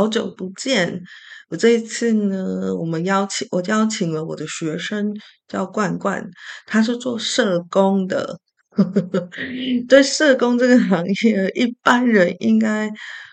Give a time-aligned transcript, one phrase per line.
[0.00, 1.02] 好久不见。
[1.50, 5.12] 我这一次呢，我们邀请我邀请了我的学生
[5.46, 6.26] 叫冠冠，
[6.64, 8.38] 他是做社工的。
[9.86, 12.90] 对社工这个行业，一般人应该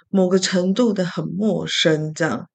[0.10, 2.46] 某个程度的很陌生，这样，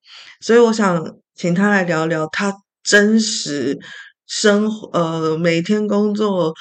[0.42, 1.02] 所以我想
[1.34, 2.52] 请他来聊聊他
[2.84, 3.78] 真实
[4.26, 6.52] 生活，呃，每天工作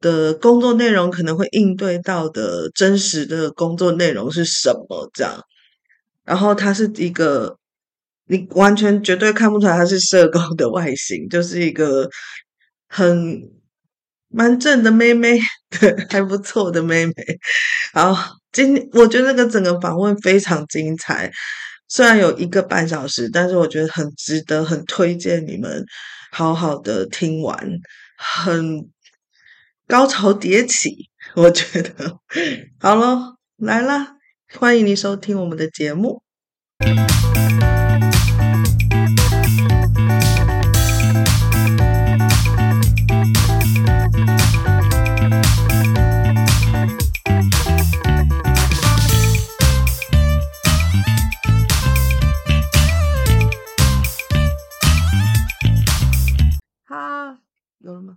[0.00, 5.40] 的工作内容可能会应对到的真实的工作内容是什么，这样。
[6.28, 7.56] 然后他是一个，
[8.26, 12.08] 你完全绝对看不出来他是社工的外形，就是一个
[12.88, 13.42] 很。
[14.30, 17.14] 蛮正的妹妹，对，还不错的妹妹。
[17.94, 18.14] 好，
[18.52, 21.32] 今天我觉得那个整个访问非常精彩，
[21.88, 25.82] 虽然有一个半小时，但是我觉得很值得，很推荐你们
[26.30, 27.58] 好好的听完，
[28.18, 28.86] 很
[29.86, 32.18] 高潮迭起，我觉得。
[32.80, 34.16] 好咯，来啦，
[34.58, 36.22] 欢迎你收听我们的节目。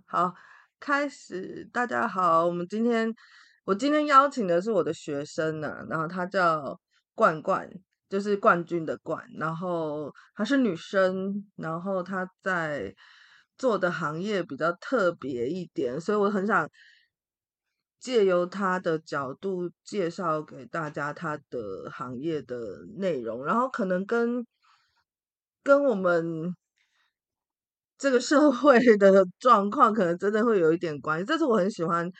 [0.06, 0.34] 好，
[0.78, 1.66] 开始。
[1.72, 3.14] 大家好，我们今天
[3.64, 6.78] 我今天邀请的是我的学生呢、然后他叫
[7.14, 7.66] 冠冠，
[8.12, 12.94] 就是冠军的冠，然后她是女生，然后她在
[13.56, 16.68] 做的行业比较特别一点，所以我很想
[17.98, 24.46] 借由她的角度介绍给大家她的行业的内容，然后可能跟
[25.62, 26.54] 跟我们。
[27.98, 32.10] 这个社会 的状况可能真的会有一点关系，这是我很喜欢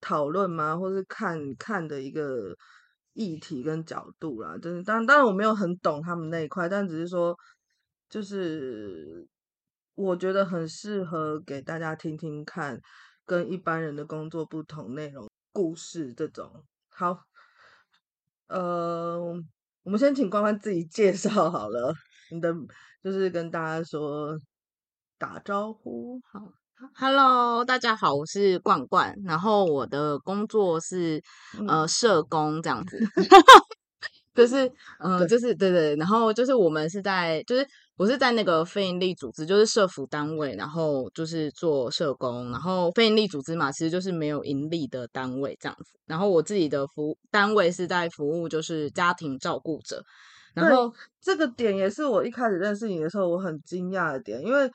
[0.00, 2.56] 讨论嘛，或是看看的一个
[3.16, 4.56] 议题跟角度啦。
[4.58, 7.36] 就是当，当然我没有很懂他们那一块，但只是说，
[8.08, 9.26] 就是
[9.96, 12.80] 我觉得很适合给大家听听看，
[13.24, 16.64] 跟一般人的工作不同内容、故事这种。
[16.90, 17.18] 好，
[18.48, 19.18] 呃，
[19.82, 21.92] 我们先请关关自己介绍好了，
[22.30, 22.54] 你的
[23.02, 24.38] 就是跟大家说。
[25.18, 26.52] 打招呼，好
[26.94, 31.22] ，Hello，大家好，我是冠冠，然后我的工作是、
[31.58, 32.98] 嗯、呃社工这样子，
[34.34, 37.66] 就是呃就是对对，然后就是我们是在就是
[37.96, 50.04] 我是在那个非营利组织，就是社服单位，然后就是做社工，然后非营利组织嘛，其实就是没有盈利的单位这样子，然后我自己的服单位是在服务就是家庭照顾者，
[50.52, 50.92] 然后
[51.22, 54.70] 这个点也是我一开始认识你的时候我很惊讶的点，因为。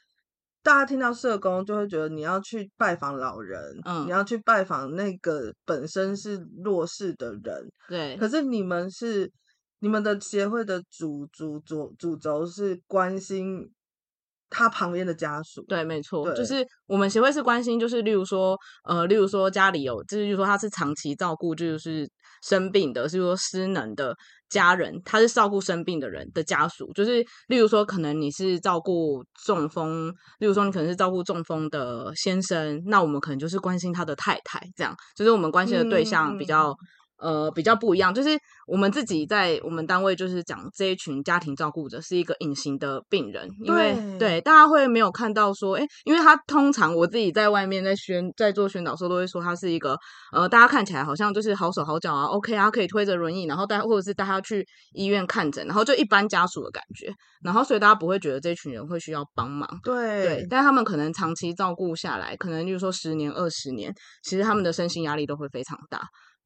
[0.63, 8.15] 大家听到社工就会觉得你要去拜访老人，嗯，你要去拜访那个本身是弱势的人，对。
[8.17, 9.31] 可是你们是
[9.79, 13.71] 你们的协会的主主主主轴是关心
[14.49, 22.07] 他旁边的家属，对，没错，就是我们协会是关心，就是例如说，呃，例如说家里有，就是例如说他是长期照顾，就是
[22.41, 24.15] 生病的，是说失能的。
[24.49, 30.09] 家人，他是照顾生病的人的家属，就是例如说，可能你是照顾中风，
[30.39, 36.75] 例如说你可能是照顾中风的先生，那我们可能就是关心他的太太，这样，就是我们关心的对象比较。
[37.21, 38.29] 嗯呃，比较不一样，就是
[38.67, 49.97] 我们自己在我们单位就是讲这一群家庭照顾者是一个隐形的病人，因为对，对大家会没有看到说，哎，因为他通常我自己在外面在宣在做宣导时候都会说他是一个
[50.33, 63.93] 呃，大家看起来好像就是好手好脚啊，OK 啊，可以推着轮椅，然后带或者是带他去医院看诊，然后就一般家属的感觉，然后所以大家不会觉得这群人会需要帮忙，对对，但他们可能长期照顾下来，可能就是说十年二十年，
[64.23, 66.01] 其实他们的身心压力都会非常大。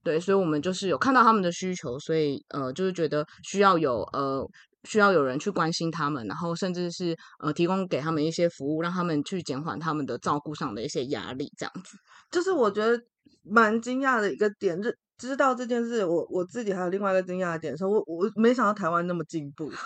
[0.06, 4.48] 对，所以，我们就是有看到他们的需求，所以，呃，就是觉得需要有，呃，
[4.84, 11.98] 需要有人去关心他们，然后，甚至是，呃，提供给他们一些服务，让他们去减缓他们的照顾上的一些压力，这样子。
[12.30, 13.02] 就是我觉得
[13.42, 19.72] 蛮惊讶的一个点，就知道这件事，我我自己还有另外一个惊讶的点，说我我没想到台湾那么进步，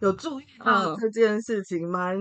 [0.00, 2.16] 有注意 到这件事情，蛮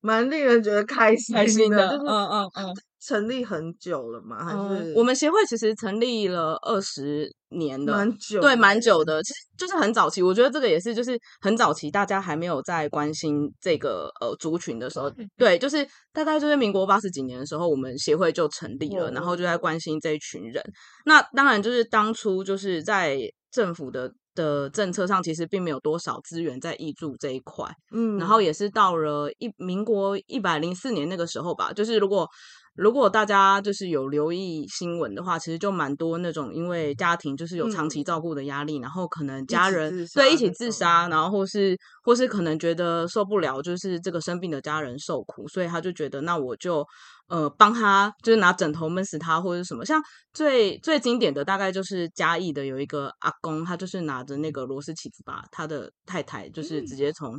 [0.00, 2.74] 蛮令人觉得开心开心的，就是、嗯嗯嗯。
[3.06, 4.42] 成立很久了吗？
[4.42, 9.22] 还是、嗯、我们协会其实成立了二十年了，蛮久，对，蛮久的。
[9.22, 20.62] 其实就是很早期，我觉得这个也是，就是很早期，大家还没有在关心这个呃族群的时候，对，就是大概就是民国八十几年的时候，我们协会就成立了，然后就在关心这一群人。
[21.04, 23.18] 那当然就是当初就是在
[23.52, 32.26] 政府的的政策上，其实并没有多少资源在挹注这一块，嗯，然后也是到了一民国一百零四年那个时候吧，就是如果。
[32.76, 46.84] 如果大家就是有留意新闻的话，其实就蛮多那种因为家庭就是有长期照顾的压力，嗯、然后可能家人一对一起自杀，然后或是或是可能觉得受不了，就是这个生病的家人受苦，所以他就觉得那我就
[47.28, 49.84] 呃帮他，就是拿枕头闷死他或者什么。
[49.84, 57.38] 像最最经典的大概就是嘉义的有一个阿公，他就是拿着那个螺丝起子把他的太太就是直接从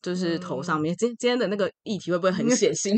[0.00, 0.94] 就是头上面。
[0.96, 2.96] 今、嗯、今天的那个议题会不会很血腥？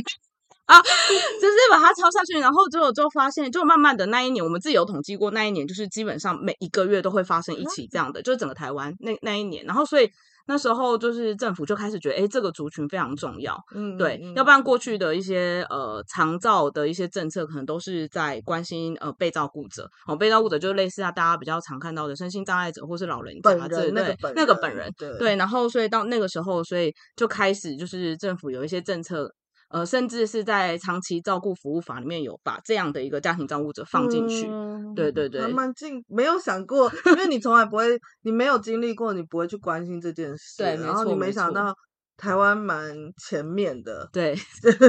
[0.71, 0.79] 啊，
[1.43, 10.09] 就是把它抄下去，然后之后就发现，就慢慢的那一年，我们自己有统计过，那一年就是基本上每一个月都会发生一起这样的，就是整个台湾那那一年，然后所以
[10.47, 24.05] 那时候就是政府就开始觉得，哎，这个族群非常重要，嗯，对，要不然过去的一些呃长照的一些政策，可能都是在关心呃被照顾者，哦，被照顾者就类似啊，大家比较常看到的身心障碍者或是老人家，本人对那
[24.47, 29.35] 个本人，对，然后所以到那个时候，所以就开始就是政府有一些政策。
[29.71, 41.73] 呃，甚至是在长期照顾服务法里面有把这样的一个家庭照顾者放进去，嗯、对对对，蛮近，没有想过，因为你从来不会，你没有经历过，你不会去关心这件事，对，然后你没想到
[42.17, 44.37] 台湾蛮前面的，对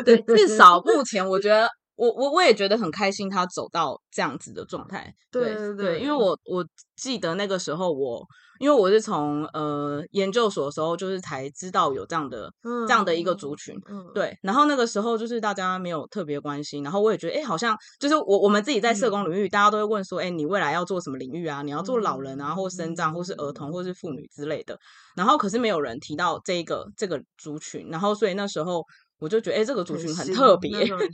[0.04, 1.69] 对，至少目前我觉得，
[2.01, 6.65] 我我我也觉得很开心，他走到这样子的状态，对对对，对，因为我我
[6.95, 8.25] 记得那个时候我。
[8.62, 14.38] 因为我是从呃研究所的时候，就是才知道有这样的、嗯、这样的一个族群，嗯、对。
[14.44, 21.63] 然后那个时候就是大家没有特别关心，然后我也觉得，哎，好像就是我我们自己在社工领域，嗯、大家都会问说，哎，你未来要做什么领域啊？
[21.63, 24.77] 你要做老人啊，或生障，或是儿童，或是妇女之类的。
[25.15, 28.86] 然后可是没有人提到这个这个族群，然后所以那时候
[29.21, 30.69] 我就觉得，哎，这个族群很特别，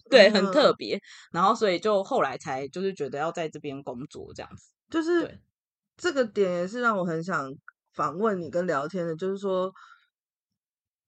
[0.09, 0.99] 对，很特别。
[1.31, 5.21] 然后所以就后来才就是觉得要在这边工作这样子，就是。
[5.21, 5.39] 对
[5.99, 7.51] 这个点也是让我很想
[7.95, 9.73] 访问你跟聊天的，就是说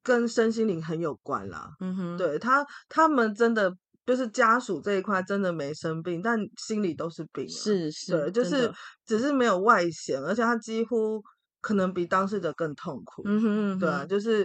[0.02, 1.70] 跟身心灵很有关啦。
[1.80, 3.72] 嗯哼，对他，他们真的
[4.04, 7.48] 就是家属这一块真的没生病，但心里都是病。
[7.48, 8.74] 是是，对，就是
[9.06, 11.22] 只是没有外显，而且他几乎
[11.62, 13.22] 可能比当事者更痛苦。
[13.26, 14.44] 嗯哼，嗯哼，对啊，就是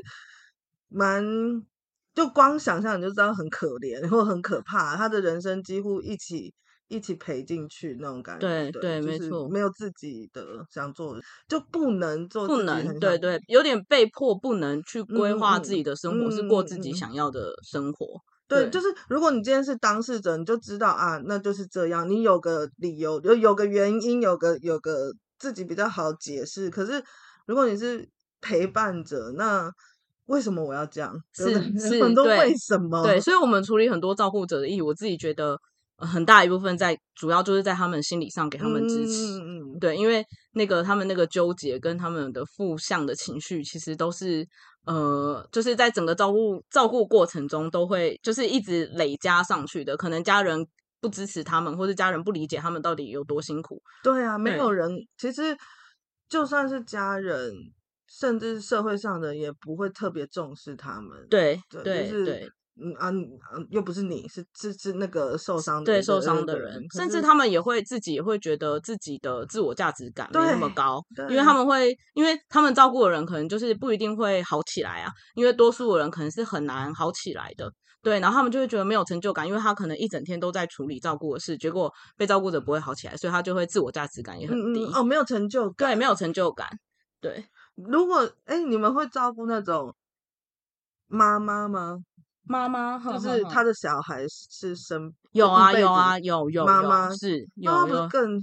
[0.88, 1.24] 蛮
[2.14, 6.54] 就光想象你就知道很可怜或很可怕，他的人生几乎一起。
[6.88, 18.06] 一起赔进去那种感觉，对对，没错，没有自己的想做的，就不能做，不能，对对，有点被迫不能去规划自己的生活，是过自己想要的生活。
[18.46, 26.68] 对，就是如果你今天是当事者，你就知道啊，那就是这样，你有个理由，有有个原因，有个有个自己比较好解释。
[26.68, 27.02] 可是
[27.46, 28.06] 如果你是
[28.42, 29.70] 陪伴者，那
[30.26, 31.14] 为什么我要这样？
[31.32, 33.02] 是是很多为什么？
[33.02, 35.58] 对，所以我们处理很多照顾者的意义，我自己觉得。
[35.96, 44.44] 很大一部分在，主要就是在他们心理上给他们支持，嗯、对，因为那个他们那个纠结跟他们的负向的情绪，其实都是
[44.86, 49.96] 呃，就是在整个照顾照顾过程中都会就是一直累加上去的。
[49.96, 50.66] 可能家人
[51.00, 53.80] 不支持他们，或是家人不理解他们到底有多辛苦。
[54.02, 55.56] 对啊，没有人，其实
[56.28, 57.52] 就算是家人，
[58.18, 61.26] 甚至社会上的也不会特别重视他们。
[61.28, 62.48] 对对，对，就是、对。
[62.76, 63.08] 嗯啊，
[63.70, 71.00] 又不是你，是是是那个受伤的对受伤的人，甚至他们也会自己也会觉得自己的自我价值感没那么高，
[71.30, 77.72] 因为他们会，因为他们照顾的人可能就是不一定会好起来啊，因为多数的人可能是很难好起来的，
[78.02, 84.84] 对，然后他们就会觉得没有成就感，因为他可能一整天都在处理照顾的事，结果被照顾者不会好起来，所以他就会自我价值感也很低。
[84.84, 86.68] 嗯嗯哦，没有成就感，对，没有成就感，
[87.20, 87.44] 对。
[87.74, 89.94] 如果哎，你们会照顾那种
[91.06, 91.98] 妈妈吗？
[92.46, 98.42] 妈妈就是他的小孩是生有啊有啊有有妈妈是有有更。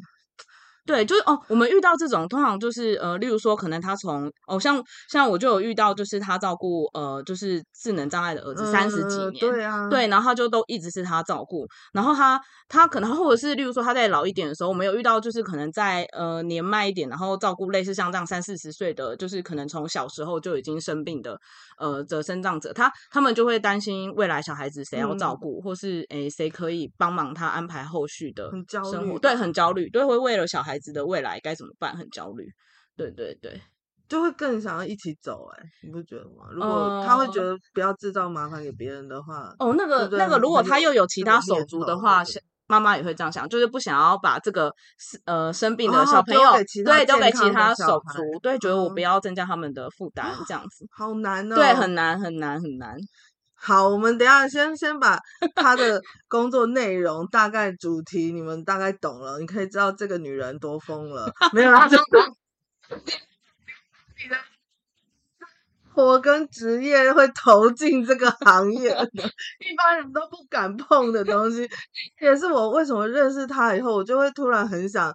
[0.92, 21.40] 对，就是哦，我们遇到这种通常就是呃，例如说，可能他从哦，像像我就有遇到，就是他照顾呃，就是智能障碍的儿子三十几年，对啊，对，然后他就都一直是他照顾，然后他他可能或者是例如说他在老一点的时候，我们有遇到就是可能在呃年迈一点，然后照顾类似像这样三四十岁的，就是可能从小时候就已经生病的
[21.78, 28.52] 呃的生障者，他他们就会担心未来小孩子谁要照顾，或是诶谁可以帮忙他安排后续的
[28.92, 30.81] 生活，对，很焦虑，对，会为了小孩。
[30.82, 31.96] 孩子的未来该怎么办？
[31.96, 32.50] 很焦虑，
[32.98, 33.62] 对对对，
[34.10, 35.48] 就会更想要一起走。
[35.54, 36.48] 哎，你不觉得吗？
[36.52, 42.24] 如果他会觉得不要制造麻烦给别人的话，哦，那个那个，如果他又有其他手足的话，
[42.66, 44.74] 妈妈也会这样想，就是不想要把这个
[45.26, 46.52] 呃生病的小朋友
[46.84, 52.98] 对丢给其他手足，对，觉得我不要增加他们的负担，这样子好难哦，对，很难很难很难。
[53.64, 55.20] 好，我们等一下先先把
[55.56, 61.32] 他的工作内容、大概主题，你们大概懂了，你可以知道这个女人多疯了。
[61.54, 61.98] 没有她，就
[65.94, 69.10] 活跟职业会投进这个行业的，
[69.60, 71.70] 一般人都不敢碰的东西，
[72.20, 75.14] 也是我为什么认识他以后，我就会突然很想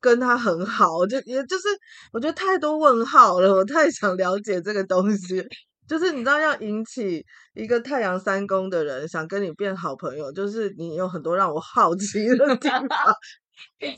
[0.00, 1.68] 跟他很好，就也就是
[2.12, 5.46] 我觉得太多问号了，我太想了解这个东西，
[5.90, 12.88] 就是你知道要引起一个太阳三宫的人想跟你变好朋友，就是你有很多让我好奇的地方。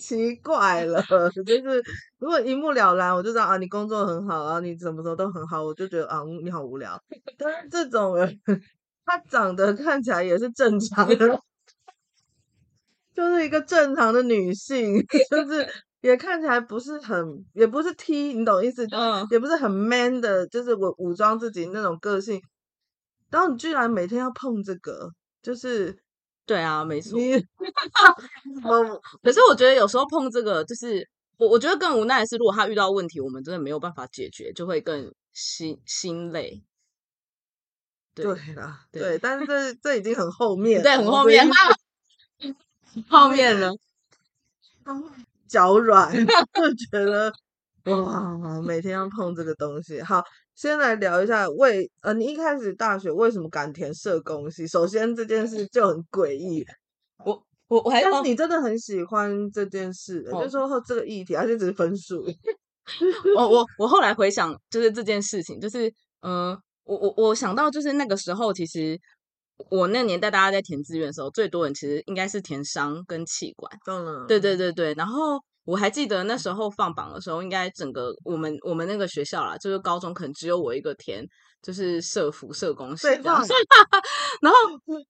[0.00, 1.02] 奇怪了，
[1.44, 1.82] 就是
[2.18, 6.99] 如果一目了然，我就知道啊，你工作很好啊，你什么时候都很好，我就觉得啊，你好无聊。
[7.37, 8.40] 但是这种人，
[9.04, 11.40] 他长得看起来也是正常的，
[13.12, 14.94] 就是一个正常的女性，
[15.30, 15.68] 就是
[16.02, 18.87] 也看起来不是很，也不是 T，你懂意思？
[18.90, 22.38] 嗯，也不是很 man 的，就是我武装自己那种个性。
[23.30, 25.11] 然后你居然每天要碰这个，
[25.42, 25.99] 就是。
[26.44, 27.16] 对啊，没错。
[28.64, 36.64] 我 可是我觉得有时候碰这个，就是我我觉得更无奈的是，如果他遇到问题，我们真的没有办法解决，就会更心心累。
[38.12, 38.25] 对
[38.56, 41.49] 啦，对，对，但是这 这已经很后面，对，很后面，
[43.09, 43.71] 后面了，
[45.52, 47.32] 脚软， 就觉得
[47.85, 50.25] 哇，每天要碰这个东西，好。
[50.54, 54.66] 先来聊一下为呃，你一开始大学为什么敢填社工系？
[54.66, 56.62] 首先这件事就很诡异。
[57.25, 62.23] 我我我还，但是你真的很喜欢这件事，哦、就是说这个议题，而且只是分数。
[63.35, 65.88] 我我我后来回想，就是这件事情，就是
[66.21, 69.00] 嗯、呃，我我我想到就是那个时候，其实
[69.71, 73.71] 我那年代大家在填志愿的时候，最多人其实应该是填商跟气管。
[73.87, 75.40] 嗯，对对对对，然后。
[75.64, 81.25] 我还记得那时候放榜的时候，应该整个我们我们那个学校啦，就是高中可能只有我一个填，
[81.62, 83.07] 就是社福社工系。
[83.23, 84.59] 然后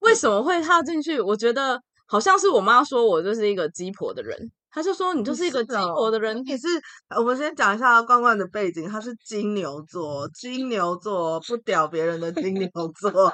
[0.01, 1.19] 为什么会踏进去？
[1.19, 4.39] 我觉得好像是我妈说我就是一个鸡婆的人，
[4.71, 6.37] 她就说你就是一个鸡婆的人。
[6.45, 6.69] 你是
[7.17, 12.69] 我们先讲一下罐罐的背景，他是金牛座，金牛座不屌别人的金牛
[13.01, 13.33] 座，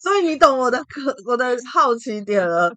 [0.00, 2.74] 所以你懂我的可我的好奇点了，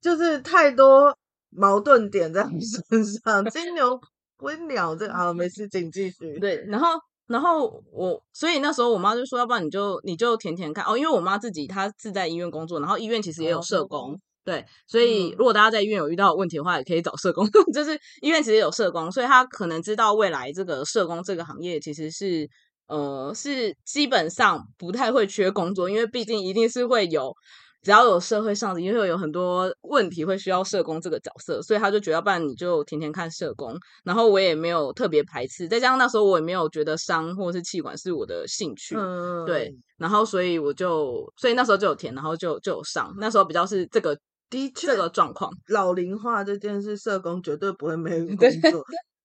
[0.00, 1.16] 就是太多。
[1.58, 3.98] 矛盾点在你身上，金牛
[4.36, 6.38] 归鸟这个啊，没事，请继续。
[6.38, 6.88] 对，然后，
[7.28, 22.46] 然后我，所以那时候我妈就说，要不然你就你就填填看哦，因为我妈自己她是在医院工作，然后医院其实也有社工，哦、对，所以如果大家在医院有遇到问题的话，也可以找社工， 就是医院其实有社工，所以他可能知道未来这个社工这个行业其实是
[22.88, 27.34] 呃是基本上不太会缺工作，因为毕竟一定是会有。
[27.82, 33.78] 只要有社会上的，因为有很多问题会需要社工这个角色，所以他就觉得，要不然你就天天看社工。
[34.02, 39.72] 然后我也没有特别排斥，再加上那时候我也没有觉得伤或者是气管是我的兴趣，嗯、对。
[39.98, 43.14] 然后所以我就，所以那时候就有填，然后就就有上。
[43.20, 44.18] 那时候比较是这个
[44.50, 45.48] 的确这个状况。
[45.68, 48.36] 老龄化这件事，社工绝对不会没有工
[48.68, 48.82] 作。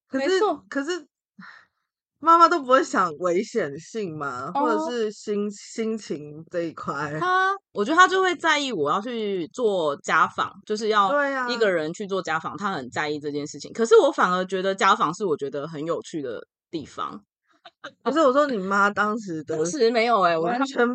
[0.07, 0.39] 可是，
[0.69, 1.07] 可是。
[2.21, 4.51] 妈妈都不会想危险性吗？
[4.53, 5.53] 或者是心、oh.
[5.53, 7.17] 心情这一块？
[7.19, 11.11] 他，我觉得他就会在意我要去做家访，就是要
[11.49, 13.73] 一个人去做家访，他很在意这件事情。
[13.73, 17.19] 可是我反而觉得家访是我觉得很有趣的地方。
[18.03, 20.87] 可是我说你妈当时当时没有哎、欸，完全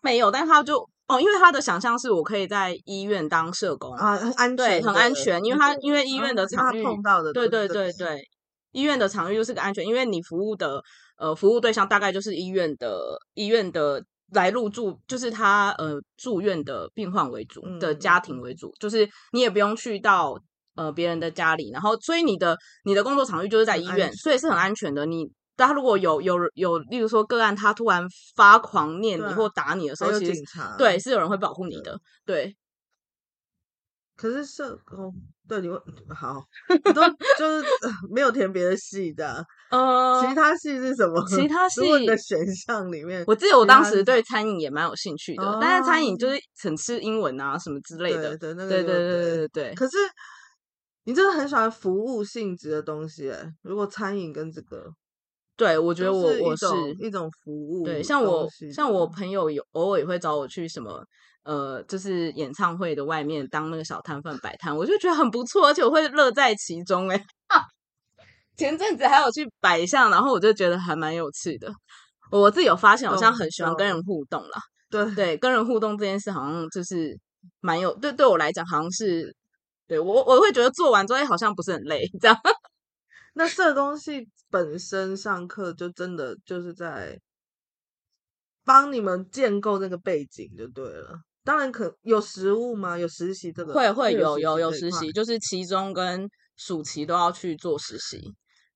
[0.00, 8.22] 没有，但他就哦，因为他的想象是我可以在医院当社工啊，很安全，对，很安全，因为他因为医院的场域碰到的，对对对对。
[8.72, 10.82] 医院的场域就是个安全，因为你服务的
[11.16, 20.38] 呃服务对象大概就是医院的医院的来入住，就是他呃住院的病患为主的家庭为主，嗯、就是你也不用去到
[20.76, 25.04] 呃别人的家里，然后所以你的你的工作场域就是在医院，所以是很安全的。
[25.04, 30.40] 你他如果有有有，例如说个案，他突然发狂念你或打你的时候，其实
[30.78, 32.56] 对是有人会保护你的，对。
[34.20, 35.12] 对可是社工。
[35.48, 35.80] 对，你问
[36.14, 36.40] 好，
[36.94, 37.02] 都
[37.36, 37.66] 就是
[38.14, 41.20] 没有填别的系的，呃，其他系是什么？
[41.28, 49.74] 其他 系的选项里面，我记得我当时对餐饮也蛮有兴趣的，哦、但是餐饮就是很吃英文啊什么之类的，对对对对对。
[49.74, 49.96] 可是
[51.04, 54.84] 你真的很喜欢服务性质的东西，哎，如果餐饮跟这个，
[55.56, 56.66] 对我觉得我我是
[57.00, 61.04] 一种服务，对，像我像我朋友有偶尔也会找我去什么。
[61.42, 67.24] 呃，就是演唱会的外面当那个小摊贩摆摊，我就觉得很不错，而且我会乐在其中哎。
[68.56, 71.72] 前阵子还有去摆巷，然后我就觉得还蛮有趣的。
[72.30, 74.60] 我自己有发现，好像很喜欢跟人互动啦。
[74.90, 77.18] 对对，跟人互动这件事好像就是
[77.60, 79.34] 蛮有对对我来讲，好像是
[79.86, 82.36] 对我我会觉得做完之后好像不是很累这样。
[83.32, 87.18] 那这东西本身上课就真的就是在
[88.62, 91.18] 帮你们建构那个背景就对了。
[91.44, 92.98] 当然可有实务吗？
[92.98, 98.20] 有实习这个会会有有有实习，就是期中跟暑期都要去做实习。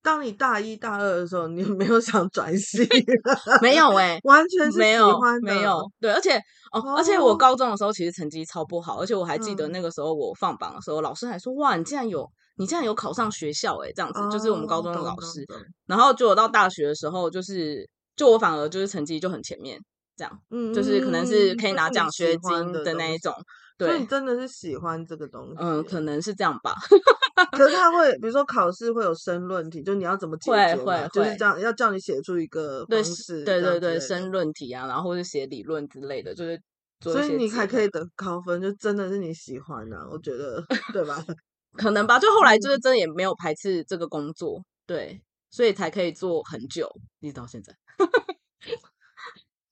[0.01, 2.87] 当你大一大二的时候，你有没有想转系？
[3.61, 6.37] 没有哎、欸，完全是喜欢没有，没有对，而且
[6.71, 15.43] 哦，哦，而且我高中的时候其实成绩超不好，而且我还记得那个时候我放榜的时候，嗯、老师还说哇，你竟然有，你竟然有考上学校哎、欸，这样子、哦、就是我们高中的老师。
[15.87, 19.79] 然后就我到大学的时候，就是就我反而就是成绩就很前面，
[20.15, 23.33] 这样，嗯，就是可能是可以拿奖学金的那一种。
[23.77, 26.73] 对，所以你真的是喜欢这个东西，嗯，可能是这样吧。
[27.51, 30.75] 可是他会，比如说考试会有申论题，就你要怎么解决？
[30.77, 33.43] 会会，就是这样，要叫你写出一个方式。
[33.43, 36.59] 对对对，申论题啊，然后或是写理论之类的，就是。
[37.01, 41.23] 所以你还可以得高分，就真的是你喜欢啊，我觉得，对吧？
[41.77, 42.17] 可能吧。
[42.17, 47.75] 就后来就是真的也没有排斥这个工作，对，所以才可以做很久，一直到现在。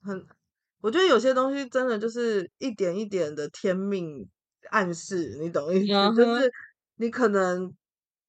[0.03, 0.25] 很。
[0.81, 4.27] 我觉得有些东西真的就是一点一点的天命
[4.69, 6.15] 暗示，你懂意思？Uh huh.
[6.17, 6.51] 就是
[6.97, 7.73] 你可能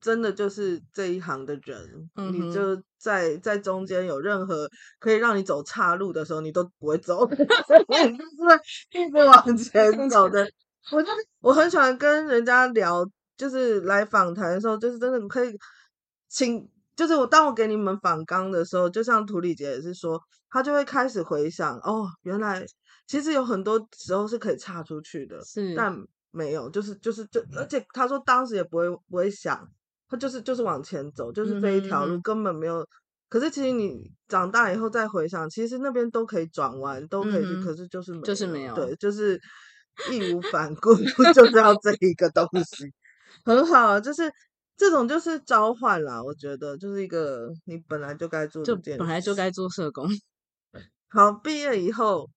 [0.00, 2.30] 真的就是这一行的人，uh huh.
[2.30, 7.44] 你就在在中间有任何可以让你走岔路的时候，你都不会走，就是
[8.96, 10.48] 一直往前走的。
[10.92, 11.08] 我就
[11.40, 13.04] 我很喜欢跟人家聊，
[13.36, 15.52] 就是来访谈的时候，就是真的可以
[16.28, 16.70] 请。
[16.96, 22.64] 就是我当我给你们反刚的时候，就像图里杰也是说，他就会开始回想哦，原来
[23.06, 25.96] 其实有很多时候是可以岔出去的，是，但
[26.30, 29.68] 没有，就是就是就，而且他说当时也不会不会想，
[30.08, 32.86] 他就是就是往前走，就是这一条路根本没有。
[33.28, 39.40] 可是其实你长大以后再回想，其实那边都可以转弯，都可以去，可是就是没有就是没有，对，就是
[40.12, 40.94] 义无反顾，
[41.34, 42.92] 就 是要这一个东西，
[43.44, 44.32] 很好，就是。
[44.76, 50.08] 这种就是召唤啦，我觉得就是一个你本来就该做的，就本来就该做社工。
[51.08, 52.28] 好，毕业以后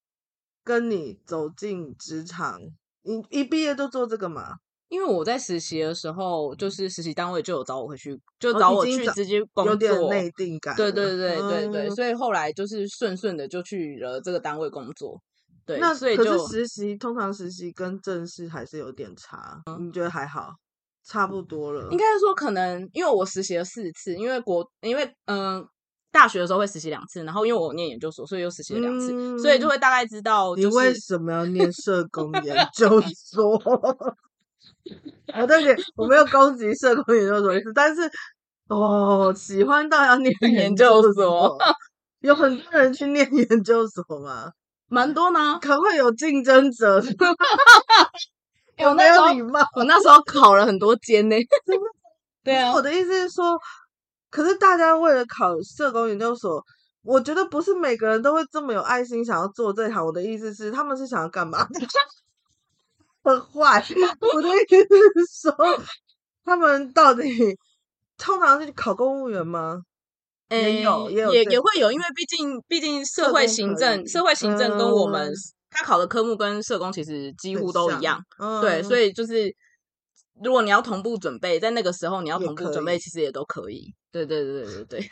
[0.63, 2.59] 跟你走进职场，
[3.01, 4.57] 你一毕业就做这个嘛？
[4.89, 10.75] 因为我在实习的时候，就是实习单位就有找我回去，就找我去直接工作，有点内定感。
[10.77, 15.21] 对对对对对，嗯、所以后来就是顺顺的就去了这个单位工作。
[15.65, 20.53] 对，那所以可是实习通常实习跟正式还是有点差，嗯、你觉得还好？
[21.07, 25.67] 差不多了，应该是说可能因为我实习了四次，因为国因为嗯、呃、
[26.11, 33.57] 大学的时候会实习两次，然后因为我念研究所，所以又实习了两次，嗯、所以就会大概知道、就是、你为什么要念社工研究 所。
[35.33, 38.01] 啊，对不起，我没有攻击社工研究所意思，但是
[38.67, 41.57] 哦，喜欢到要念 研究所，
[42.19, 44.51] 有很多人去念研究所嘛？
[44.89, 47.01] 蛮多呢，可能会有竞争者。
[48.77, 49.67] 有没有礼貌？
[49.75, 51.35] 我那时候考了很多间呢。
[52.43, 53.59] 对啊，我的意思是说，
[54.29, 56.63] 可是大家为了考社工研究所，
[57.03, 60.05] 我觉得不是每个人都会这么有爱心，想要做这一行。
[60.05, 61.67] 我的意思是，他们是想要干嘛？
[63.23, 63.83] 很坏。
[64.33, 64.87] 我的意思
[65.25, 65.81] 是说，
[66.45, 67.57] 他们到底
[68.17, 69.81] 通常是考公务员吗？
[70.49, 75.33] 也有，也有，也也会有，因为毕竟，毕竟社会行政，社会行政跟我们。
[75.77, 79.55] 他考的科目跟社工其实几乎都一样，嗯、对，所以就是
[80.43, 83.93] 如果你要同步准备，在那个时候你要同步准备，其实也都可以。
[84.11, 85.11] 对对对对对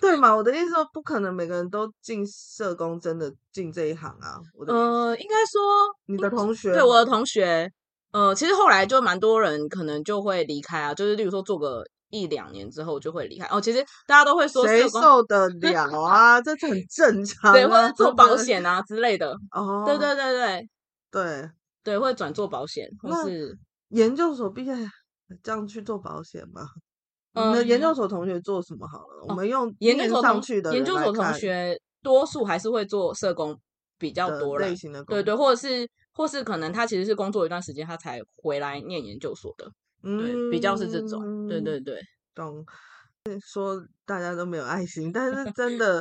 [0.00, 0.34] 对， 嘛？
[0.34, 4.40] 我的意思说，不可能每个人都进社工，真的进这一行啊。
[4.54, 5.60] 我的呃，应该说
[6.06, 7.70] 你的同学，对我的同学，
[8.12, 11.84] 呃，其实后来就蛮多人可能就会离开啊，就是例如说做个。
[12.20, 13.60] 一两年之后就会离开哦。
[13.60, 16.40] 其实大家都会说，谁受得 了啊？
[16.40, 17.52] 这是很正常。
[17.52, 19.32] 对，或者做保险啊之类的。
[19.52, 20.68] 哦，对对对对
[21.10, 21.50] 对
[21.82, 23.56] 对，会转做保险，或是
[23.90, 24.74] 研究所毕业
[25.42, 26.62] 这样去做保险吧。
[27.34, 29.26] 你的研究所同学做什么好了？
[29.28, 33.54] 我们用研究所上去的研究所同学，多数还是会做社工
[33.98, 35.04] 比较多类型的。
[35.04, 39.70] 对对，或者是或是可能他其实是工作一段时间，他才回来念研究所的。
[40.06, 42.00] 对，比较是这种，对对对，
[42.34, 42.64] 懂。
[43.44, 46.00] 说大家都没有爱心，但是真 的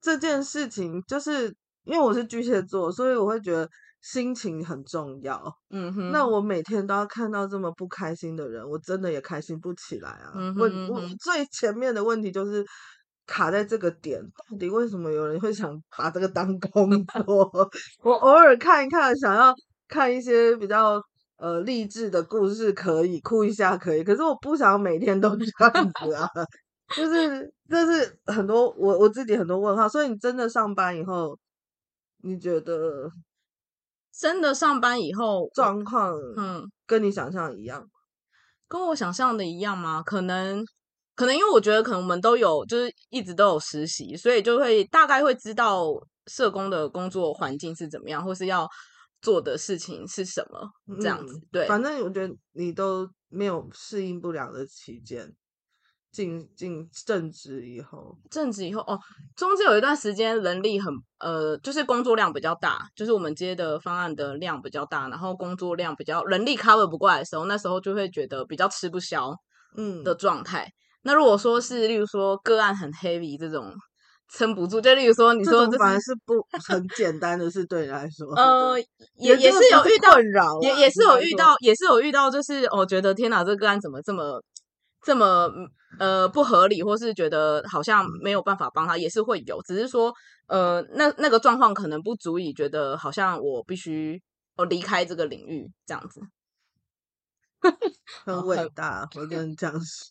[0.00, 3.68] 这件事情，就是因为我是巨蟹座，所以我会觉得
[4.00, 5.40] 心情很重要。
[5.70, 10.32] 嗯哼，那我每天都要看到这么不开心的人，我真的也开心不起来啊。
[10.34, 12.66] 嗯哼嗯哼，我我最前面的问题就是
[13.24, 17.70] 卡在这个点，到底为什么有人会想把这个当 工作？
[18.02, 19.54] 我偶尔看一看，想要
[19.86, 21.00] 看一些比较。
[21.42, 26.28] 呃，励志的故事可以哭一下，可以，可是我不想每天都这样子啊，
[26.94, 29.88] 就是这是很多我我自己很多问号。
[29.88, 31.36] 所以你真的上班以后，
[32.22, 33.10] 你觉得
[34.16, 37.84] 真的上班以后状况，嗯，跟你想象一样？
[38.68, 40.00] 跟我想象的一样吗？
[40.00, 40.64] 可能，
[41.16, 45.86] 可能因为我觉得可能我们都有，就是一直都有实习，所以就会大概会知道
[46.28, 48.68] 社工的工作环境是怎么样，或是要。
[49.22, 50.68] 做的事情是什么？
[51.00, 55.32] 这样子，嗯、对，反正我觉得你都没有适应不了的期间，
[56.10, 58.98] 进进正职以后，正职以后哦，
[59.36, 69.32] 中间有一段时间人力很呃，就是工作量比较大，就是我们接的方案的量比较大，然后工作量比较人力 cover 不过来的时候，那时候就会觉得比较吃不消，
[69.76, 70.64] 嗯的状态。
[70.64, 70.72] 嗯、
[71.04, 73.72] 那如果说是例如说个案很 heavy 这种。
[74.34, 76.34] 撑不住，就例如说，你说这反而是不
[76.66, 78.78] 很简单的事，对你来说，呃，
[79.16, 80.16] 也也是有遇到，
[80.62, 84.42] 也也是有遇到，也是有遇到，就是我觉得天哪，这个案怎么这么
[85.04, 85.50] 这么
[85.98, 90.10] 呃不合理，或是觉得好像没有办法帮他，也是会有，只是说
[90.46, 94.18] 呃那那个状况可能不足以觉得好像我必须
[94.56, 96.22] 哦离开这个领域这样子，
[98.24, 100.10] 很伟大，我跟你讲是，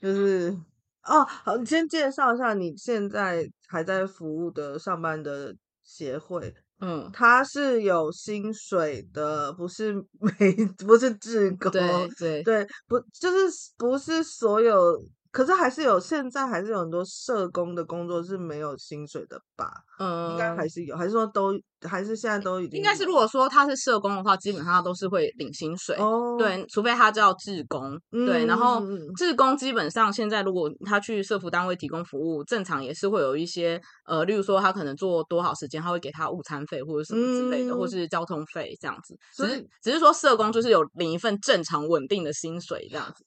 [0.00, 0.56] 就是。
[1.04, 6.54] 哦，好，你先介绍一下你现在还在服务的上班的协会。
[6.80, 15.02] 嗯，它是有薪水的，不是没 不是自工，对对对，不就是不是所有。
[15.34, 19.68] 可是还是有，现在还是有很多社工的工作是没有薪水的吧？
[19.98, 22.78] 嗯，应该还是有，还是说都还是现在都已经？
[22.78, 25.96] 应该是如果说他是社工的话，基本上都是会领薪水。
[25.96, 28.00] 哦，对，除非他叫志工。
[28.12, 28.80] 嗯、对，然后
[29.16, 39.18] 志工基本上现在如果他去社服单位提供服务，正常也是会有一些呃，例如说他可能做多少时间，他会给他午餐费或者什么之类的，嗯、或是交通费这样子。
[39.34, 43.24] 只是只是说社工就是有领一份正常稳定的薪水这样子。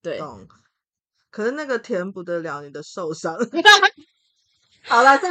[0.00, 0.18] 对。
[1.30, 3.36] 可是那个填补得了你的受伤。
[4.88, 5.28] 好了，这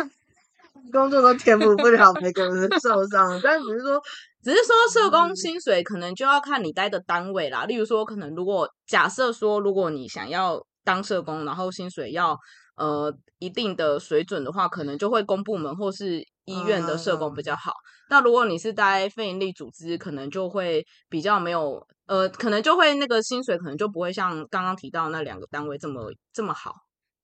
[0.91, 4.01] 工作都填补不了每个人的受伤，但只是说，
[4.43, 7.65] 只是说社工薪水可能就要看你待的单位啦。
[7.65, 12.37] 例如说，可能如果假设说，如果你想要当社工，然后薪水要
[12.77, 17.73] 呃一定的水准的话，可能就会公部门或是医院的社工比较好。
[18.09, 21.85] 那如果你是待非营利组织，可能就会比较没有。
[22.09, 26.73] 呃，可能就会那个薪水可能就不会像刚刚提到那两个单位这么这么好，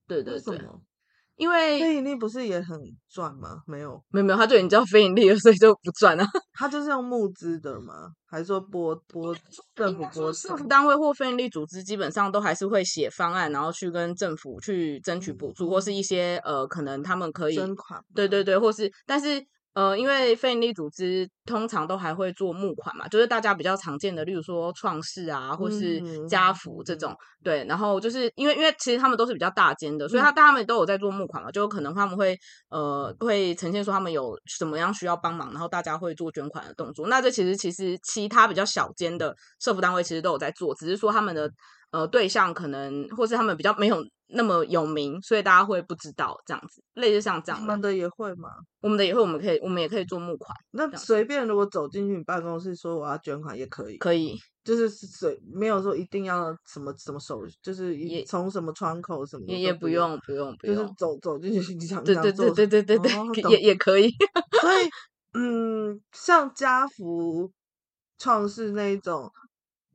[0.07, 0.61] 对对对，
[1.37, 3.63] 因为非盈利不是也很赚吗？
[3.65, 6.23] 没有，没有没有，他就已经叫非盈利了，所以就不赚了。
[6.53, 8.11] 他就是用募资的吗？
[8.27, 9.35] 还是说拨拨
[9.73, 10.31] 政府拨？
[10.31, 19.43] 政府单位或非营利组织基本上都还是会写方案，然后去跟政府去争取补助，嗯、或是一些呃，可能他们可以捐款，对对对，或是但是。
[19.75, 27.65] 呃，因为非营利组织通常都还会做募款嘛，就是大家比较常见的，例如说创世啊，或是家福这种，嗯、对。
[27.65, 32.37] 然后就是因为因为其实他们都是比较大间的，所以他他们都有在做募款嘛，就有可能他们会
[32.69, 37.07] 呃会呈现说他们有什么样需要帮忙，然后大家会做捐款的动作。
[37.07, 41.51] 那这其实其实其他比较小间的社福单位其实都有在做，只是说他们的
[41.95, 44.03] 呃对象可能或是他们比较没有。
[44.27, 47.61] 那么有名，所以大家会不知道这样子，类似像这样。
[47.61, 48.49] 我们的也会吗？
[48.81, 50.57] 我们的也会，我们可以，我们也可以做募款。
[50.71, 64.09] 那随便，如果走进去你办公室说我要捐款也可以，可以，就是随没有说一定要什么什么手，就是从什么窗口什么也也不用不用不用，就是走走进去你想对对对对对对对，也也可以。
[64.59, 64.89] 所以
[65.35, 67.51] 嗯，像家福
[68.17, 69.31] 创世那一种。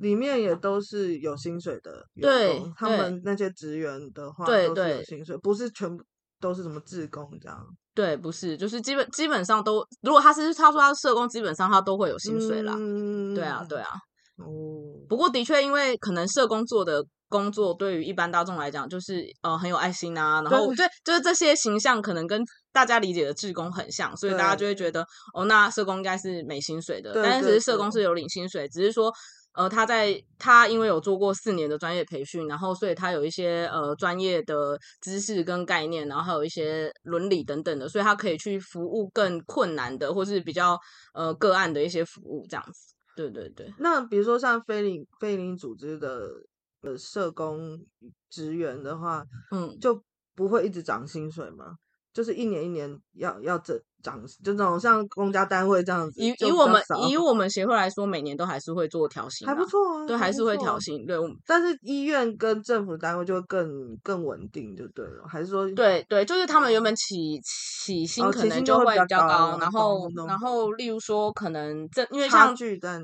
[0.00, 6.02] 里面也都是有薪水的员工，他们那些职员的话都是有薪水，不是全部
[6.40, 7.64] 都是什么志工这样。
[7.94, 12.74] 对，不是，就是基本基本上都，如果他是他说他是社工，基本上他都会有薪水啦。
[12.78, 13.88] 嗯，对啊，对啊。
[14.38, 14.46] 哦，
[15.06, 29.12] 不过的确，因为可能社工做的工作对于一般大众来讲，就是呃很有爱心啊，然后对，就是这些形象可能跟大家理解的志工很像，所以大家就会觉得哦，那社工应该是没薪水的，但是其实社工是有领薪水，只是说。
[29.52, 40.78] 呃，他在他因为有做过四年的专业培训，然后所以他有一些呃专业的知识跟概念，然后还有一些伦理等等的，所以他可以去服务更困难的或是比较
[41.14, 42.94] 呃个案的一些服务这样子。
[43.16, 43.72] 对对对。
[43.78, 46.28] 那比如说像非领非领组织的
[46.82, 47.78] 呃社工
[48.30, 50.00] 职员的话，嗯，就
[50.36, 51.74] 不会一直涨薪水吗？
[52.12, 56.20] 就是一年一年要要这涨，就这种像公家单位这样子。
[56.20, 60.06] 以以我们以我们协会来说，每年都还是会做调 薪，还不错啊。
[60.06, 61.06] 对，还是会调薪。
[61.06, 65.24] 对，但是医院跟政府单位就会更更稳定，就对了。
[65.28, 72.54] 还是说，对对，就是他们原本起起薪可能就会比较高，然后然后例如说可能这因为像？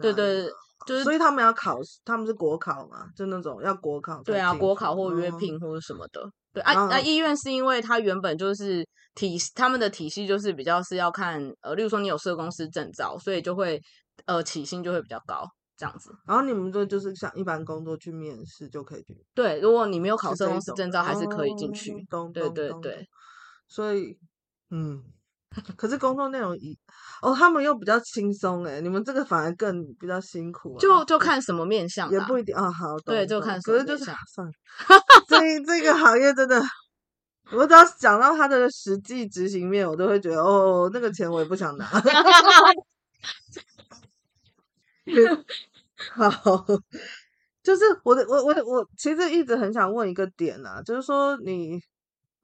[0.01, 0.49] 对对，
[0.87, 4.23] 就是所以他们要考，他们是国考嘛，就那种要国考。
[4.25, 6.21] 对啊，国考或约聘或者什么的。
[6.57, 8.83] 对啊，那医院是因为它原本就是
[9.15, 13.79] 体他们的体系就是比较是要看呃，例如说你有社工师证照，所以就会
[14.25, 16.11] 呃起薪就会比较高这样子。
[16.27, 19.15] 然后你们这就是像一般工作去面试就可以去。
[19.35, 21.93] 对，如果你没有考社公司证照，还是可以进去。
[22.09, 23.07] 哦，对对对。
[23.69, 24.17] 所以，
[24.71, 25.05] 嗯，
[25.77, 26.79] 可是工作内容一
[27.23, 30.79] 哦，他们又比较轻松哎，你们这个反而更比较辛苦，啊。
[30.81, 32.73] 就就看什么面相，也不一定啊，哦。
[32.73, 33.61] 好，对，就看。
[33.63, 34.53] 可是就是算了，
[35.29, 36.63] 这这个行业真的，
[37.53, 41.87] 我只要讲到他的实际执行面，我都会觉得哦，那个钱我也不想拿。
[46.13, 46.31] 好，
[47.63, 51.81] 就是我的我我我其实一直很想问一个点啊，就是说你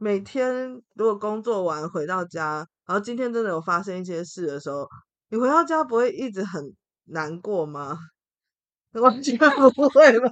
[0.03, 2.67] 每天如果工作完回到家。
[2.85, 4.87] 然后今天真的有发生一些事的时候，
[5.31, 6.61] 你回到家不会一直很
[7.05, 7.97] 难过吗？
[9.01, 9.39] 完全
[9.71, 10.29] 不会吧？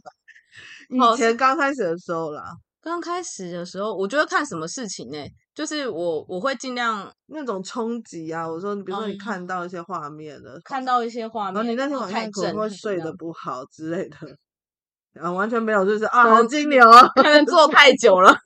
[0.91, 2.43] 以前刚开始的时候啦，
[2.83, 5.33] 刚开始的时候，我觉得看什么事情呢、欸？
[5.55, 8.47] 就是我我会尽量那种冲击啊。
[8.47, 14.17] 我说，你比如说你看到一些画面了，看到一些画面，然后你那天晚上可能会睡得不好之类的，
[15.23, 18.37] 啊完全没有，就是啊，好金牛啊，可能坐太久了。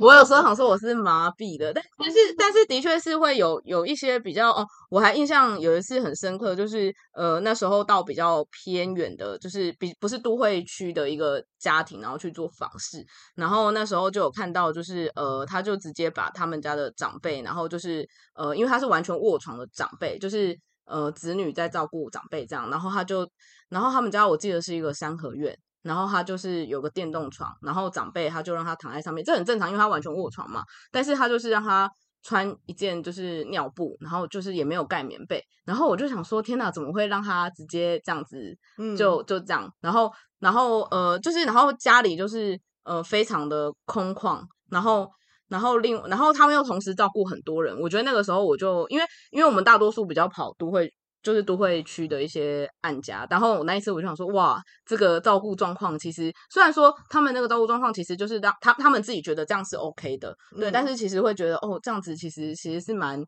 [0.00, 23.30] 我有时候想说我是麻痹的，但但是但是的确是会有有一些比较哦，我还印象有一次很深刻，就是呃那时候到比较偏远的，就是比不是都会区的一个家庭，然后去做访视，然后那时候就有看到，就是呃他就直接把他们家的长辈，然后就是呃因为他是完全卧床的长辈，就是呃子女在照顾长辈这样，然后他就
[23.68, 25.54] 然后他们家我记得是一个三合院。
[25.82, 30.62] 然后他就是有个电动床，然后长辈他就让他躺在上面，这很正常，因为他完全卧床嘛。
[30.90, 31.90] 但是他就是让他
[32.22, 35.42] 穿一件就是尿布，然后就是也没有盖棉被。
[35.64, 38.56] 然后我就想说，天哪，怎么会让他直接这样子？
[38.96, 39.72] 就就这样。
[39.80, 45.10] 然后然后呃，就是然后家里就是呃非常的空旷，然后
[45.48, 47.78] 然后另然后他们又同时照顾很多人。
[47.80, 50.92] 我觉得那个时候我就因为因为我们大多数比较跑都会。
[51.22, 63.22] 就是都会区的一些案家，然后我那一次我就想说，哇，这个照顾状况其实虽然说他们那个照顾状况其实就是让他他们自己觉得这样是 OK 的，对，嗯、但是其实会觉得哦，这样子其实其实是蛮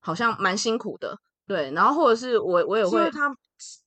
[0.00, 3.32] 好像蛮辛苦的，对，然后或者是我我也会，他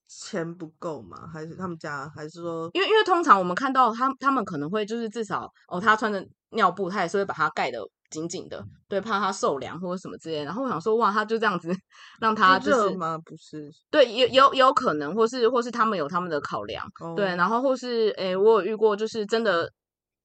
[0.08, 1.28] 钱不够吗？
[1.32, 7.78] 还是他们家还是说，因为因为通常我们看到他他们可能会就是至少哦，他穿着尿布，他也是会把它盖的。
[8.10, 10.44] 紧紧的，对，怕他受凉或者什么之类。
[10.44, 11.72] 然后我想说，哇，他就这样子
[12.20, 13.16] 让他就是吗？
[13.24, 19.70] 不是，对，有有有可能，或是或是他们有他们的考量，哦、对，然后或是诶，我有遇过，就是真的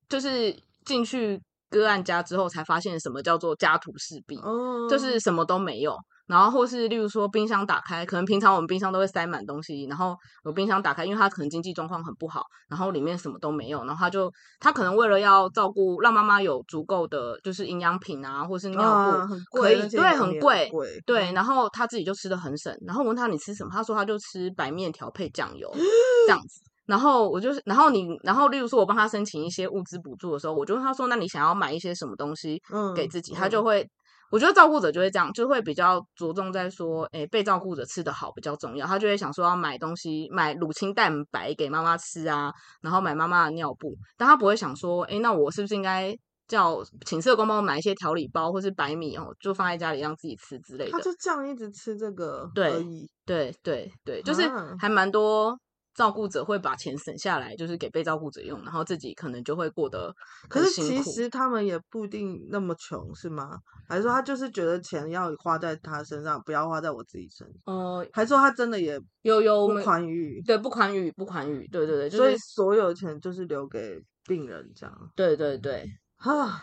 [0.10, 5.96] 就是进去个案家之后，才发现什么叫做家徒四壁，哦、就是什么都没有。
[6.28, 20.70] 然后或是例如说冰箱打开，可能平常我们冰箱都会塞满东西，然后有冰箱打开，因为他可能经济状况很不好，然后里面什么都没有，然后他就他可能为了要照顾，让妈妈有足够的就是营养品啊，或是尿布，啊、可以对很贵，
[21.06, 25.72] 对，然后他自己就吃的很省，然后问他你吃什么，他说他就吃白面条配酱油
[26.26, 32.60] 这样子，然后我就是，然后你，然后例如说我帮他申请一些物资补助的时候，我就问他说，那你想要买一些什么东西
[32.96, 33.88] 给自己，嗯、他就会。
[34.36, 38.86] 我觉得照顾者就会这样，就会比较着重在说，诶，被照顾者吃得好比较重要。
[38.86, 43.96] 他就会想说要买东西，买乳清蛋白给妈妈吃啊，然后买妈妈的尿布。
[44.18, 46.14] 但他不会想说，诶，那我是不是应该
[46.50, 50.92] 叫请社工帮我买一些调理包或是白米哦，就放在家里让自己吃之类的。
[50.92, 52.86] 他就这样一直吃这个对，对
[53.26, 54.42] 对对对，就是
[54.78, 55.58] 还蛮多。
[55.96, 60.14] 照顾者会把钱省下来，就是给被照顾者用，然后自己可能就会过得。
[60.50, 63.58] 可是其实他们也不一定那么穷，是吗？
[63.88, 67.74] 还是说他就是觉得钱要花在他身上，不要花在我自己身上？
[67.74, 70.42] 呃，还是说他真的也有有不宽裕？
[70.46, 71.66] 对，不宽裕，不宽裕。
[71.70, 75.12] 对对对，就是、所以所有钱就是留给病人这样。
[75.16, 76.62] 对对对，啊，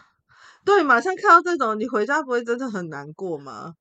[0.65, 3.73] 对，马上看到这种，你回家不会真的很难过吗？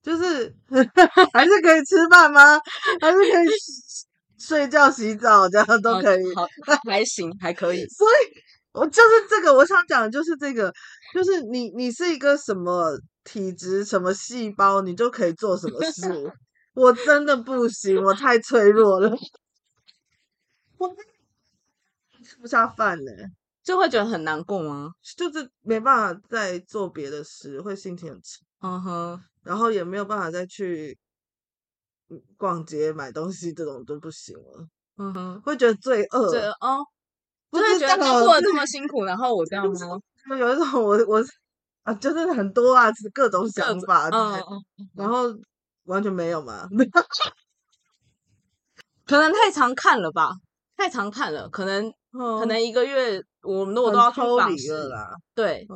[0.00, 0.56] 就是
[1.34, 2.58] 还是可以吃饭吗？
[3.02, 3.48] 还是可以？
[4.38, 6.46] 睡觉、洗澡这样都可以，好，
[6.86, 7.84] 还行，还可以。
[7.90, 8.40] 所以，
[8.72, 10.72] 我就是这个，我想讲的就是这个，
[11.12, 16.32] 就是你，你是一个什么体质、什么细胞，你就可以做什么事。
[16.74, 19.10] 我真的不行，我太脆弱了，
[20.78, 20.94] 我
[22.22, 23.10] 吃不下饭呢，
[23.64, 24.92] 就会觉得很难过吗？
[25.16, 28.38] 就是没办法再做别的事，会心情很差。
[28.60, 30.96] 嗯哼，然后也没有办法再去。
[32.36, 34.66] 逛街买东西这种都不行了，
[34.96, 36.84] 嗯哼，会觉得罪恶，哦，
[37.50, 39.72] 不是觉得他过得这么辛苦，然后我这样 吗？
[40.28, 41.24] 就有一种我我
[41.84, 45.24] 啊，就是很多啊，各种想法，嗯嗯，然后
[45.84, 46.68] 完全没有嘛，
[49.06, 50.32] 可能太常看了吧，
[50.76, 55.66] 太常看了，可能可能一个月我们如果都要抽离了啦，对。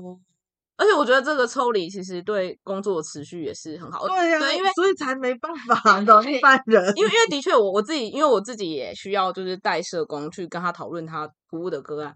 [0.83, 4.05] 而且我觉得这个抽离其实对工作的持续也是很好。
[4.09, 6.93] 对呀、啊，对，因为所以才没办法的一般人。
[6.97, 12.13] 因为因为的确，我我自己因为我自己也需要就是带社工去跟他讨论他服务的个案，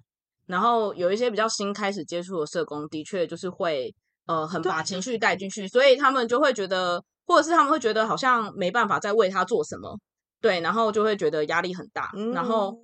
[0.46, 3.94] 然后有一些比较新开始接触的社工，的确就是会
[4.26, 9.96] 呃很把情绪带进去，所以他们就会觉得，或者是他们会觉得好像没办法再为他做什么，
[10.40, 12.76] 对，然后就会觉得压力很大，然后。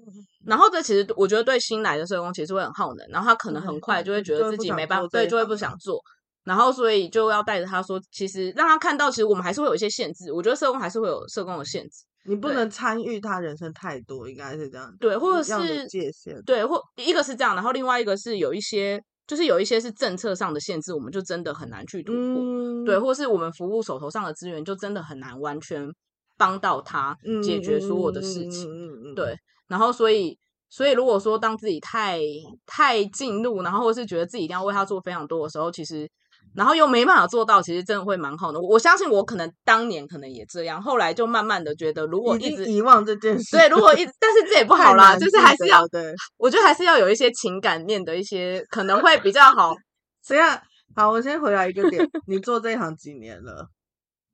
[0.46, 6.00] 然后这其实我觉得对新来的社工其实会很耗能，然后他可能很快就会觉得自己没办法，对，就会不想做，
[6.44, 10.32] 然后所以就要带着他说，其实让他看到，其实我们还是会有一些限制。
[10.32, 14.92] 我觉得社工还是会有社工的限制，你不能参与他人生太多，应该是这样。
[14.98, 22.20] 对，或者是界限，对，或一个是这样，然后另外一个是有一些，就是有一些是政策上的限制，我们就真的很难去突破。
[22.20, 25.88] 嗯、对，或是我们服务手头上的资源就真的很难完全
[26.36, 28.68] 帮到他解决所有的事情。
[28.68, 29.36] 嗯嗯嗯、对。
[29.72, 32.20] 然后，所以，所以，如果说当自己太
[32.66, 36.06] 太进入，然后或是觉得自己一定要为他做非常多的时候，其实，
[36.54, 38.60] 然后又没办法做到，其实真的会蛮好的。
[38.60, 49.74] 我相信我可能当年可能也这样，后来就慢慢的觉得，如果一直遗忘这件事，对，如果一直，但是这也不好啦，就是还是要，对，我觉得还是要有一些情感面的一些，可能会比较好。
[50.22, 50.60] 这样，
[50.94, 53.68] 好，我先回来一个点，你做这一行几年了？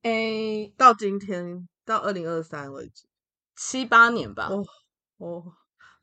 [0.03, 3.07] 诶，到今天，到二零二三为止，
[3.55, 4.49] 七八年吧。
[4.51, 4.61] 哦
[5.19, 5.43] 哦，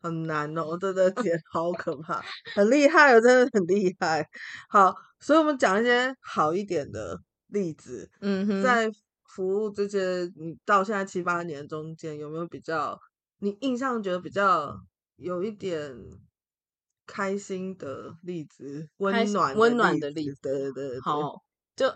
[0.00, 2.22] 很难哦，我真的 觉得好可怕，
[2.55, 4.26] 很厉害哦，真的很厉害。
[4.68, 8.11] 好，所以我们讲一些好一点的例子。
[8.20, 8.90] 嗯哼，在
[9.35, 12.98] 服务这些你到现在七八年中间，有没有比较
[13.38, 14.76] 你印象觉得比较
[15.16, 15.94] 有一点
[17.07, 20.38] 开心的例子，温暖温暖的例子？
[20.42, 21.42] 对对对，好，
[21.74, 21.88] 就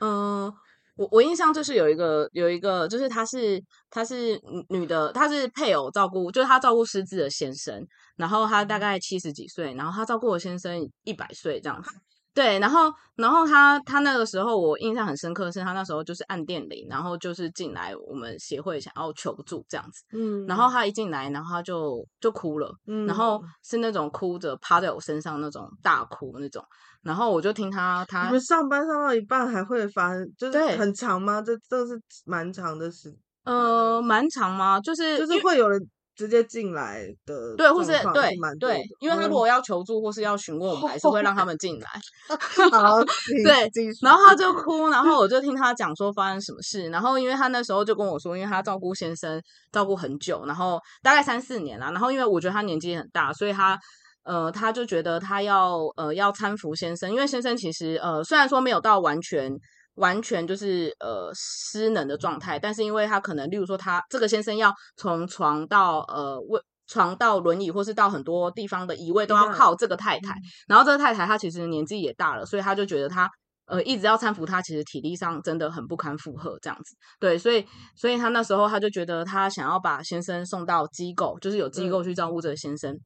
[0.00, 0.46] 嗯。
[0.46, 0.54] 呃
[1.02, 3.60] 我我印象就是有一个有一个就是她是
[3.90, 7.84] 她是女的，她是配偶照顾，就是她照顾失智的先生，
[8.16, 11.90] 然后她大概七十几岁，然后她照顾我先生一百岁这样子。
[12.34, 26.64] 对，然后，然后他他那个时候我印象很深刻的是，他那时候就是按电铃，然后就是进来我们协会想要求助这样子，嗯，然后他一进来，然后他就就哭了，嗯，然后是那种哭着趴在我身上那种大哭那种，
[27.02, 31.42] 然后我就听他他，你们上班上到一半还会发生，就是很长吗？
[31.42, 33.14] 这这是蛮长的时，
[33.44, 34.80] 呃，蛮长吗？
[34.80, 35.86] 就是就是会有人。
[36.22, 38.30] 直接进来的对，或是对
[38.60, 41.88] 对，因为他如果要求助或是要询问，我们还是会让他们进来。
[42.70, 43.02] 好，
[43.44, 43.68] 对，
[44.00, 46.88] 然后他就哭，然后我就听他讲说发生什么事。
[46.90, 51.86] 然后因为他那时候就跟我说，因为他照顾先生照顾很久，然后大概三四年了。
[51.90, 53.76] 然后因为我觉得他年纪很大，所以他
[54.22, 59.52] 呃他就觉得他要呃要搀扶先生，因为先生其实呃虽然说没有到完全。
[59.94, 70.32] 完全就是呃失能的状态，但是因为他可能，例如说他这个先生要从床到呃位床到轮椅，或是到很多地方的移位都要靠这个太太。
[70.32, 73.30] 嗯、然后这个太太她其实年纪也大了，所以他就觉得他
[73.66, 76.96] 呃一直要搀扶他，其实体力上真的很不堪负荷这样子。
[77.20, 77.64] 对，所以
[77.96, 82.92] 所以他那时候他就觉得他想要把先生送到机构，就是有机构去照顾这个先生。
[82.92, 83.00] 嗯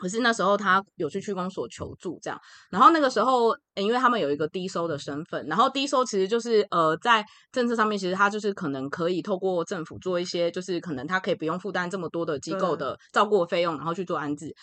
[0.00, 14.54] 可是那时候他有去区公所求助，这样，然后那个时候，因为他们有一个低收的身份，然后低收其实就是呃，在政策上面，其实他就是可能可以透过政府做一些，就是可能他可以不用负担这么多的机构的照顾费用，然后去做安置。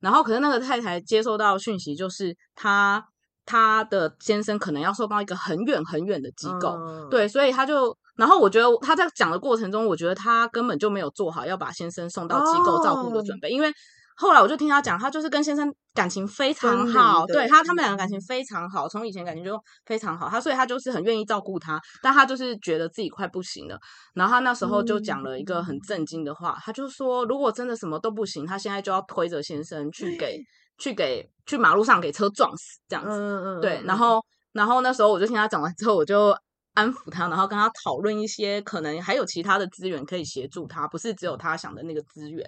[0.00, 3.04] 然后可是那个太太接收到讯息，就是他
[3.44, 13.72] 他的先生可能要送到一个很远很远的机构，嗯、对，所以他就，然后我觉得他在讲的过程中，我觉得他根本就没有做好要把先生送到机构照顾的准备，哦、因为。
[14.16, 23.78] 后来我就听他讲，他就是跟先生感情非常好，对他他们两个感情非常好，从以前感情就非常好，他所以他就是很愿意照顾他，但他就是觉得自己快不行了，
[24.14, 30.38] 然后他那时候就讲了一个很震惊的话，嗯、他就说如果真的什么都不行，他现在就要推着先生去给
[30.78, 36.32] 去给去马路上给车撞死这样子，嗯嗯对，然后然后那时候我就听他讲完之后，我就
[36.74, 42.44] 安抚他，然后跟他讨论一些可能还有其他的资源可以协助他，不是只有他想的那个资源。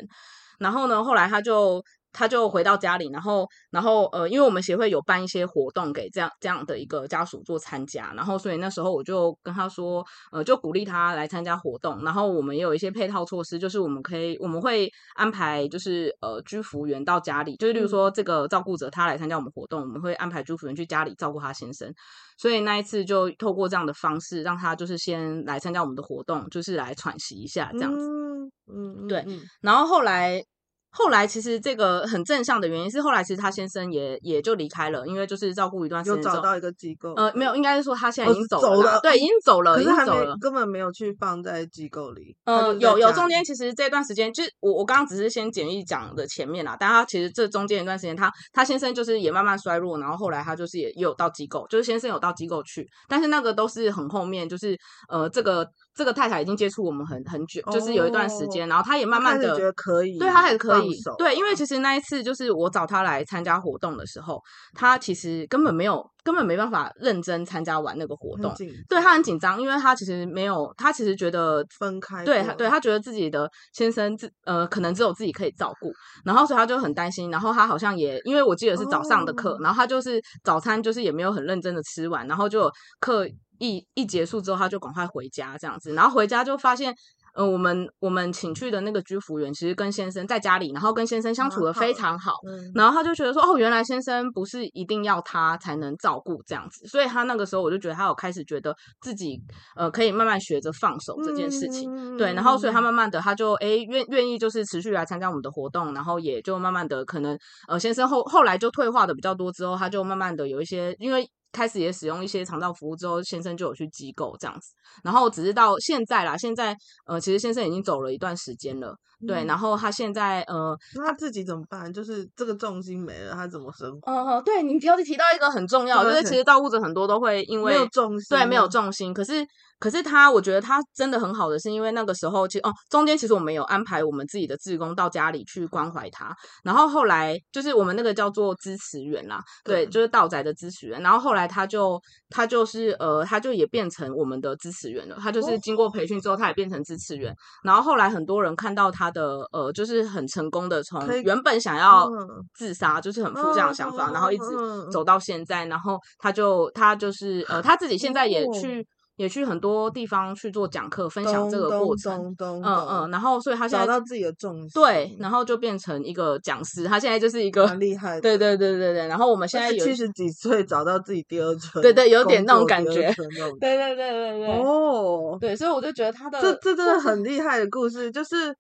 [0.59, 12.03] 然后呢，后来他就他就回到家里，然后然后呃，因为我们协会有办一些活动给这样这样的一个家属做参加，然后所以那时候我就跟他说，呃，就鼓励他来参加活动。
[12.03, 21.93] 然后我们也有一些配套措施，就是我们可以我们会安排就是呃居服员到家里，就是例如说这个照顾者他来参加我们活动，我们会安排居服员去家里照顾他先生。
[22.39, 28.26] 所以那一次就透过这样的方式，让他就是先来参加我们的活动，就是来喘息一下这样子。
[28.73, 29.25] 嗯嗯，对，
[29.61, 30.43] 然后后来。
[30.91, 37.13] 后来其实这个很正向的原因是，后来其实他先生也也就离开了，因为就是照顾一段时间，找到一个机构。
[37.17, 42.35] 呃，没有，应该是说他现在已经走了，哦、走了对，已经走了，已经走了，根本没有去放在机构里。
[42.47, 54.75] 呃，有有中间其实这段时间，就是我我刚刚只是先简易讲的前面啦，但他其实这中间一段时间，他他先生就是也慢慢衰弱，然后后来他就是也，也有到机构，就是先生有到机构去，但是那个都是很后面，就是
[55.11, 64.39] 呃这个这个太太已经接触我们很很久，就是有一段时间，然后她也慢慢的觉得可以，对她还可以，对，因为其实那一次就是我找她来参加活动的时候，
[64.75, 68.53] 她其实根本没有，根本没办法认真参加完那个活动，
[68.91, 75.91] 对她很紧张，因为她其实没有，她其实觉得分开，对，对她觉得自己的先生自呃可能只有自己可以照顾，
[76.27, 82.71] 然后所以她就很担心，然后她好像也因为我记得是早上的课，然后她就是早餐就是也没有很认真的吃完，然后就
[83.01, 83.27] 课。
[83.59, 86.95] 一一结束之后，他就赶快回家这样子，然后回家就发现，
[87.35, 99.39] 呃，我们我们请去的那个居服员其实跟先生在家里，然后跟先生相处的非常好，嗯、然后他就觉得说，哦，原来先生不是一定要他才能照顾这样子，所以他那个时候我就觉得他有开始觉得自己
[99.77, 107.39] 呃可以慢慢学着放手这件事情，嗯、对，然后所以他慢慢的他就哎愿愿意就是持续来参加我们的活动，然后也就慢慢的可能
[107.69, 111.29] 呃先生后后来就退化的比较多之后，他就慢慢的有一些因为。
[111.57, 116.77] 开始也使用一些肠道服务之后，先生就有去机构这样子，然后只是到现在啦，现在
[117.07, 118.95] 呃，其实先生已经走了一段时间了，
[119.25, 121.93] 对，然后他现在呃，那他自己怎么办？
[121.93, 124.13] 就是这个重心没了，他怎么生活？
[124.13, 129.47] 呃，对，你提到提到一个很重要，就是其实照顾者很多都会因为没有重心，对，没有重心，可是。
[129.79, 142.01] 可是他，我觉得他真的很好的，是因为那个时候其实哦，中间其实我们有安排我们自己的志工到家里去关怀他，然后后来就是我们那个叫做支持员啦，对，对，就是道宅的支持员，然后后来他就
[142.31, 152.11] 他就是呃，他就也变成我们的支持员了，他就是经过培训之后，他也变成支持员，然后后来很多人看到他的呃，就是很成功的从原本想要
[152.55, 154.45] 自杀，就是很负向的想法，然后一直
[154.91, 158.87] 走到现在，然后他就他就是呃，他自己现在也去。
[159.17, 162.37] 也去很多地方去做讲课，分享这个过程。
[162.39, 166.85] 嗯嗯，然后所以他现在找到自己的重心，对，然后就变成一个讲师。
[166.85, 169.09] 他现在就是一个很厉害的，对对对对对。
[169.09, 173.11] 然后我们现在有七十几岁找到自己第二春，对对，有点那种感觉。
[173.59, 174.63] 对对对对对。
[174.63, 178.55] 哦，对，所以我就觉得他的这这真的很厉害的故事，就是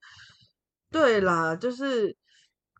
[0.96, 2.16] 对啦，就是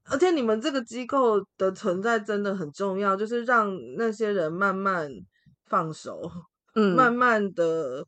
[0.05, 5.09] 而且你们这个机构的存在真的很重要，就是让那些人慢慢
[5.67, 6.31] 放手。
[6.79, 8.05] 嗯，慢慢的，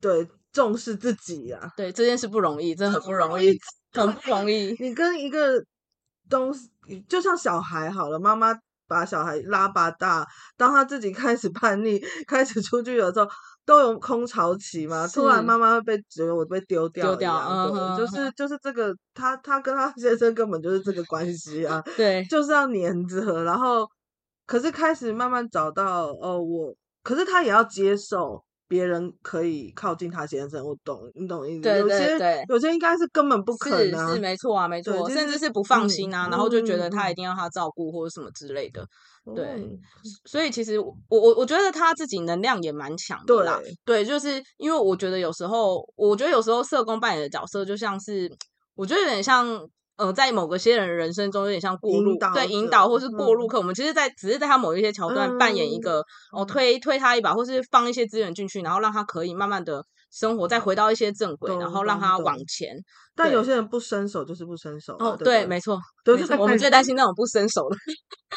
[0.00, 3.58] 对，重视自己呀、啊，对，这件事不容易，真的很不容易，
[3.92, 4.76] 很不容易。
[4.78, 5.60] 你跟一个
[6.28, 6.70] 东西，
[7.08, 8.56] 就像小孩好了，妈妈
[8.86, 10.24] 把小孩拉拔大，
[10.56, 13.28] 当他自己开始叛逆， 开始出去的时候，
[13.64, 15.06] 都有空巢期嘛。
[15.06, 23.88] 突然妈妈会被觉得我被丢掉，丢掉，嗯，就是就是这个，他他跟他先生根本就是这个关系啊， 对，就是要黏着，然后
[24.46, 26.74] 可是开始慢慢找到哦，我。
[27.02, 31.62] 可是他也要接受别人可以靠近他先生，我懂，你懂意思？
[31.62, 38.86] 对对对，有些应该是根本不可能，是，是没错啊，没错，就是、甚至是不放心啊，嗯、然后就觉得他一定要他照顾或者什么之类的。
[39.26, 39.78] 嗯、对，
[40.24, 43.60] 所以其实我我我觉得他自己能量也蛮强的啦。
[43.84, 48.30] 对，对，就是因为我觉得有时候，我觉得有时候社工扮演的角色就像是，
[48.76, 49.68] 我觉得有点像。
[50.00, 53.58] 呃，在某个些人人生中，有点像过路，对，引导或是过路客。
[53.58, 56.00] 嗯、我们其实，在只是在他某一些桥段扮演一个，
[56.34, 62.74] 嗯、哦，推推他一把，或是放一些资源进去，然后让他可以慢慢的生活，再回到一些正轨，然后让他往前。
[63.14, 64.96] 但有些人不伸手就是不伸手。
[64.98, 67.76] 哦，对，没错，没错，我们最担心那种不伸手的。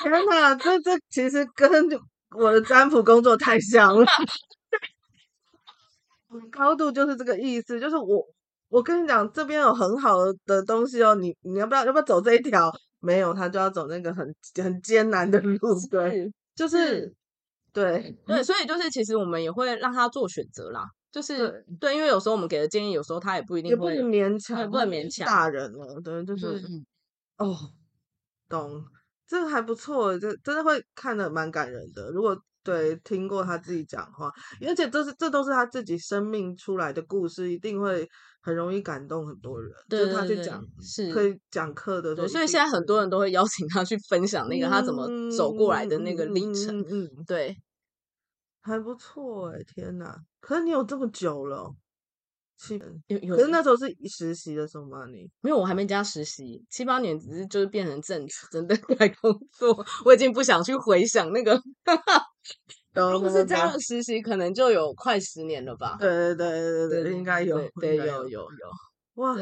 [0.01, 1.71] 天哪，这这其实跟
[2.37, 4.05] 我的占卜工作太像了。
[6.51, 8.27] 高度就是这个意思，就是我。
[8.73, 10.17] 我跟你讲，这边有很好
[10.47, 12.73] 的东西哦，你你要不要要不要走这一条？
[12.99, 14.25] 没有，他就要走那个很
[14.63, 15.59] 很艰难的路。
[15.91, 17.13] 对，就是，是
[17.71, 20.87] 对对，所以就是其实我们也会让他做选择啦。
[21.11, 26.01] 就是对，对，因为有时候我们给的建议，有时候他也不一定会也不能勉强，不能勉强大人了。
[26.03, 26.83] 对，就是、嗯、
[27.37, 27.55] 哦，
[28.49, 28.83] 懂，
[29.27, 32.09] 这个还不错，这真的会看的蛮感人的。
[32.09, 34.31] 如果对听过他自己讲话，
[34.65, 38.09] 而且这是这都是他自己生命出来的故事，一定会。
[38.45, 47.55] 很容易感动很多人，对对对，就他去讲是可以讲课的，对，所以现在很多人都会邀请他去分享那个他怎么走过来的那个历程，嗯，嗯，嗯，对，
[48.61, 50.15] 还不错哎，天哪！
[50.41, 51.73] 可是你有这么久了，
[52.57, 52.77] 七
[53.07, 55.05] 有有，可是那时候是实习的时候吗？
[55.07, 61.61] 你没有，我还没加实习，七八年只是就是变成正职，真的 来工作，我已经不想去回想那个。
[62.93, 65.97] 如果是这样实习，可能就有快十年了吧？
[65.99, 68.71] 对对对对对，对应该有，对有有有。
[69.15, 69.35] 哇，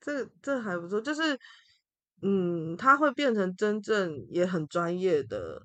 [0.00, 1.38] 这这还不错，就是
[2.22, 5.62] 嗯，他会变成真正也很专业的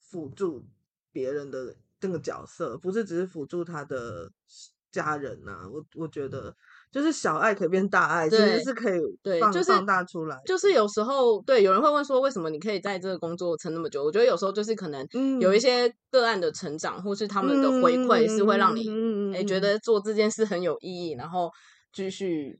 [0.00, 0.64] 辅助
[1.12, 4.30] 别人的这个角色，不是只是辅助他的
[4.90, 5.68] 家人呐、啊。
[5.68, 6.54] 我我觉得。
[6.90, 10.36] 就是小爱可以变大爱，对其实是可以对，就是放大出来。
[10.46, 14.02] 就是有时候，对，有人会问说，为什么你可以在这个工作撑那么久？
[14.02, 15.06] 我觉得有时候就是可能
[15.40, 21.50] 有一些个案的成长，嗯、或是他们的回馈，是会让你嗯，哎，觉得做这件事很有意义，然后
[21.92, 22.58] 继续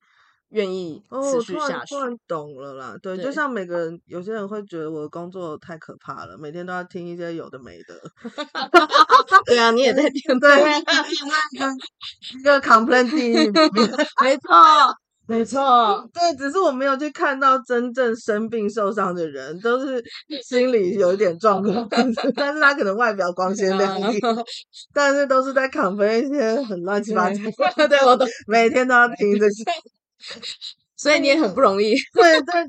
[0.50, 1.94] 愿意持续下去。
[1.94, 8.00] 哦，突然懂了啦，对，对，就像每个人，有些人会觉得我的工作太可怕了，每天都要听一些有的没的。
[9.46, 10.50] 对啊，你也在听，对，
[12.38, 12.60] 一个
[13.04, 13.50] 狱，
[14.22, 14.48] 没错。
[15.30, 20.02] 没错，对，只是我没有去看到真正生病受伤的人，都是
[20.42, 21.86] 心里有一点状况，
[22.34, 24.18] 但是他可能外表光鲜亮丽，
[24.94, 27.36] 但是都是在 complain 一些很乱七八糟。
[27.86, 29.64] 对，我都每天都要听这些，
[30.96, 31.94] 所以你也很不容易。
[32.12, 32.64] 对对，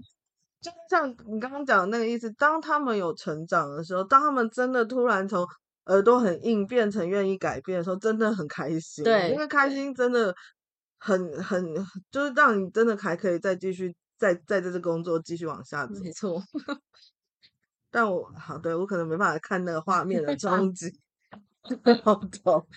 [0.62, 5.46] 就像你刚刚讲的那个意思，当他们有成长的时候，当他们真的突然从
[5.86, 9.04] 耳朵很硬变成愿意改变的时候，真的很开心。
[9.04, 10.36] 对，因为开心真的。
[11.02, 11.64] 很很
[12.12, 16.44] 就是让你真的还可以再继续再在这个工作继续往下走，没错。
[17.90, 20.92] 但我好对我可能没办法看那个画面的 冲击。
[22.04, 22.68] 好痛，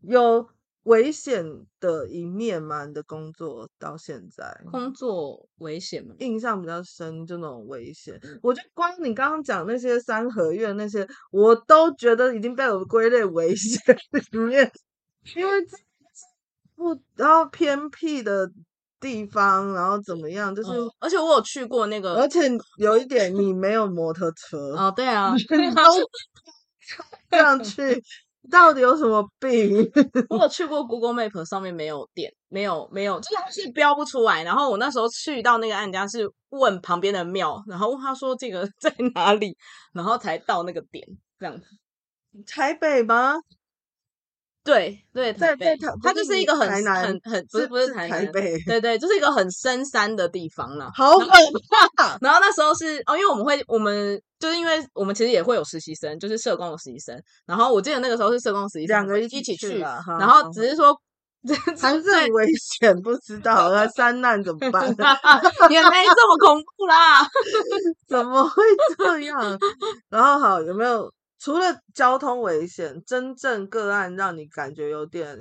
[0.00, 0.48] 有
[0.88, 1.44] 危险
[1.80, 2.84] 的一面吗？
[2.86, 6.14] 你的工作到现在，工作危险吗？
[6.18, 8.20] 印象比较深就那种危险。
[8.42, 13.80] 我觉得光你刚刚讲那些三合院那些，我都觉得已经被我归类危险
[14.32, 14.70] 里面，
[15.36, 15.52] 因为。
[16.74, 18.48] 不，然后偏僻的
[19.00, 20.54] 地方，然后怎么样？
[20.54, 25.42] 就是，嗯、而且我有去过那个，而且有一点，你没有摩托车哦，对啊，你
[25.74, 25.82] 都
[27.28, 28.00] 这样去，
[28.50, 29.76] 到底有什么病？
[30.30, 34.42] 我有去过 Google Map 上面没有点，没有没有，就是是标不出来。
[34.42, 39.56] 然后我那时候去到那个案家是问旁边的庙，然后问他说这个 在哪里，
[39.92, 41.06] 然后才到那个点，
[41.38, 41.66] 这样子。
[42.46, 43.34] 台北吗？
[44.68, 51.26] 对对，在在它它就是一个很很很不是不是台北，对对，就是一个很深山的地方了，好可
[51.96, 52.18] 怕。
[52.20, 57.18] 然后那时候是哦，因为我们会我们就是因为我们其实也会有实习生，就是社工的实习生。
[57.46, 60.94] 然后我记得那个时候是社工实习生，两个一起去，然后只是说
[61.80, 64.86] 还是很危险，不知道那山难怎么办？
[65.70, 67.26] 也没这么恐怖啦，
[68.06, 68.62] 怎么会
[68.98, 69.58] 这样？
[70.10, 71.10] 然后好有没有？
[71.38, 75.38] 除了交通危险，真正个案让你感觉有点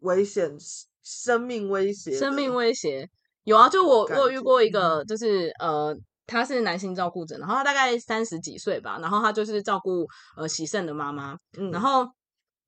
[0.00, 0.54] 危险、
[1.02, 3.08] 生命威胁、生命威胁
[3.44, 3.66] 有啊。
[3.66, 5.96] 就我我有遇过一个，就是呃，
[6.26, 11.34] 他是男性照顾者，然后他大概三十几岁吧，然后他就是照顾呃喜胜的妈妈。
[11.56, 12.06] 嗯，然后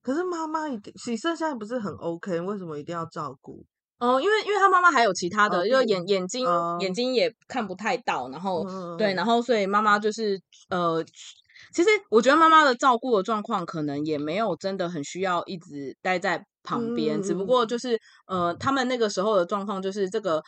[0.02, 3.62] 可是妈妈一定喜胜现在不是很 OK，为什么一定要照顾？
[3.98, 11.04] 哦、呃，因为因为他妈妈还有其他的，哦、因为眼眼睛、哦、眼睛也看不太到，然后、嗯、对，然后所以妈妈就是呃。
[11.72, 20.42] 其实我觉得妈妈的照顾的状况可能也没有真的很需要一直待在旁边，嗯、只不过就是呃，他们那个时候的状况就是这个。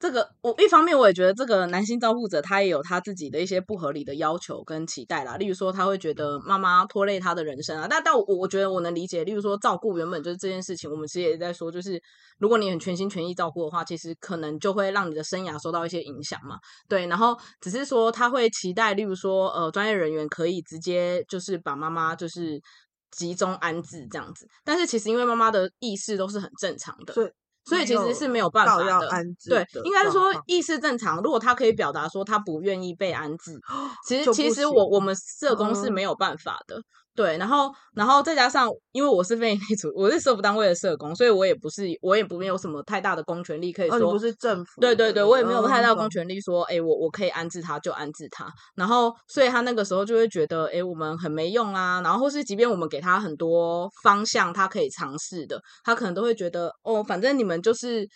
[0.00, 12.02] 这个我一方面我也觉得这个男性照顾者他也有他自己的一些不合理的要求跟期待啦，例如说他会觉得妈妈拖累他的人生啊，但但我我觉得我能理解，例如说照顾原本就是这件事情，我们其实也在说，就是
[12.38, 22.58] 如果你很全心全意照顾的话，其实可能就会让你的生涯受到一些影响嘛，对，然后只是说他会期待，例如说呃专业人员可以直接就是把妈妈就是
[23.10, 27.12] 集中安置这样子，但是其实因为妈妈的意识都是很正常的。
[27.78, 29.08] 其实是没有办法的，
[29.48, 31.20] 对，应该是说意识正常。
[31.22, 33.58] 如果他可以表达说他不愿意被安置，
[34.06, 36.76] 其实其实我我们社工是没有办法的。
[36.78, 36.82] 嗯
[37.20, 58.08] 对，然后，然后再加上，因为我是非营利组，我是社福单位的社工，所以我也不是，我也不没有什么太大的公权力可以说，哦、不是政府，对对对，我也没有太大的公权力说，哎、嗯，我我可以安置他就安置他，然后，所以他那个时候就会觉得，哎，我们很没用啊，然后或是即便我们给他很多方向，他可以尝试的，他可能都会觉得，哦，反正你们就是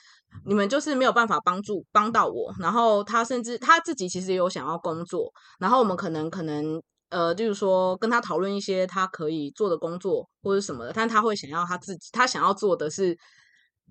[0.47, 6.81] 你们就是没有办法帮助帮到我，然后他甚至他自己其实也有想要工作，然后我们可能可能。
[7.15, 13.17] 呃，就是说跟他讨论一些他可以做的工作或者什么的，但他会想要他自己，他想要做的是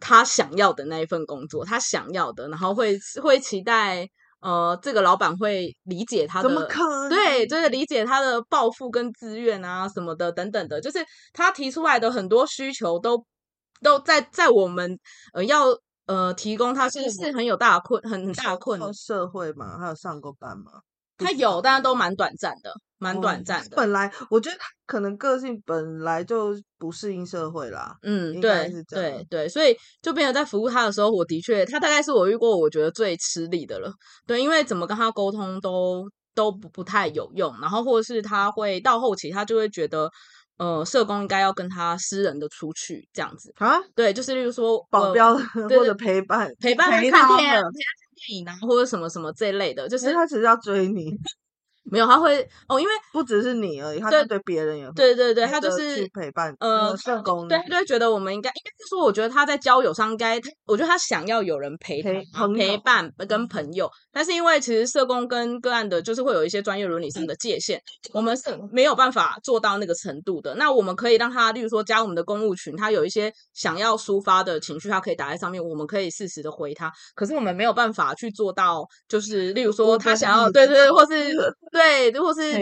[0.02, 4.06] 他想要的那一份工作，他想要的，然后会会期待
[4.42, 7.10] 呃，这个老板会理解他的，怎么可能？
[7.10, 11.00] 对，就是理解他的抱负跟自愿啊什么的等等的，就是
[11.32, 13.26] 他提出来的很多需求都
[13.82, 15.00] 都在在我们
[15.34, 15.68] 呃要
[16.08, 18.94] 呃提供他，其实是很有大的困很很大的困难。
[18.94, 20.82] 社会嘛，他有上过班吗？
[21.24, 22.72] 他有，但是都蛮短暂的。
[23.00, 27.94] 蛮短暂的，本来我觉得他可能个性本来就不适应社会啦。
[28.02, 33.92] 嗯，对，对，对，所以就变成在服务他的时候，我的确，他大概是我遇过我觉得最吃力的了。
[34.26, 40.10] 对，因为怎么跟他沟通都都不不太有用，然后或者是他会到后期，他就会觉得，
[40.58, 43.82] 呃，社工应该要跟他私人的出去这样子啊。
[43.94, 47.62] 对，就是例如说保镖或者陪伴陪伴他看电影，陪他
[48.24, 51.12] 看电影啊，或者什么什么这一类的，就是他只是要追你。
[51.84, 62.24] 没有，他会哦，因为不只是你而已，他对对别人也会对对对，他就是去陪伴呃社工，对，他就会觉得我们应该应该是说，我觉得他在交友上应该，我觉得他想要有人陪陪
[62.56, 67.82] 陪伴跟朋友，但是因为其实社工跟个案的，就是会有一些专业伦理上的界限，
[68.14, 70.56] 我们是没有办法做到那个程度的。
[70.56, 76.92] 那我们可以让他，例如说加我们的公务群，他有一些想要抒发的情绪，他可以打在上面，我们可以适时的回他。
[77.14, 81.36] 可是我们没有办法去做到，就是例如说他想要，对对对，或是
[81.74, 82.54] 对，或是。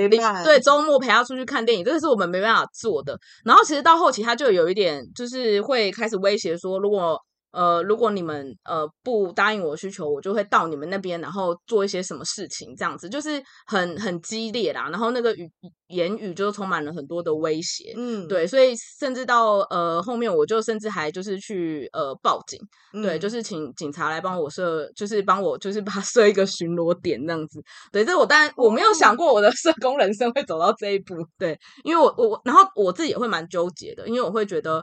[0.43, 3.15] 对，周末陪他出去看电影，这个是我们没办法做的。
[3.45, 7.19] 然后其实到后期，他就有一点，就是会开始威胁说，如果。
[7.51, 14.89] 呃，如果你们呃不答应我的需求，我就会到你们那边，然后做一些什么事情，这样子就是很很激烈啦。
[14.89, 15.51] 然后那个语
[15.87, 22.59] 言语就充满了很多的威胁，嗯，对，所以甚至到呃后面，我就甚至还就是去呃报警，
[22.93, 27.61] 嗯、对，就是请警察来帮我设，就是帮我就是把他设一个巡逻点这样子。
[27.91, 34.81] 对，这我当然我没有想过我的社工人生会走到这一步，对，因为我我然后我自己也会蛮纠结的，因为我会觉得。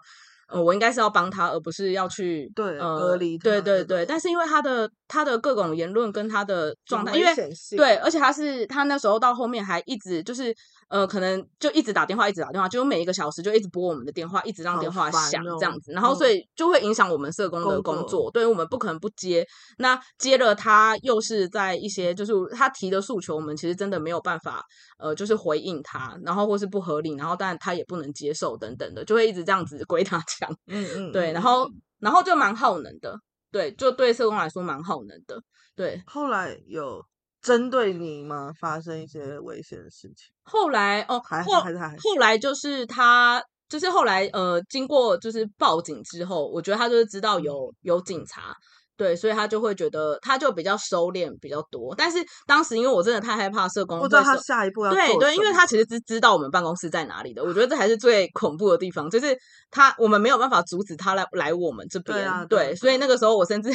[0.48, 3.38] 呃，我应该是要帮他，而不是要去对呃隔离。
[3.38, 7.34] 对对对，但是因为他的他的各种言论跟他的状态，因为
[7.76, 10.54] 对，而且他是他那时候到后面还一直就是。
[10.90, 19.46] 呃，可能就一直打电话，一直打电话，就每一个小时就一直拨我们的电话，一直让电话响这样子，然后所以就会影响我们社工的工作，工作对于我们不可能不接。
[19.76, 24.64] 那接了他又是在一些就是他提的诉求，我们其实真的没有办法，
[24.98, 30.50] 呃，就是回应他，然后或是不合理，然后但他也不能接受等等的，就会一直这样子 鬼打墙。
[30.66, 31.68] 嗯嗯，对，然后
[31.98, 33.18] 然后就蛮耗能的，
[33.50, 35.40] 对，就对社工来说蛮耗能的，
[35.74, 36.02] 对。
[36.06, 37.04] 后来有。
[37.40, 38.52] 针对你吗？
[38.58, 40.26] 发生一些危险的事情。
[40.42, 48.52] 后来哦，还还还是还后来就是他，就是后来呃，经过就是报警之后，我觉得他就是知道有有警察，
[48.98, 51.94] 对，所以他就会觉得他就比较收敛比较多。
[51.96, 54.98] 但是当时因为我真的太害怕社工，不知道他下一步要做。
[54.98, 57.42] 对对，因为他其实是知道我们办公室在哪里的。
[57.42, 59.34] 我觉得这还是最恐怖的地方，就是
[59.70, 62.18] 他我们没有办法阻止他来来我们这边。
[62.18, 63.70] 对啊，对，所以那个时候我甚至。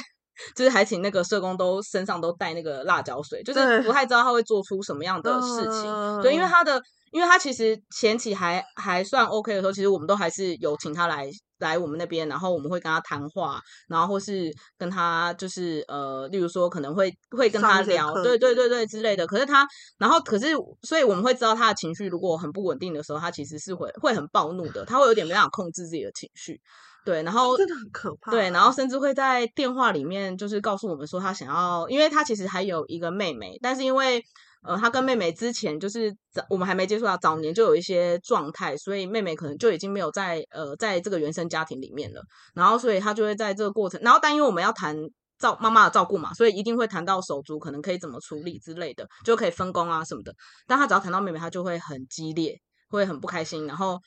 [0.55, 5.83] 就是还请那个社工都身上都带那个辣椒水，就是不太知道他会做出什么样的事情。
[6.21, 6.81] 对，对，因为他的，
[7.11, 11.29] 因为他其实前期还还算 OK 的时候，其实我们都还是有请他来
[11.59, 19.25] 来我们那边，然后我们会跟他谈话，然后或是跟他就是呃，例如说可能会会跟他聊，对对对对之类的。
[19.27, 19.65] 可是他，
[19.97, 20.47] 然后可是，
[20.81, 26.59] 所以我们会知道他的情绪如果很不稳定的时候，他其实是会会很暴怒的，他会有点没办法控制自己的情绪。
[27.05, 28.31] 对，然后真的很可怕。
[28.31, 34.23] 对，然后甚至会在电话里面就是告诉我们说，他想要，因为他其实还有一个妹妹，但是因为
[34.65, 42.21] 呃，他跟妹妹之前就是早我们还没接触到早年就有一些状态，所以妹妹可能就已经没有在呃在这个原生家庭里面了。
[42.55, 44.95] 然后所以他就会在这个过程，然后但因为我们要谈
[45.37, 50.33] 照妈妈的照顾嘛，所以一定会谈到手足可能可以怎么处理之类的，就可以分工啊什么的。
[50.65, 53.67] 但他只要谈到妹妹，他就会很激烈，会很不开心。
[53.67, 53.99] 然后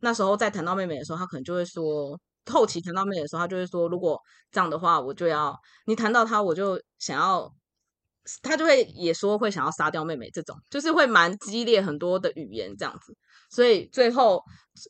[0.00, 2.20] 那时候在谈到妹妹的时候，他可能就会说。
[2.50, 4.20] 后期谈到妹的时候，他就会说：“如果
[4.50, 7.52] 这样的话，我就要你谈到他，我就想要。”
[8.40, 13.12] 他就会也说会想要杀掉妹妹，这种就是会蛮激烈很多的语言这样子。
[13.50, 14.40] 所以最后，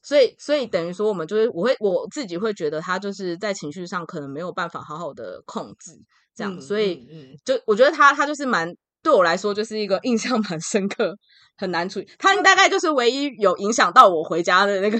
[0.02, 5.92] 所以所以等于说，我们就是我会我自己会觉得他就是在情绪上可能没有办法好好的控制
[6.34, 6.60] 这样。
[6.60, 7.08] 所以
[7.42, 8.70] 就我觉得他他就是蛮
[9.02, 11.16] 对我来说就是一个印象蛮深刻。
[11.58, 14.98] 很难处理，他大概就是唯一有影响到我回家的那个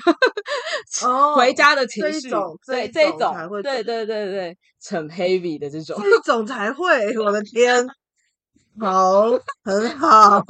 [1.35, 2.31] 回家的情绪，
[2.67, 4.57] 对这一种才会，对对对对，
[4.89, 6.85] 很 heavy 的这种，这种才会，
[7.19, 7.85] 我的天，
[8.79, 9.31] 好，
[9.65, 10.45] 很好，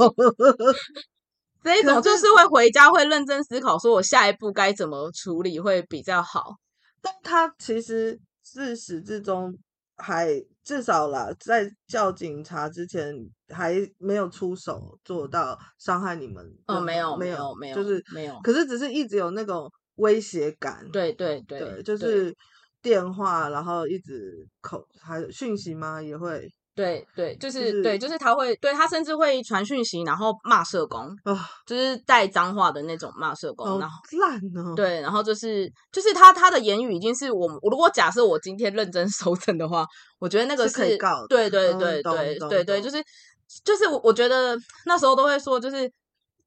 [1.62, 6.56] 这一种就是会回家会认真思考，说我下一步该怎么处理会比较好，
[7.00, 9.56] 但他其实自始至终
[9.96, 10.42] 还。
[10.64, 13.14] 至少啦，在叫警察之前
[13.48, 16.44] 还没有出手做到伤害你们。
[16.66, 18.38] 哦，没有，没有，没有，就是没有。
[18.42, 20.88] 可是只是一直有那种威胁感。
[20.90, 22.34] 对对对，对，就是
[22.80, 26.00] 电话，然后一直口还有讯息吗？
[26.00, 26.48] 也会。
[26.74, 34.74] 对对，就是、就是、对，就是他会对他甚至会传讯息，然后骂社工，哦、就是带脏话的那种骂社工，然后烂哦。
[34.74, 39.86] 对，然后就是就是他他的言语已经是我，我如果假设我今天认真 搜证的话，
[40.18, 41.26] 我觉得那个是，是可以告。
[41.28, 42.96] 对对对对对对，就是
[43.64, 44.56] 就是我我觉得
[44.86, 45.90] 那时候都会说就是。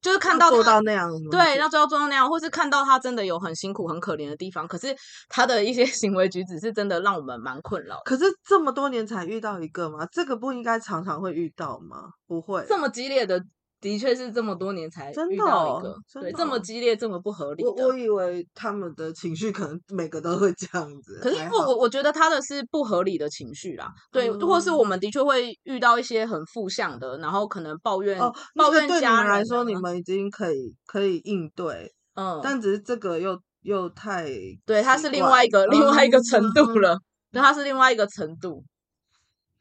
[0.05, 4.95] 就是看到他做到那样，对，要做到做到那样，或是看到他真的有很辛苦、很可怜的地方，可是
[5.29, 7.99] 他的一些 行为举止是真的让我们蛮困扰。
[8.05, 10.05] 可是这么多年才遇到一个吗？
[10.11, 12.09] 这个不应该常常会遇到吗？
[12.27, 13.43] 不会，这么激烈的
[13.85, 17.53] 的确是这么多年才遇到一个，真的哦、对，这么激烈、这么不合。
[17.53, 17.69] 理的。
[17.69, 29.75] 我我以为他们的情绪可能每个都会这样子，可是我我我觉得他的是不合理的情绪啦，对，嗯、或是我们的确会遇到一些很负向的，然后可能抱怨、哦、抱怨家人、来说，你。
[29.75, 34.25] 们已经可以可以应对，嗯，但只是这个又又太
[34.65, 36.97] 对，它是另外一个、嗯、另外一个程度了，
[37.31, 38.63] 对，它是另外一个程度。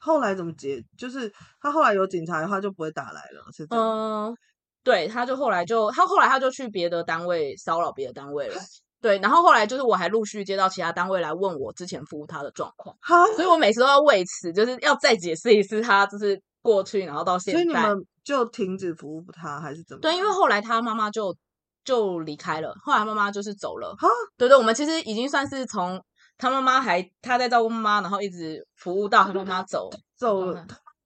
[0.05, 0.85] 后来怎么解？
[0.99, 1.33] 就是
[1.63, 3.85] 他后来有警察的话，就不会打来了，是这样。
[3.85, 4.37] 嗯，
[4.83, 8.61] 对，他就后来就他后来他就去别的单位骚扰别的单位了。
[9.01, 20.01] 对，然后后来就是我还陆续接到其他单位来问我之前服务他的状况，哈所以我每次都要为此就是要再解释一次他就是过去，然后到现在，所以你们就停止服务他还是怎么？
[20.03, 21.35] 对，因为后来他妈妈就
[21.83, 23.95] 就离开了，后来妈妈就是走了。
[23.99, 25.99] 哈对对，我们其实已经算是从。
[26.45, 30.53] 他妈妈还他在照顾妈妈，然后一直服务到他妈妈走走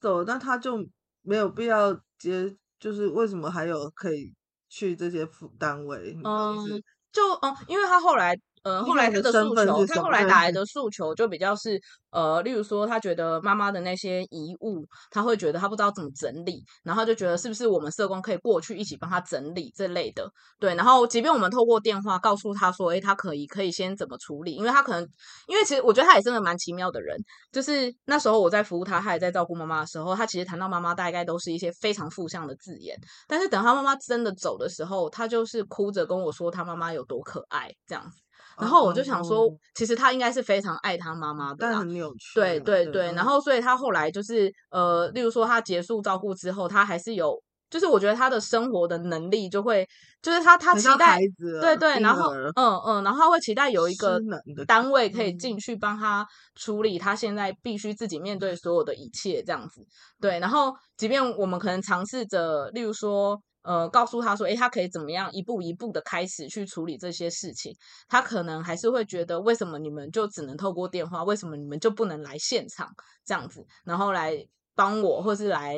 [0.01, 0.84] 走了，但他就
[1.22, 4.34] 没有必要接，就是为什么还有可以
[4.68, 5.24] 去这些
[5.57, 6.18] 单位？
[6.24, 6.82] 嗯，
[7.12, 8.36] 就嗯，因为他后来。
[8.69, 20.75] 呃，后来他的诉求，他后来打来的诉求就比较是，呃，例如说，他觉得妈妈的那些遗物，他会觉得他不知道怎么整理，然后就觉得是不是我们社工可以过去一起帮他整理这类的，对。
[20.75, 25.09] 然后，即便我们透过电话告诉他说，诶，他可以可以先怎么处理，因为他可能，
[25.47, 27.16] 因为其实我觉得他也真的蛮奇妙的人，
[27.51, 32.95] 就是那时候我在服务他，他也在照顾妈妈的时候，他其实谈到妈妈大概都是一些非常负向的字眼，
[33.27, 38.19] 但是等他妈妈真的走的时候，他就是哭着跟我说他妈妈有多可爱这样子。
[38.61, 42.35] 然后我就想说，其实他应该是非常爱他妈妈的，但很扭曲。
[42.35, 47.41] 对对对，然后所以他后来就是呃，例如说他结束照顾之后，他还是有，
[47.71, 49.87] 就是我觉得他的生活的能力就会，
[50.23, 51.19] 就是他他期待，
[51.61, 54.21] 对对，然后嗯嗯，然后他会期待有一个
[54.66, 59.87] 单位可以进去帮他处理他现在必须自己面对所有的一切这样子。
[60.21, 63.41] 对，然后即便我们可能尝试着，例如说。
[63.62, 67.71] 呃，告诉他说，诶，他可以怎么样一步一步的开始去处理这些事情。
[68.09, 71.23] 他可能还是会觉得，为什么你们就只能透过电话？
[71.25, 72.89] 为什么你们就不能来现场
[73.27, 74.33] 这样子，然后来
[74.75, 75.77] 帮我，或是来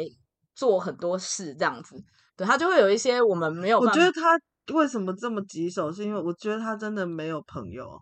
[0.55, 1.97] 做很多事这样子？
[2.37, 3.79] 对，他就会有一些我们没有。
[3.79, 4.39] 我觉得他
[4.75, 8.01] 为什么这么棘手，是因为我觉得他真的没有朋友，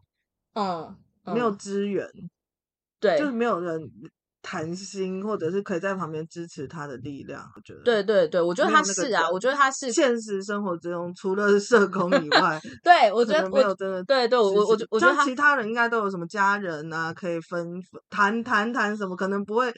[0.55, 2.07] 嗯，嗯没有资源，
[3.01, 3.81] 对，就是没有人。
[4.41, 7.81] 谈心，或者是可以在旁边支持他的力量，我觉得。
[7.83, 14.03] 对对对，我觉得他是啊，我觉得他是现实生活中除了社工以外，对我觉得没有真的。
[14.05, 19.71] 对对，我我我觉得其他人应该都有什么家人啊，可以分谈谈谈什么，可能不会。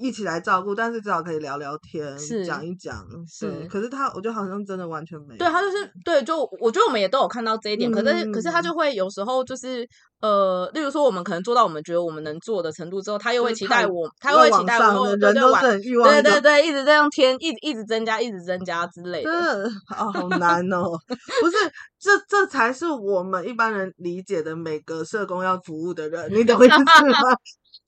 [0.00, 3.06] 一起来照顾，但是至少可以聊聊天，讲一讲。
[3.28, 5.38] 是，可是他，我觉得好像真的完全没有。
[5.38, 7.90] 对他就是对，就我觉得我们也都有看到这一点。
[7.90, 9.86] 嗯、可是，可是他就会有时候就是
[10.20, 19.30] 呃，例如说我们可能做到我们觉得我们能做的程度之后，他又会期待我，他又会期待我，人都是很欲望，对对对，一直这样添，一直一直增加，一直增加之类的。
[19.30, 20.90] 真的啊，好难哦！
[21.06, 21.56] 不是，
[21.98, 26.84] 这这才是我们一般人理解的每个社工要服务的人，你懂意思吗？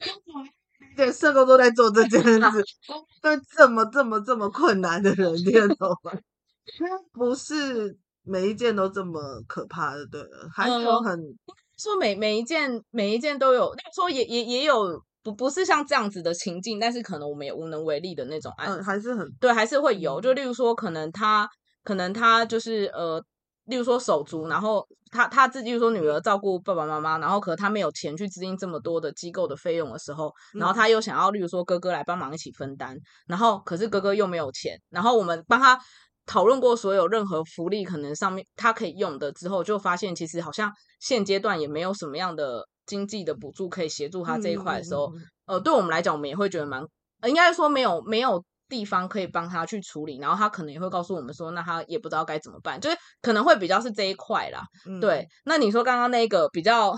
[0.97, 2.65] 对，社工都在做这件 事，
[3.23, 6.13] 对这么这么这么困难的人，你懂吗？
[7.13, 11.37] 不是每一件都这么可怕的，对了，还有很、嗯、
[11.79, 21.49] 说每每一件每一件都有，那说也也也有不不是像这样子的情境，但是可能我们也无能为力的那种案子，嗯，还是很对，还是会有，就例如说，可能他
[21.83, 23.23] 可能他就是呃。
[23.67, 32.97] 例如说手足，然后他他自己就说女儿照顾爸爸妈妈，然后可能他没有钱去资金这么多的机构的费用的时候，然后他又想要，例如说哥哥来帮忙一起分担，
[33.27, 35.81] 然后可是哥哥又没有钱，然后我们帮他
[36.27, 45.11] 讨论过所有任何福利可能上面他可以用的之后，就发现其实好像现阶段也没有什么样的经济的补助可以协助他这一块的时候，
[45.47, 46.87] 呃，对我们来讲，我们也会觉得蛮，
[47.27, 48.45] 应该说没有没有。
[48.75, 54.65] 地方可以帮他去处理，然后他可能也会告诉我们说，那他也不知道该怎么办，就是可能会比较是这一块啦。
[54.85, 56.93] 嗯、对，那你说刚刚那个比较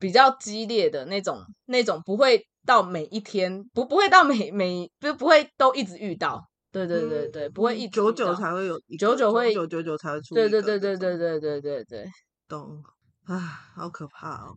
[0.00, 6.42] 比较激烈的那种那种，不会到每一天，不不会到每每不不会都一直遇到。
[6.72, 10.34] 对对对对，嗯、不会一直久久才会有，久久会久久久才会出。
[10.34, 12.04] 对对对对对对对对对，
[12.48, 12.82] 懂。
[13.26, 13.38] 啊，
[13.76, 14.56] 好可怕哦。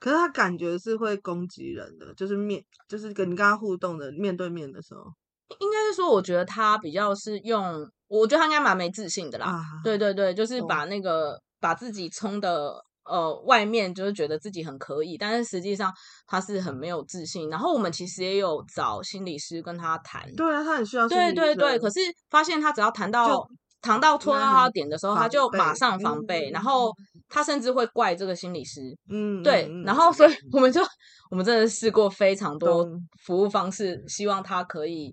[0.00, 5.02] 可是他感觉是会攻击人的，就是面就是跟你跟他互动的面对面的时候。
[5.58, 9.46] 应该是说，我觉得他比较是用，我觉得他应该蛮没自信的啦。
[9.46, 12.74] 啊、对对对，就是把那个、哦、把自己冲的
[13.04, 15.92] 呃外面，就是觉得自己很可以，但是实际上
[16.26, 17.50] 他是很没有自信。
[17.50, 20.32] 然后我们其实也有找心理师跟他谈。
[20.36, 21.08] 对啊，他很需要。
[21.08, 23.44] 对对对，可是发现他只要谈到
[23.82, 26.92] 谈到戳到他点的时候，他就马上防备，嗯、然后
[27.28, 28.80] 他甚至会怪这个心理师。
[29.10, 30.80] 嗯，对，然后所以我们就
[31.30, 32.86] 我们真的试过非常多
[33.24, 35.12] 服务方式，嗯、希望他可以。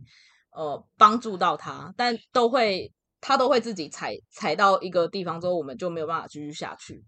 [0.57, 2.91] 呃，帮助到他，但都会
[3.21, 7.05] 他都会自己踩踩到一个地方之后，我们就没有办法继续下去。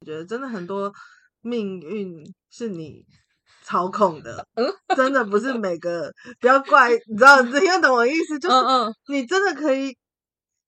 [0.00, 0.90] 我 觉得真的很多
[1.42, 3.04] 命运是你
[3.62, 4.66] 操控的， 嗯，
[4.96, 6.10] 真的不是每个，
[6.40, 8.38] 不要怪，你知道， 你听懂我意思？
[8.38, 8.56] 就是，
[9.08, 9.94] 你真的可以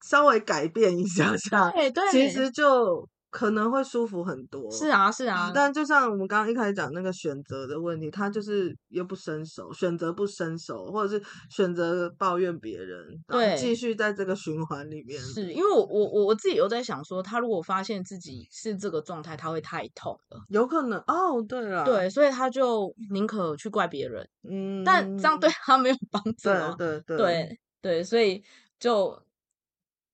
[0.07, 3.09] 稍微改变一下下，对对，其实就。
[3.33, 5.51] 可能会舒服很多，是啊，是啊。
[5.55, 15.19] 但就像我们刚刚一开始讲那个选择的问题，他就是又不伸手，选择不伸手，或者是选择抱怨别人，对，继续在这个循环里面。
[15.19, 21.43] 是因为我我我我自己有在想说，他如果发现自己是这个状态，他会太痛了，有可能哦。
[21.49, 26.49] 对了，对，所以他就宁可去怪别人，嗯，但这样对他没有帮助。
[26.49, 28.43] 对对对对对，所以
[28.79, 29.19] 就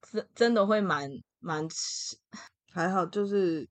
[0.10, 1.12] 真真的会蛮
[1.42, 1.68] 蛮。
[2.72, 3.68] 还好，就是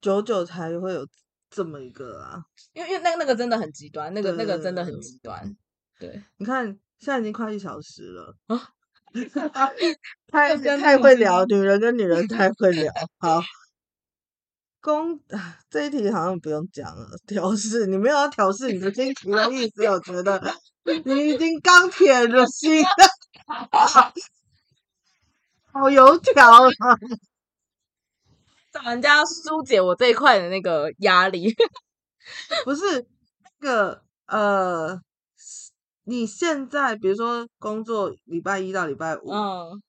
[0.00, 1.06] 久久才会有
[1.50, 2.42] 这么一个啊，
[2.72, 5.56] 因为因为那个那个真的很极端，那个那个真的很极端。
[6.00, 6.66] 对，你看
[6.98, 8.60] 现在已经快一小时了啊，
[10.32, 12.92] 太太会聊，女人跟女人太会聊。
[13.18, 13.40] 好，
[14.80, 15.20] 公
[15.70, 20.42] 这一题好像不用讲了，调试你没有要调试你的心情的意思，我觉得
[21.04, 22.84] 你已经钢铁的心，
[25.72, 26.70] 好油条了。
[28.72, 31.46] 找人家疏解我这一块的那个压力，
[32.64, 33.06] 不是
[33.60, 34.98] 那个呃，
[36.04, 39.82] 你现在比如说工作礼拜一到礼拜五，嗯，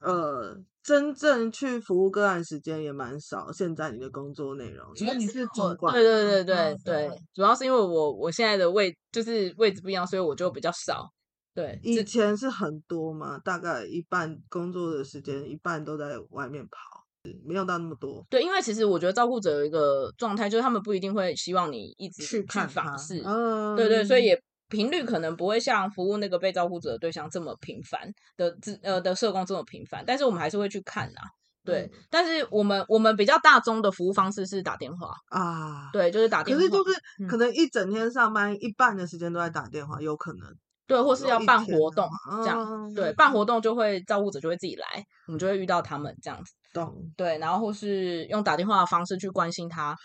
[0.00, 3.52] 呃，真正去服务个案时间也蛮少。
[3.52, 11.10] 现在你的工作内容，因为你是主管，对对对对对，嗯、主要是因为我我现在的位就是位置不一样，所以我就比较少。
[11.54, 17.03] 对，以前是很多嘛，大概一半工作的时间一半都在外面跑。
[17.44, 31.20] 没有到那么多，对，因为其实我觉得照顾者有一个状态，就是他们不一定会希望你一直去看访视，嗯，对对，所以也频率可能不会像服务那个被照顾者的对象这么频繁的，呃的社工这么频繁，但是我们还是会去看呐，
[31.64, 40.40] 对，嗯、但是我们我们比较大宗的服务方式是打电话啊，对，就是打电话，可是就是可能一整天上班一半的时间都在打电话，有可能。
[40.86, 42.06] 对，或是要办活动
[42.42, 46.52] 这样，嗯、对，办活动就会照顾者就会自己来，我们就会遇到他们这样子。
[46.74, 47.10] 懂。
[47.16, 49.96] 对，然后或是用打电话的方式去关心他，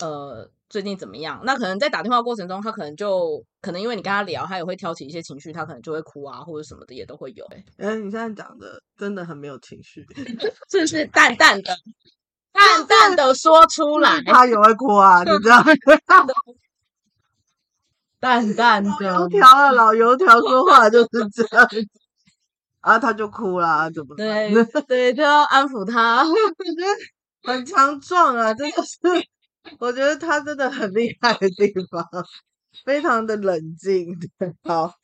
[0.00, 1.40] 呃，最近怎么样？
[1.44, 7.44] 那可能在打电话过程中，他可能就可能因为你跟他聊，他也会挑起一些情绪，他可能就会哭啊，或者什么的也都会有。
[7.78, 10.04] 哎，你现在讲的真的很没有情绪，
[10.70, 11.76] 是不是淡淡的、
[12.52, 14.20] 淡淡的说出来？
[14.22, 15.72] 他也会哭啊，你知道吗？
[18.20, 21.66] 淡淡的油条啊，老油条说话就是这样，
[22.80, 24.50] 啊，他就哭了，怎么对
[24.88, 28.98] 对，就要安抚他，我觉得很强壮啊，真的是，
[29.78, 32.04] 我觉得他真的很厉害的地方，
[32.84, 34.16] 非常的冷静。
[34.64, 34.94] 好，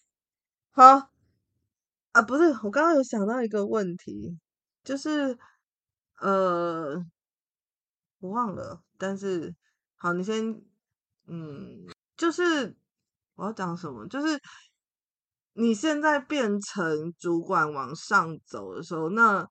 [0.73, 1.11] 好
[2.13, 4.39] 啊，不是，我刚刚有想到一个问题，
[4.85, 5.37] 就是
[6.21, 7.05] 呃，
[8.21, 9.55] 我忘了，但是
[9.97, 10.63] 好，你先，
[11.27, 12.77] 嗯，就是。
[13.39, 14.07] 我要讲什么？
[14.09, 14.41] 就是
[15.59, 19.49] 你现在变成主管往上走的时候，那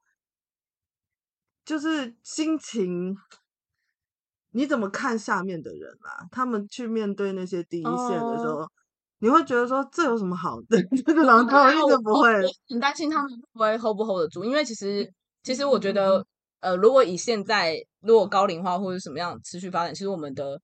[1.65, 3.17] 就是心情，
[4.51, 6.27] 你怎么看下面的人啊？
[6.31, 8.71] 他们去面对那些第一线的时候，哦、
[9.17, 10.77] 你会觉得说这有什么好的？
[11.03, 12.31] 这个狼头一直不会，
[12.69, 16.19] 很担心他们不会 hold 不 hold 得住，因为其实其实我觉得，
[16.59, 20.61] 嗯、呃，如果以现在如果高龄化或者什么样持续发展，其实我们的。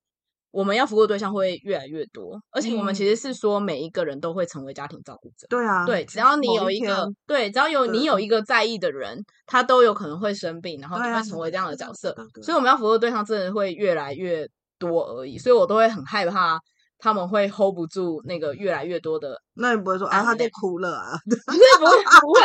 [0.51, 5.47] 我们要服务的对象会越来越多，而且我们其实是说每一个人都会成为家庭照顾者。
[5.49, 12.13] 对啊，对，只要你有一个，一对，只要有你有一个在意的人，他都有可能会生病，然后就会成为这样的角色。
[12.43, 14.45] 所以我们要服务的对象真的会越来越
[14.77, 16.59] 多而已，所以我都会很害怕
[16.99, 19.41] 他们会 hold 不住那个越来越多的。
[19.53, 21.17] 那你不会说啊，他在哭了啊？
[21.25, 22.41] 不会，不会。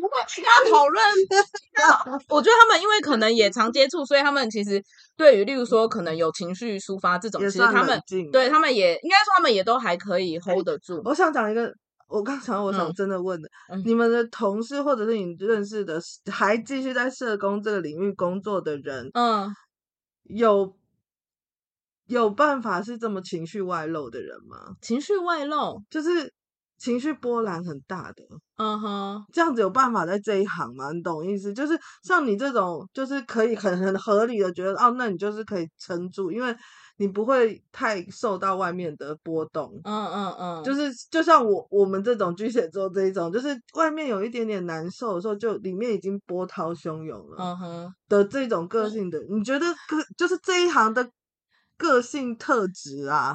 [0.00, 1.04] 不会其他讨论，
[2.28, 4.82] 我觉得他们因为可能也常接触，所以他们其实
[5.16, 11.00] 对于例如说可能有情绪抒发这种，其实他们对他们也应该说他们也都还可以 hold 得住。
[11.04, 11.72] 我想讲一个，
[12.08, 19.48] 我刚才我想真的问的，嗯、你们的同事或者是你认识的还继续在社工这个领域工作的人，嗯，
[20.24, 20.74] 有
[22.06, 24.76] 有办法是这么情绪外露的人吗？
[24.80, 26.32] 情绪外露就是。
[26.78, 28.22] 情绪波澜很大的，
[28.56, 30.92] 嗯哼，这样子有办法在这一行吗？
[30.92, 31.52] 你懂意思？
[31.52, 36.56] 就是像你这种，就是可以很很合理的觉得，哦，那你就是可以撑住，因为
[36.98, 39.80] 你不会太受到外面的波动。
[39.84, 47.36] 嗯嗯嗯，就是就像我我们这种巨蟹座这一种，就是外面有一点点难受的时候，就里面已经波涛汹涌了。
[47.38, 51.10] 嗯哼，的这种个性的，你觉得个就是这一行的
[51.76, 53.34] 个性特质啊？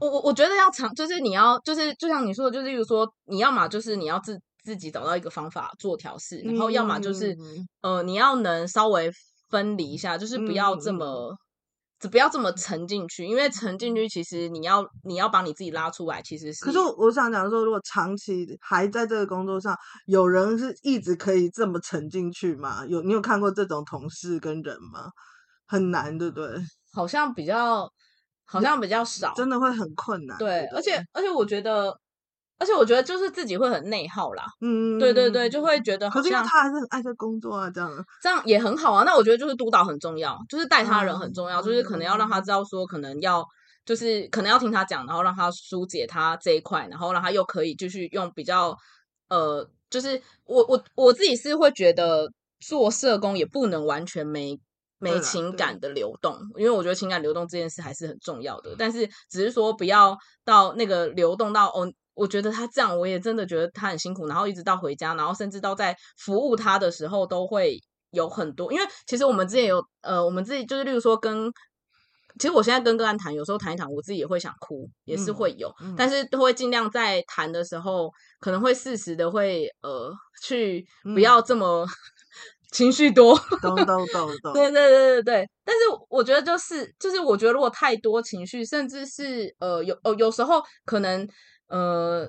[0.00, 9.10] 我我我觉得要长，就是你要就是就像你说的，就是例如说你要嘛，就是你要自自己找到一个方法做调试，然后要么就是、嗯、呃，你要能稍微
[9.48, 11.30] 分离一下，就是不要这么。
[11.32, 11.36] 嗯
[12.00, 16.64] 只不要这么沉进去，因为沉进去，其实你要你要把你自己拉出来，其实是。
[16.64, 19.76] 可是我想讲说，如果长期还在这个工作上，
[20.06, 22.86] 有人是一直可以这么沉进去吗？
[22.86, 25.10] 有你有看过这种同事跟人吗？
[25.66, 26.48] 很难，对不对？
[26.92, 27.90] 好像比较，
[28.48, 30.36] 好像比较少，真的会很困难。
[30.38, 31.96] 对，而且而且我觉得。
[32.60, 37.88] 而且我觉得就是自己会很内耗啦，嗯，对对对，就会觉得好像，可是他还是很爱在工作啊，这样
[38.20, 39.04] 这样也很好啊。
[39.04, 43.46] 那我觉得就是督导很重要，就是带他人很重要，嗯、就是可能要让他知道说，可能要
[43.86, 48.76] 就是可能要听他讲，然后让他疏解他这一块，然后让他又可以继续用比较
[49.28, 52.28] 呃，就是我我我自己是会觉得
[52.58, 54.58] 做社工也不能完全没
[54.98, 61.90] 没情感的流动，因为我觉得情感流动这件事还是很重要的，但是只是说不要到那个流动到哦。
[62.14, 64.26] 我觉得他这样，我也真的觉得他很辛苦。
[64.26, 67.80] 然后一直到回家，然后甚至到在服务他的时候，都会
[68.10, 68.72] 有很多。
[68.72, 71.48] 因为其实我们之前有呃，我们自己就是，例如说跟，
[72.40, 80.84] 其实我现在跟个案谈，有时候谈一谈，我自己也会想哭，也是会有，嗯嗯、但是都会尽量在谈的时候，可能会适时的会呃，去
[81.14, 81.88] 不要这么、嗯、
[82.70, 83.36] 情绪多。
[83.60, 84.52] 懂懂懂懂。
[84.52, 85.50] 对对对对对。
[85.64, 91.28] 但是我觉得就是就是，我觉得如果太多情绪，甚至是呃有哦有时候可能。
[91.70, 92.26] 呃，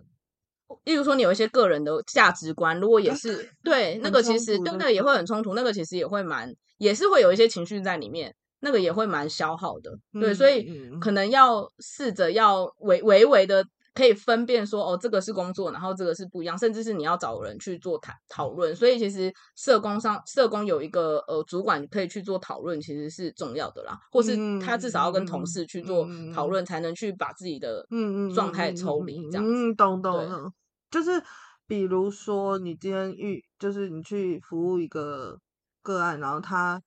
[0.83, 10.69] 例如说你有一些个人的价值观，如果也是对那个，其实对不对也会很冲突，那个其实也会蛮，也是会有一些情绪在里面，那个也会蛮消耗的，对，所以
[10.99, 13.63] 可能要试着要微微微的。
[13.93, 18.73] 可以分辨说哦，这个是工作，然后这个是不一样，甚至是你要找人去做谈讨论。
[18.75, 23.97] 所以其实社工上，社工有一个呃主管可以去做讨论，其实是重要的啦。
[24.11, 29.51] 或是他至少要跟同事去做讨论，才能去把自己的嗯嗯状态抽离这样子。
[29.51, 30.53] 嗯，懂懂懂。
[30.91, 31.21] 就是
[31.67, 35.37] 比如说你今天遇，就是你去服务一个
[35.81, 36.81] 个案，然后他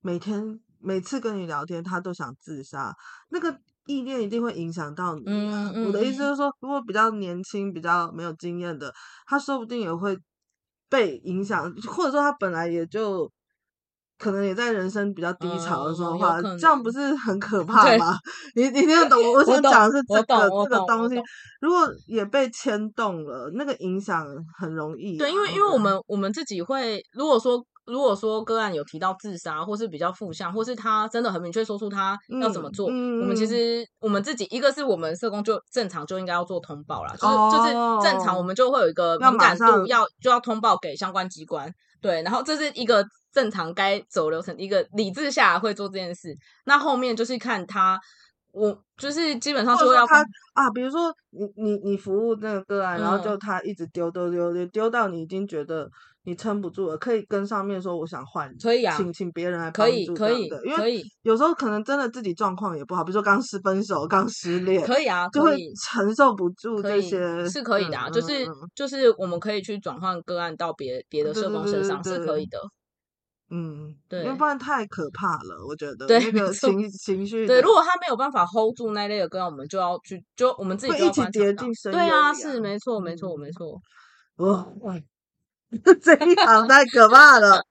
[0.00, 2.94] 每天每次跟你聊天，他都想自杀，
[3.30, 3.58] 那个。
[3.88, 5.22] 意念一定会影响到你。
[5.26, 8.92] 嗯嗯，我的意思就是说，如果比较年轻、比较没有经验的，
[9.26, 10.16] 他说不定也会
[10.88, 13.28] 被影响，或者说他本来也就
[14.18, 18.16] 可能也在人生比较低潮的时候的话，这样不是很可 怕吗？
[18.54, 19.18] 你你听得懂？
[19.32, 21.16] 我想讲的是这个这个东西，
[21.60, 24.24] 如果也被牵动了，那个影响
[24.58, 25.16] 很容易。
[25.16, 27.64] 对，因为因为我们我们自己会，如果说。
[27.88, 37.72] 如果说个案有提到自杀，或是比较负向，或是他真的很明确说出他要怎么做，嗯嗯、我们其实我们自己一个是我们社工就正常就应该要做通报啦，就是、哦、就是
[38.10, 46.34] 正常我们就会有一个敏感度要，要就要通报给相关机关，对，然后这是一个正常该走流程，一个理智下来会做这件事，
[46.64, 47.98] 那后面就是看他。
[48.50, 50.24] 我就是基本上说要他
[50.54, 55.88] 啊，比如说你你你服务那个个案，嗯、然后就他一直丢丢丢丢丢到你已经觉得
[56.28, 72.58] 你撑不住了，可以跟上面说我想换，可以啊，请请别人来帮助的，可以可以，因为有时候可能真的自己状况也不好，比如说刚失分手、刚失 恋，可以啊，就会承受不住这些，是可以的，啊，嗯、就是、嗯、就是我们可以去转换个案到别别的社工身上，是可以的。
[73.50, 81.98] 嗯，对，因为不然太可怕了，我觉得对那个情情绪，对，如果他没有办法 hold 住那类的歌，我们就要去，就我们自己一起跌进深渊。
[81.98, 83.80] 对啊，是没错，没错，没错。
[84.36, 84.94] 哇哇，
[86.02, 87.62] 这一行太可怕了，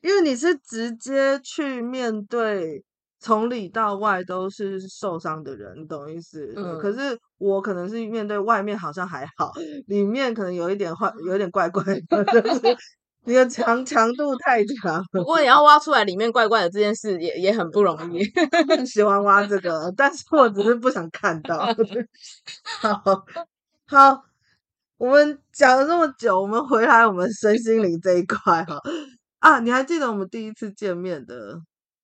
[0.00, 2.84] 因为你是直接去面对，
[3.20, 6.52] 从里到外都是受伤的人，你懂意思？
[6.56, 6.78] 嗯。
[6.78, 9.52] 可是我可能是面对外面好像还好，
[9.86, 12.24] 里面可能有一点坏，有一点怪怪的。
[13.26, 18.22] 你的强强度太强，不过你要挖出来里面怪怪的这件事也也很不容易。
[18.68, 21.66] 很喜欢挖这个，但是我只是不想看到。
[22.82, 23.24] 好
[23.88, 24.22] 好，
[24.96, 28.78] 我们讲了这么久，我们回来我们身心灵这一块哈
[29.40, 31.60] 啊，你还记得我们第一次见面的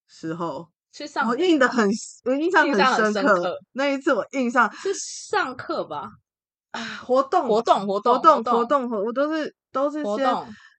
[0.09, 0.68] 时候？
[0.93, 1.88] 去上我印的很，
[2.24, 3.57] 我印象很深刻。
[3.72, 6.11] 那一次我印象是上课吧？
[6.72, 10.34] 啊，活动活动活动活动活动，我都是都是先。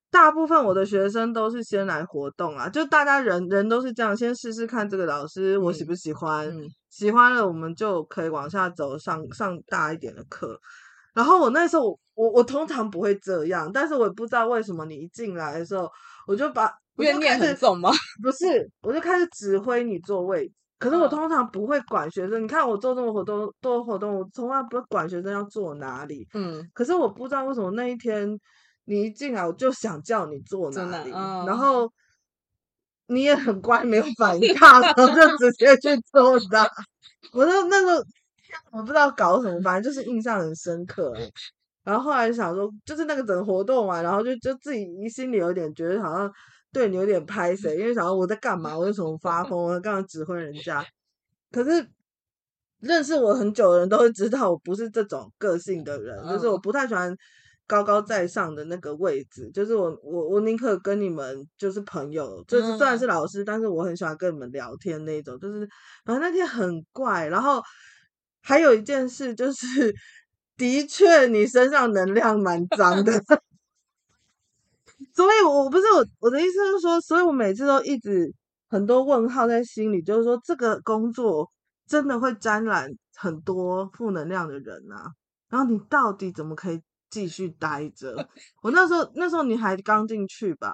[0.09, 10.59] 大部分我的学生都是先来活动啊，就大家人人都是这样，先试试看这个老师我喜不喜欢，嗯嗯、喜欢了我们就可以往下走上上大一点的课。
[11.13, 15.89] 然后我那时候我我，我通常不会这样，但是我也不知道为什么你一进来的时候，
[16.27, 17.91] 我就把怨念很重吗？
[18.21, 20.51] 不是，我就开始指挥你坐位。
[20.79, 26.27] 可是我通常不会管学生，嗯、你看我做这么活动多活动，我从来不会管学生要坐哪里。
[26.33, 28.39] 嗯，可是我不知道为什么那一天。
[28.85, 31.89] 你一进来我就想叫你坐哪里，哦、然后
[33.07, 36.67] 你也很乖，没有反抗，然后就直接去坐的。
[37.31, 38.03] 我说那个
[38.71, 41.13] 我不知道搞什么，反正就是印象很深刻。
[41.83, 46.31] 然后后来想说，就是那个整个活动嘛，然后就就自己心里有点觉得好像
[46.71, 48.77] 对你有点拍谁，因为想说我在干嘛？
[48.77, 49.59] 我为什么发疯？
[49.59, 50.85] 我干嘛指挥人家？
[51.51, 51.87] 可是
[52.79, 57.15] 认识我很久的人都会知道，我不是这种个性的人，就是我不太喜欢。
[57.67, 65.39] 高高在上的那个位置，就是我我我宁可跟你们就是朋友，就是虽然是老师，嗯、但是我很喜欢跟你们聊天那种。
[65.39, 65.65] 就是
[66.03, 67.61] 反正那天很怪，然后
[68.41, 69.93] 还有一件事就是，
[70.57, 73.13] 的确你身上能量蛮脏的，
[75.13, 78.33] 所以我不是我我的意思是说，所以我每次都一直
[78.67, 81.49] 很多问号在心里，就是说这个工作
[81.87, 85.11] 真的会沾染很多负能量的人啊，
[85.49, 86.81] 然后你到底怎么可以？
[87.11, 88.29] 继续待着。
[88.61, 90.73] 我那时候，那时候你还刚进去吧？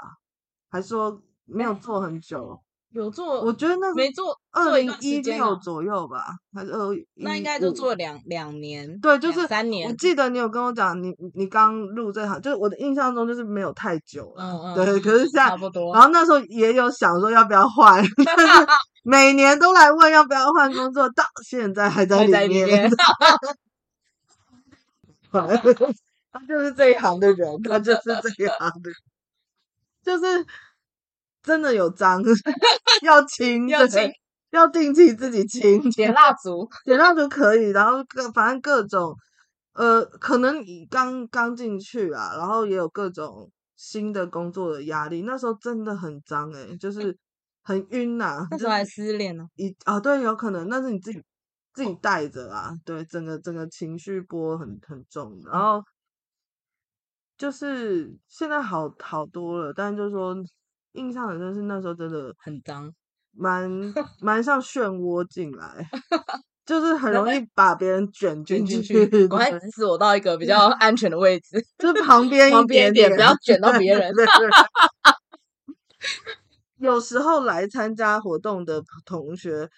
[0.70, 2.62] 还说没有做很久？
[2.92, 3.42] 有做？
[3.44, 6.96] 我觉得那没做，二零一六左右吧，还是二？
[7.16, 9.00] 那应该就做了两两年。
[9.00, 9.90] 对，就是三年。
[9.90, 14.44] 我记得你有跟我讲，你你刚入这行，就是我的印象中就是没有太久了。
[14.44, 14.76] 嗯嗯。
[14.76, 15.94] 对，可是现在差不多。
[15.94, 18.04] 然后那时候也有想说要不要换，
[19.04, 22.90] 每年都来问要不要换工作，到现在还在里面。
[25.30, 28.92] 他就是这一行的人，他就是这一行的，
[30.04, 30.46] 就是
[31.48, 32.22] 真的有脏，
[33.04, 34.12] 要清，要清，
[34.52, 39.16] 要定期自己清，点蜡烛，点蜡烛可以，然后各反正各种，
[39.74, 47.18] 呃，可能你刚刚进去啊，然后也有各种新的工作的压力，那时候真的很脏哎、欸，就是
[47.64, 51.24] 很晕呐、啊，那时候还失恋呢，一啊对，有可能，那是你自己
[51.74, 55.82] 自己带着啊，对，整个整个情绪波很很重，然后。
[57.38, 60.36] 就是现在好好多了，但就是说
[60.98, 62.92] 印象很深是那时候真的很脏，
[63.32, 63.70] 蛮
[64.20, 65.90] 蛮像漩涡进来，
[66.66, 69.08] 就是很容易把别人卷进去。
[69.30, 74.12] 我还指使我到一个比较 安全的位置，就是旁边一点点，不要卷到别人。
[76.80, 79.70] 有时候来参加活动的同学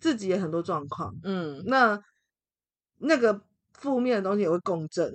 [0.00, 2.00] 自己也很多状况，嗯，那
[2.98, 3.40] 那个
[3.72, 5.12] 负面的东西也会共振。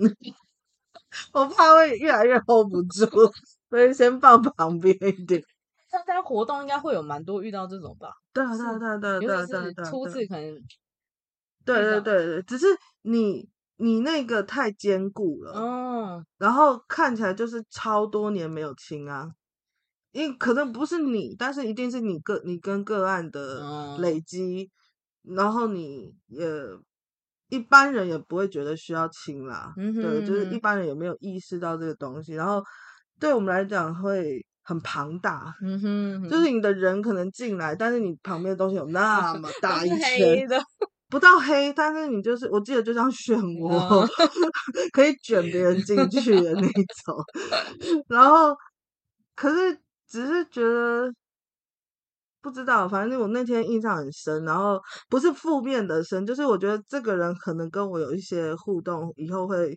[1.31, 3.31] 我怕会越来越 hold 不住，
[3.69, 5.43] 所以先放旁边一点。
[5.99, 8.11] 参加活动应该会有蛮多遇到这种吧？
[8.33, 10.55] 对啊，对啊，对啊，对啊，对啊，对啊，初次可能。
[11.65, 12.65] 对对对对，只是
[13.03, 19.29] 你你那个太坚固了，嗯，然后看起来就是超多年没有清啊，
[20.11, 24.69] 因为可能不是你，但是一定是你个你跟个案的累积，
[25.23, 26.41] 嗯、然后你也。
[27.49, 32.63] 一般人也不会觉得需要清啦，嗯、哼对，就是一般人也没有意识到这个东西，然后
[33.19, 40.47] 对我们来讲会很庞大，嗯哼哼，就是你的人可能进来，但是你旁边的东西有那么 大一圈，
[41.09, 44.07] 不到黑，但是你就是我记得就像漩涡，哦、
[44.93, 46.61] 可以卷别人进去的那
[47.05, 47.15] 种，
[48.07, 48.55] 然后
[49.35, 51.11] 可是只是觉得。
[52.43, 59.73] 不知道，反正我那天印象很深，然后不是负面的深，就是我觉得这个人可能跟我有一些互动，以后会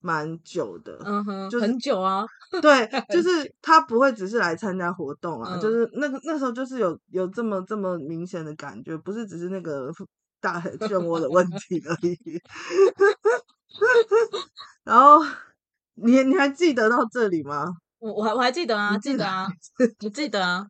[0.00, 2.24] 蛮久的，嗯哼，就是、很久啊，
[2.62, 9.90] 对，就是他不会只是来参加活动啊，嗯、就是那个那时候就是有有这么这么明显的感觉，不是只是那个
[10.40, 12.40] 大 漩涡的问题而已。
[14.84, 15.24] 然后
[15.94, 17.66] 你你还记得到这里吗？
[17.98, 19.46] 我我还我还记得啊，记得啊，
[20.00, 20.66] 你记得啊，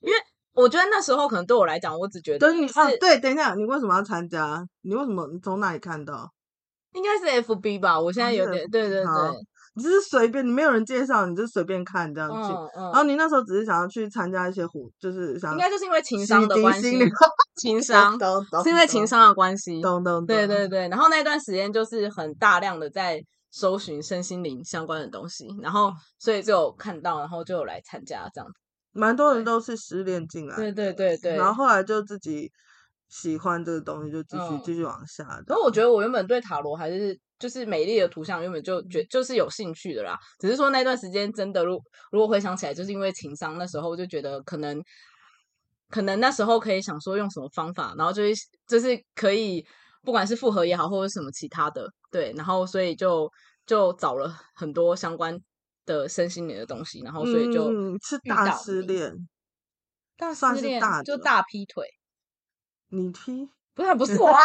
[0.00, 0.14] 因为。
[0.54, 4.62] 我觉得那时候可能对我来讲，我只觉得等你啊，对，等一下，你为什么要参加？
[4.82, 5.26] 你为什么？
[5.32, 6.30] 你从哪里看到？
[6.94, 8.00] 应该是 FB 吧。
[8.00, 9.04] 我现在有点，对对对，
[9.74, 12.52] 你就是随便，你没有人介绍，你就随便看这样子。
[12.76, 16.98] 然后你那时候只是想要去参加一些活，就是想应该就是因为情商的关系，
[17.60, 18.18] 情商
[18.62, 20.26] 是因为情商的关系，懂懂。
[20.26, 28.54] 对对对，然后那段时间就是很大量的在搜寻身心灵相关的东西，然后所以就有看到，然后就有来参加这样子。
[28.94, 32.52] 蛮多人都是失恋进来，对对对对，然后后来就自己
[33.12, 35.22] 喜欢这个东西，就继续继续往下。
[35.46, 40.18] 然后我觉得我原本对塔罗还是就是美丽的图像，原本就觉就是有兴趣的啦。
[40.38, 41.78] 只是说那段时间真的，如
[42.10, 44.82] 如果回想起来，就是因为情商，那时候就觉得可能
[45.90, 48.34] 可能那时候可以想说用什么方法，然后就是
[48.66, 49.64] 就是可以
[50.02, 53.30] 不管是复合也好，或者什么其他的，对，然后所以就
[53.66, 55.38] 就找了很多相关。
[55.84, 59.12] 的身心灵的东西，然后所以就、嗯、是大失恋，
[60.16, 61.84] 大失恋大就大劈腿，
[62.92, 64.38] 你踢不是不是我啊，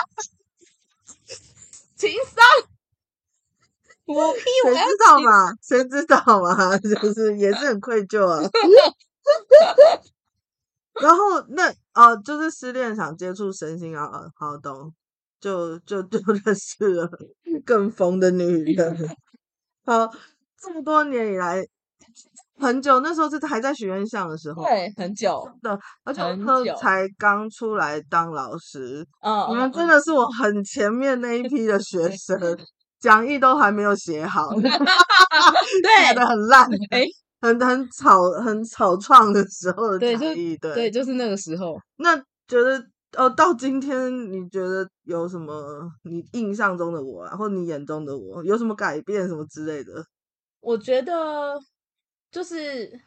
[1.98, 2.45] 情商，
[4.07, 5.53] 我劈我谁知道嘛？
[5.61, 6.78] 谁知道嘛？
[6.78, 8.41] 就是也是很愧疚啊。
[11.02, 14.94] 然后那哦，就是失恋想接触身心啊，好懂，
[15.41, 17.10] 就就就认识了
[17.65, 19.18] 更疯的女人。
[19.86, 20.10] 好，
[20.57, 21.68] 这么多年以来，
[22.60, 32.58] 很久，那时候是还在学院巷的时候，对，很久的，而且我才刚出来当老师，嗯，你们真的是我很前面那一批的学生，
[33.00, 37.08] 讲义都还没有写好， 对，写的很烂，哎、欸，
[37.42, 42.18] 很很草很草创的时候的讲义，对，对，就是那个时候，那
[42.48, 42.84] 觉得。
[43.18, 50.06] 哦，到今天你觉得有什么你印象中的我啊，或你眼中的我有什么改变什么之类的？
[50.60, 51.58] 我觉得
[52.32, 52.99] 就是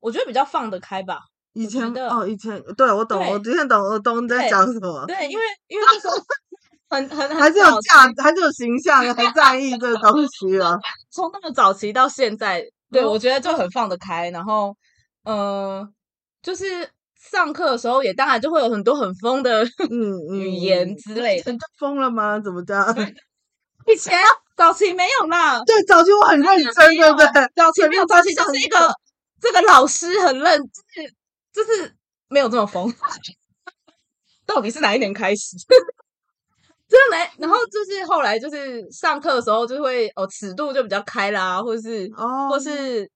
[0.00, 1.20] 我觉得比较放得开吧。
[1.52, 5.04] 以前哦，以前对我懂，我今天懂，我懂你在讲什么。
[5.06, 6.14] 对，因为因为那时候
[6.90, 10.78] 很很还是有价，还是有形象，很在意这个东西啊。
[11.10, 14.30] 从那么早期到现在，对我觉得就很放得开。
[14.30, 14.76] 然后，
[15.24, 15.36] 嗯、
[15.80, 15.88] 呃，
[16.42, 16.88] 就是。
[17.28, 22.38] 上课的时候也当然就会有很多很疯的 嗯语言之类的，疯了吗？
[22.38, 22.76] 怎么着？
[23.86, 24.18] 以前
[24.56, 27.26] 早期没有啦，对，早期我很认真，对不对？
[27.54, 28.92] 早期没有，早期就是一个
[29.40, 30.60] 这个老师很认，
[31.52, 31.94] 就是就是
[32.28, 32.92] 没有这么疯。
[34.46, 35.56] 到底是哪一年开始？
[36.88, 43.10] 真的没，然后就是后来就是上课的时候就会哦尺度就比较开啦，或是哦，或是。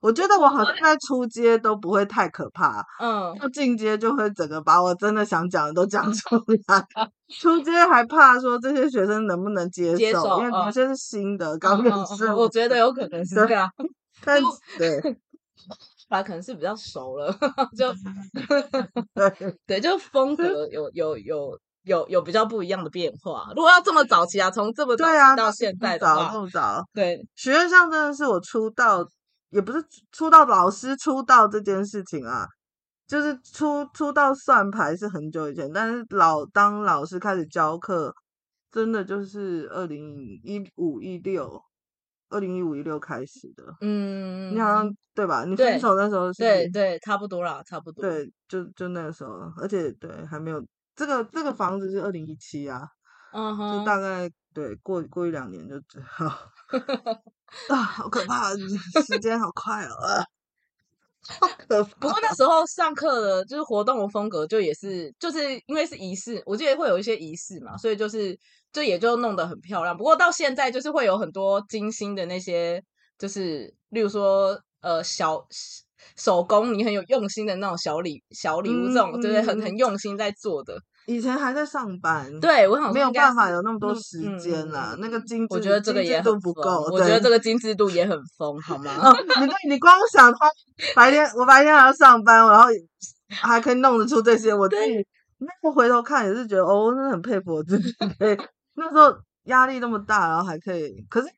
[0.00, 6.36] 我觉得我好像在出街都不会太可怕，嗯，要进阶就会整个把我真的想讲的都讲 出
[6.66, 6.86] 来。
[7.38, 12.32] 出街还怕说这些学生能不能接受，接受因为有些是新的，刚认识。
[12.32, 13.70] 我觉得有可能是这样，
[14.24, 14.42] 但
[14.78, 15.00] 对，
[16.08, 17.30] 他可能是比较熟了，
[17.76, 17.92] 就
[19.66, 23.52] 对，就风格有有有有有比较不一样的变化。
[23.54, 25.06] 如果要这么早期啊，从这么早
[25.36, 29.06] 到现在的话，这么早，对，学院上真的是我出道。
[29.50, 32.46] 也不是出道老师出道这件事情啊，
[33.06, 38.14] 就是出出道算牌是很久以前，但是老当老师开始教课，
[38.70, 41.60] 真的就是二零一五一六，
[42.28, 43.64] 二零一五一六开始的。
[43.80, 45.44] 嗯，你好像对吧？
[45.44, 46.42] 你分手那时候是？
[46.42, 48.02] 对对，差不多啦，差不多。
[48.02, 50.64] 对，就就那个时候，而且对还没有
[50.94, 52.86] 这个这个房子是二零一七啊，
[53.32, 56.30] 嗯哼，就大概对过过一两年就只好。
[57.68, 58.50] 啊，好可怕！
[59.06, 60.24] 时间好快哦，啊，
[61.40, 61.90] 好可怕。
[62.00, 68.38] 不过那时候上课的，就是活动的风格，就也是，就是因为是仪式，我记得会有一些仪式嘛，所以就是，
[68.72, 69.96] 就也就弄得很漂亮。
[69.96, 72.82] 不过到现在，就是会有很多精心的那些，
[73.18, 75.44] 就是例如说，呃，小
[76.16, 79.42] 手工，你很有用心的那种小礼小礼物，这种，嗯、对不对？
[79.42, 80.80] 很很用心在做的。
[81.06, 84.94] 以前还在上班，对我想没有办法有那么多时间啦。
[84.98, 86.86] 那个精致，我觉得这个也都不够。
[86.90, 88.92] 我觉得这个精致度也很疯，好吗？
[89.02, 89.16] 哦，
[89.64, 90.50] 你你光想他
[90.94, 92.68] 白天，我白天还要上班，然后
[93.28, 95.04] 还可以弄得出这些，我自己
[95.38, 97.92] 那回头看也是觉得哦，真的很佩服我自己。
[98.18, 98.38] 对，
[98.74, 99.12] 那时候
[99.44, 101.28] 压力那么大，然后还可以，可是。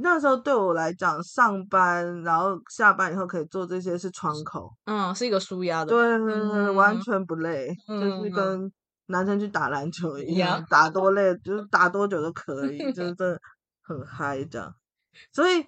[0.00, 8.72] 那时候对我来讲，上班然后下班以后可以做这些是窗口，嗯，是一个舒压的，对，嗯、完全不累，嗯、就是跟
[9.06, 13.40] 男生去打篮球一样，嗯、打多累就是打多久都可以，就是 真的
[13.82, 14.72] 很嗨这样。
[15.32, 15.66] 所以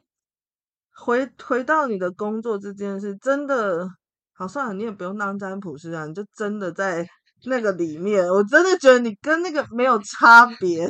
[0.95, 3.89] 回回到你的工作这件事，真的
[4.33, 7.05] 好算了，你也不用当占卜师啊，你就真的在
[7.47, 10.87] 那个里面，我真的觉得你跟那个没有差别。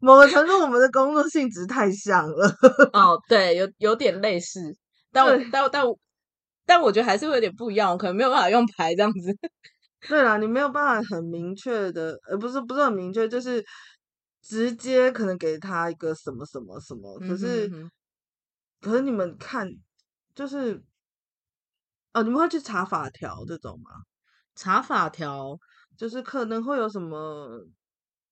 [0.00, 2.48] 某个程度，我们的工作性质太像了。
[2.92, 4.60] 哦，对，有有点类似，
[5.12, 5.84] 但我但但
[6.66, 9.36] 但我觉得还是会有点不一样，我可能没有办法用牌这样子。
[10.08, 13.62] 对啦，你没有办法很明确的，呃，不是不是很明确，就是
[14.42, 17.18] 直接可能给他一个什么什么什么。
[17.20, 17.90] 可是，嗯、哼哼
[18.80, 19.68] 可是你们看，
[20.34, 20.82] 就是
[22.14, 23.90] 哦，你们会去查法条这种吗？
[24.54, 25.58] 查法条
[25.98, 27.62] 就是可能会有什么。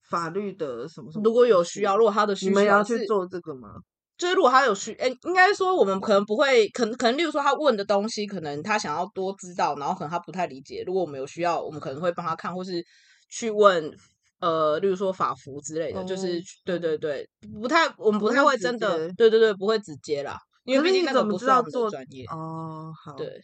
[0.08, 1.22] 法律的什么什么？
[1.24, 3.76] 如果有需要，如果他的需要，你们要去做这个吗？
[4.16, 10.82] 就是如果他有需，哎，应该说我们可能不会，可能可能，例如说他问的东西，可能他想要多知道，然后可能他不太理解。
[10.84, 12.84] 如果我们有需要，我们可能会帮他看，或是
[13.30, 13.92] 去问，
[14.40, 17.28] 呃，例如说法服之类的，哦、就是对对对，
[17.60, 22.92] 不太，我们不太会真的，对对对，不会直接啦，因为毕竟那个不是我们的专业哦。
[23.04, 23.40] 好，对。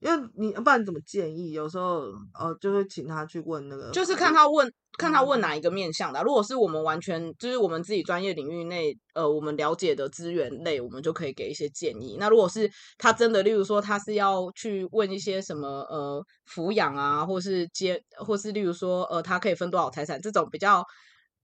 [0.00, 1.52] 因为你不然怎么建议？
[1.52, 2.02] 有时候
[2.38, 6.22] 呃，就会请他去问那个，就是看他问，看他问哪一个面向的。
[6.22, 12.16] 如果是我们完全就是我们自己专业领域内，呃，我们了解的资源类，我们就可以给一些建议。
[12.20, 20.84] 那如果是他真的，例如说他是要去问一些什么呃抚养啊，或是接，或是例如说呃他可以分多少财产这种比较。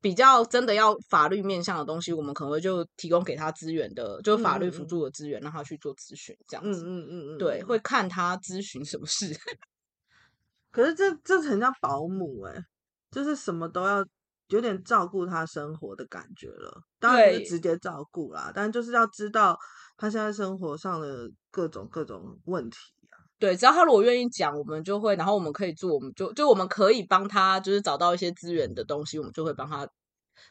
[0.05, 6.83] 比较真的要法律面向的东西，我们可能会就提供给他资源的，就法律辅助的资源，嗯、让他去做咨询，这样子。
[6.85, 9.35] 嗯嗯嗯嗯，对，会看他咨询什么事。
[10.71, 12.65] 可是这这很像保姆哎、欸，
[13.11, 14.05] 就是什么都要
[14.49, 16.83] 有点照顾他生活的感觉了。
[17.01, 19.59] 当然不是直接照顾啦，但就是要知道
[19.97, 23.04] 他现在生活上的各种各种问题啊。
[23.39, 29.87] 对，只要他如果愿意讲，我们就会，然后我们可以做，我们就就我们可以帮他，就是找到一些资源的东西，我们就会帮他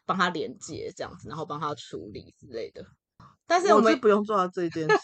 [0.05, 2.83] 帮他连接这样子，然后帮他处理之类的。
[3.45, 4.97] 但是我们是不用做到这件事，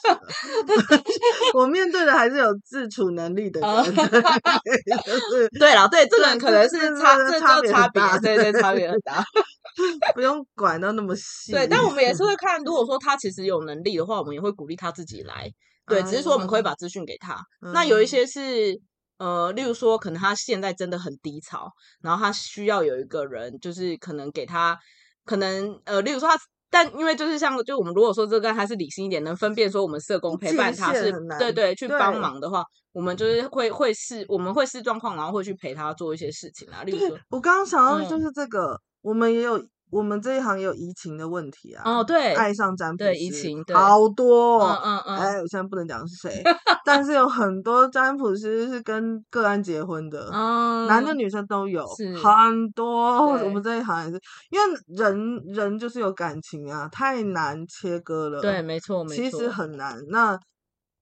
[1.54, 3.86] 我面对的还是有自处能力的人。
[3.86, 9.24] 就是 对了，对，这个人可能是差，这就差别，对对，差别很大。
[10.16, 11.52] 不用管到那么细。
[11.52, 15.52] 对，但我们也是会看，如果说他其实有能力的话，我们也会鼓励他自己来。
[15.90, 17.41] 对，只是说我们可以把资讯给他。
[17.74, 18.80] 那有一些是
[19.18, 21.68] 呃，例如说，可能他现在真的很低潮，
[22.02, 24.78] 然后他需要有一个人，就是可能给他，
[25.26, 26.38] 可能呃，例如说他。
[26.72, 36.84] 但因为就是像，就我们如果说这个他是理性一点，能分辨说我们社工陪伴他是对对去帮忙的话，我们就是会会视我们会视状况，然后会去陪他做一些事情啊。
[36.84, 39.60] 例如说，我刚刚想到的就是这个，嗯、我们也有。
[39.91, 41.82] 我们这一行也有移情的问题啊！
[41.84, 44.80] 哦，对，爱上占卜对移情，对好多，哦。
[44.84, 45.18] 嗯嗯嗯。
[45.18, 46.44] 哎，我现在不能讲是谁，
[46.86, 51.86] 但是有很多占卜师是跟个案结婚的，嗯，男的女生都有，
[52.22, 53.28] 很多。
[53.32, 54.20] 我们这一行也是，
[54.52, 58.40] 因为人人就是有感情啊，太难切割了。
[58.41, 59.98] 对，没错，没错，其实很难。
[60.10, 60.38] 那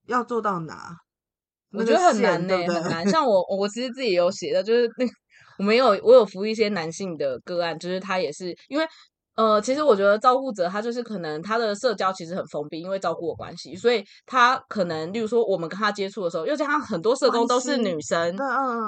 [0.05, 0.95] 要做到哪？
[1.73, 3.05] 我觉得很难呢，很难。
[3.09, 5.11] 像我，我其实自己有写的，就是那个。
[5.57, 8.85] 我们有，我有服一些男性的个案，就是他也是因为，
[9.35, 18.35] 呃，其实我觉得照顾者他就是可能他的社交其实很封闭，因为照顾的关系，所以他可能，例如说我们跟他接触的时候，又加上很多社工都是女生，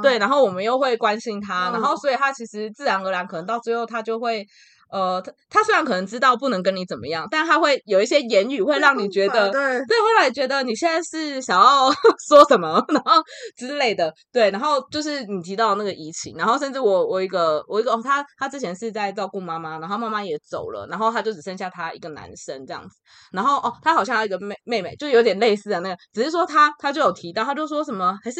[0.01, 4.45] 对，然后我们又会关心他，嗯，然后所以他其实自然而然可能到最后他就会。
[4.91, 11.91] 呃，他他虽然可能知道不能跟你怎么样，但他会有一些言语会让你觉得，对，对，会让你觉得你现在是想要
[12.27, 13.21] 说什么，然后
[13.55, 22.95] 之类的，对，然后就是你提到那个移情，然后甚至我我一个我一个哦，他他之前是在照顾妈妈，然后妈妈也走了，然后他就只剩下他一个男生这样子，
[23.31, 28.39] 然后哦，他好像有一个妹妹妹，就有点类似的那个，只是说他他就有提到，他就说什么还是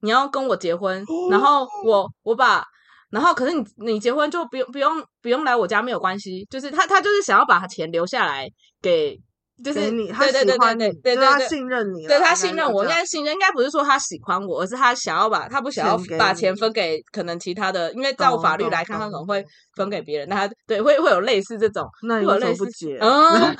[0.00, 2.64] 你要跟我结婚，然后我我把。
[3.10, 8.48] 然后，可是你你结婚就不用不用不用来我家没有关系，就是他他就是想要把他钱留下来
[8.80, 9.18] 给，
[9.64, 22.96] 就是你，他喜欢你，对对对，他信任你，对他信任我，应该信任应该不是说他喜欢我，而是他想要把他不想要把钱分给可能其他的，因为照法律来看，他可能会分给别人，那他对会会有类似这种，那你为什么不结？
[23.02, 23.56] 嗯，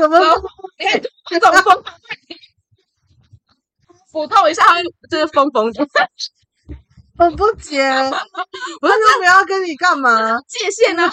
[0.00, 0.18] 怎么？
[0.78, 1.00] 哎，
[1.30, 1.84] 这种风，
[4.12, 4.62] 补透一下，
[5.08, 5.86] 就是疯疯的。
[7.18, 10.40] 我不接，我又没有跟你干嘛？
[10.48, 11.08] 界限呢？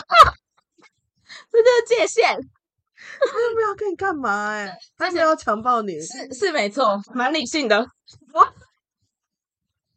[1.52, 2.40] 这就是界限。
[3.19, 4.49] 他又没有跟你干嘛？
[4.49, 7.78] 哎，他没有强暴你，是是没错，蛮理性的。
[8.34, 8.53] 我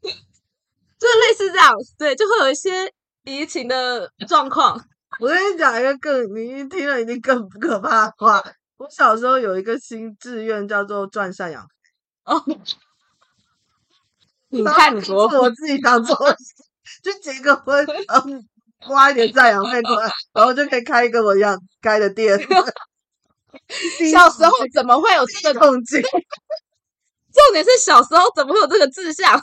[0.02, 2.92] 就类似这样，对，就会有一些
[3.24, 4.78] 移情的状况。
[5.20, 8.42] 我跟你讲一个更，你一听了一定更不可怕的话。
[8.76, 11.68] 我小时候有一个新志愿叫做赚赡养费。
[12.24, 12.44] 哦。
[14.54, 16.16] 你看，你说我自己想做，
[17.02, 17.84] 就结个婚，
[18.24, 18.40] 嗯，
[18.80, 22.38] 花一点赡养费过来，然后就可以开一个我一样开的店。
[24.12, 26.00] 小时候怎么会有这个动机？
[27.34, 29.34] 重点是小时候怎么会有这个志向？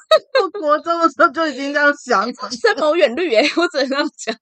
[0.41, 4.35] 我国中的时候就已经这样想，深谋远虑哎，我只能这样讲。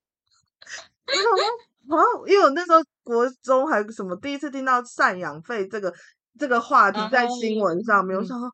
[2.28, 5.92] 因为我那时候国中还什么，第一次听到赡养费这个
[6.38, 8.52] 这个话题在新闻上面，我想说。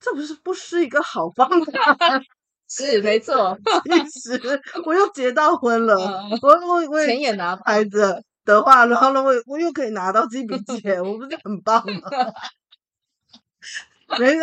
[0.00, 1.96] 这不是不是一个好方 法，
[2.68, 3.56] 是没错。
[4.10, 12.10] 其实我又结到婚了，嗯、我我我钱也拿拍子的话，然后呢，我我又可以拿到这笔钱，我不是很棒吗？
[14.18, 14.40] 没事，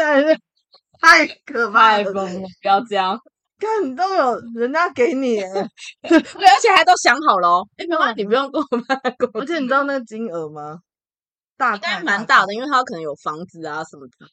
[0.99, 3.19] 太可怕了，不要这样。
[3.59, 7.67] 看你都有人家给你，对，而且还都想好了哦。
[7.77, 9.39] 哎，不用，你不用跟我妈跟我。
[9.39, 10.80] 而且你知道那个金额吗？
[11.55, 14.27] 大概蛮大的，因为他可能有房子啊什么的。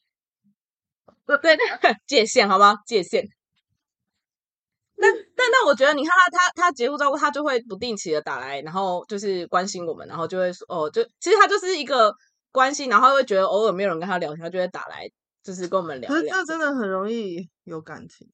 [1.41, 1.57] 对，
[2.07, 2.75] 界限好不好？
[2.85, 3.27] 界限。
[4.97, 12.13] 但但但，我觉得你看他他他结婚照顾，他就会不定期的打来，然后就是关心我们，然后就会说哦，就其实他就是一个
[12.51, 15.09] 关心，然后会觉得偶尔没有人跟他聊天，他就会打来，
[15.43, 16.15] 就是跟我们聊聊。
[16.21, 18.27] 可是这真的很容易有感情。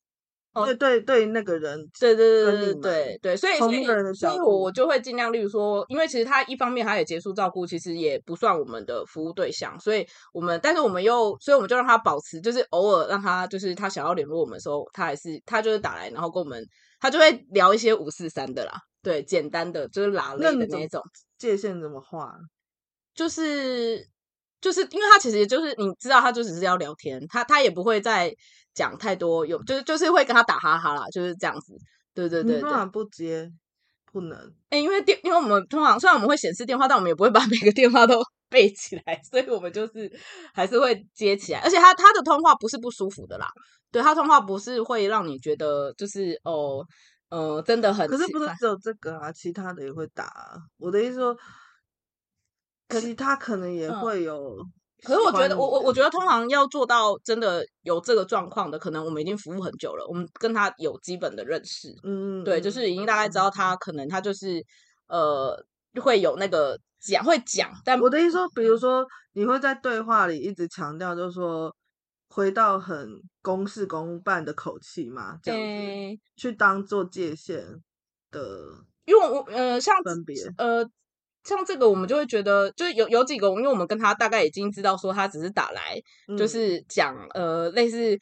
[0.66, 16.64] 对对对，那个人，对对对对对对，所以所以所以我我就会尽量，例如说，因为其实他一方面他也结束照顾，其实也不算我们的服务对象，所以我们但是我们又，所以我们就让他保持，就是偶尔让他就是他想要联络我们的时候，他还是他就是打来，然后跟我们，
[17.00, 18.74] 他就会聊一些五四三的啦，
[19.04, 21.04] 对，简单的就是拉类的那种，那种
[21.38, 22.34] 界限怎么画？
[23.14, 24.08] 就是
[24.62, 28.34] 就是因为他其实就是你知道，他就只是要聊天，他他也不会再。
[28.78, 31.76] 讲太多有就是就是会跟他打哈哈啦，就是这样子。
[32.14, 33.52] 对对对，通常不接，
[34.12, 34.38] 不能。
[34.70, 40.12] 哎、欸，因为电，因为我们通常虽然我们会显示电话，但我们也不会把每个电话都 背起来，所以我们就是
[40.54, 41.60] 还是会接起来。
[41.62, 43.48] 而且他他的通话不是不舒服的啦，
[43.92, 46.86] 对他通话不是会让你觉得就是哦，
[47.30, 48.08] 呃，真的很。
[48.08, 50.58] 可是不是只有这个啊，其他的也会打啊。
[50.78, 51.36] 我的意思说，
[52.90, 54.56] 其他可能也会有。
[55.04, 64.60] 嗯可是我觉得，我我我觉得，通常要做到真的有这个状况的，可能我们已经服务很久了，我们跟他有基本的认识，嗯，对，就是已经大概知道他可能他就是
[65.08, 65.56] 呃
[66.02, 71.76] 会有那个讲会讲，但我的意思说，比如说你会在对话里一直强调，就是说
[72.30, 73.08] 回到很
[73.44, 77.64] 公事公办的口气嘛，这样子、欸、去当做界限
[78.32, 78.42] 的，
[79.06, 80.84] 因为我呃像分别呃。
[81.48, 85.98] 像这个，我们就会觉得，就是有有几个，因为我们跟他大概已经知道说，他只是打来，
[86.28, 88.20] 嗯、就是讲呃，类似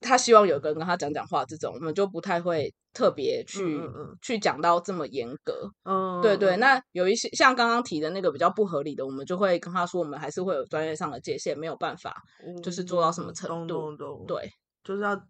[0.00, 3.80] 他希望有个人跟他讲讲话这种，我们就不太会特别去
[4.22, 5.68] 去讲到这么严格。
[5.84, 6.56] 嗯，对对。
[6.58, 12.14] 那有一些像刚刚提的那个比较不合理的，我们就会跟他说，我们还是会有专业上的界限，没有办法，
[12.62, 13.90] 就是做到什么程度。
[13.90, 14.48] 嗯、对，
[14.84, 15.20] 就是要。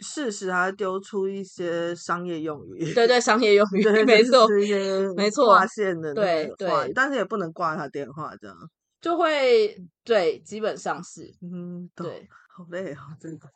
[0.00, 4.48] 适时还丢出一些商业用语，对对，商业用 语，对没错，
[5.16, 8.56] 没错，挂线的对对，但是也不能挂他电话，这样
[9.00, 13.48] 就会对，基本上是，嗯，对，好累啊，真的，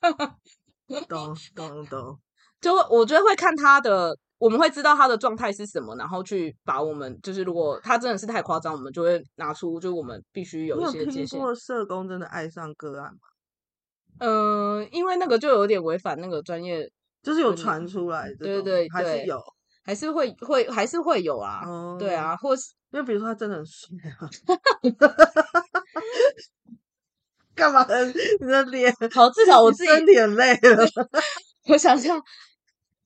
[1.09, 2.19] 懂懂懂，
[2.61, 11.13] 就我觉得会看他的，我们会知道他的状态是什么，然后去把我们就是如果他真的是太夸张，我们就会拿出，就我们必须有一些界限。
[11.13, 13.19] 你有听过社工真的爱上个案吗？
[14.19, 16.89] 嗯、呃，因为那个就有点违反那个专业，
[17.23, 19.43] 就是有传出来的，对对对，还是有，
[19.85, 22.63] 还是会会还是会有啊，嗯、对啊，或是
[22.93, 23.89] 因为比如说他真的很帅
[24.19, 24.25] 啊，
[27.55, 27.87] 干嘛？
[28.41, 30.87] 你的脸好，至少我自己身体很累了，
[31.69, 32.21] 我想想，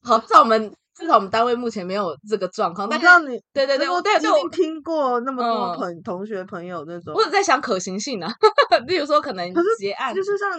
[0.02, 0.72] 好，在我们。
[0.98, 2.88] 至少我们单位目前没有这个状况。
[2.88, 7.14] 但知道你对对对，我对我听过那么多朋同学朋友那种。
[7.14, 8.28] 我只在想可行性啊，
[8.88, 9.48] 例如说可能
[9.78, 10.50] 结案，就是像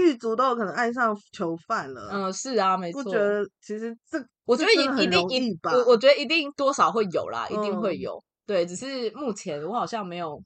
[0.00, 2.08] 狱卒都有可能爱上囚犯了。
[2.12, 3.02] 嗯，是啊，没错。
[3.02, 8.22] 我觉得其实这我觉得一一定一我我觉得一定多少会有啦，一定会有。
[8.46, 10.40] 对，只是目前我好像没有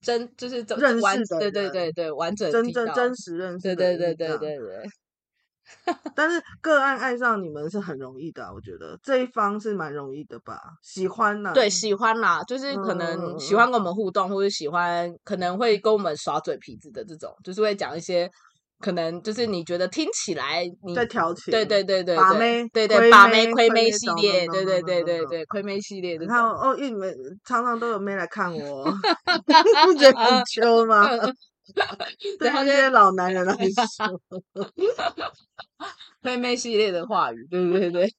[0.00, 3.74] 真就是认识的，对对对对，完整真正真实认识。
[3.74, 4.84] 对对对对对对。
[6.14, 10.60] 但是个案爱上你们是很容易的，啊，我觉得这一方是蛮容易的吧？
[10.82, 18.28] 喜欢呐，对，喜欢啦，就是可能喜欢跟我们互动，嗯、或者喜欢可能会跟我们耍嘴皮子的这种，就是会讲一些
[18.80, 26.16] 可能就是你觉得听起来你在调情，对对对对，把妹，对对把妹亏妹系列，对对对对对亏妹系列。
[26.18, 27.14] 你看哦，因为你们
[27.44, 28.84] 常常都有妹来看我
[29.86, 31.08] 不觉得很秋吗？
[32.38, 34.20] 对他这些老男人来说
[36.22, 38.14] 妹妹系列的话语，对对对，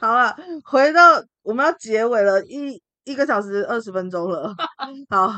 [0.00, 0.34] 好了，
[0.64, 4.54] 回到我们要结尾了，一一个小时二十分钟了。
[5.10, 5.32] 好，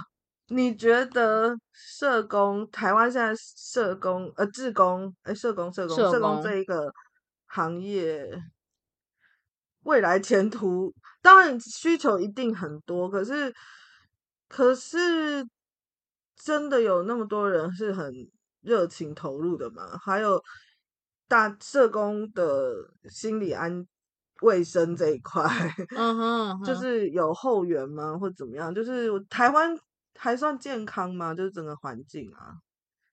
[0.49, 6.93] 你觉得社工台湾现在社工呃，志工哎，社工社工社工，社工这一个
[7.47, 8.41] 行业
[9.83, 13.53] 未来前途，当然需求一定很多，可是
[14.49, 15.45] 可是。
[16.39, 18.13] 真的有那么多人是很
[18.63, 19.99] 热情投入的吗？
[20.03, 20.41] 还有
[21.29, 22.75] 大社工的
[23.11, 23.87] 心理安
[24.43, 25.45] 卫生这一块，
[25.97, 28.17] 嗯哼，就是有后援吗？
[28.17, 28.75] 或怎么样？
[28.75, 29.77] 就是台湾
[30.15, 31.35] 还算健康吗？
[31.35, 32.55] 就是整个环境啊。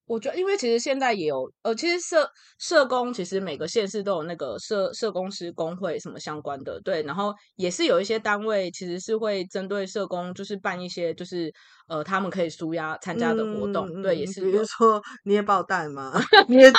[0.07, 2.29] 我觉得，因为其实现在也有，呃，其实社
[2.59, 11.51] 社工其实每个县市都有那个社社工师工会什么相关的，对，然后也是有一些单位其实是会针对社工，就是办一些就是
[11.87, 16.13] 呃他们可以舒压参加的活动，嗯、对，也是，比如说捏爆弹嘛，
[16.47, 16.69] 捏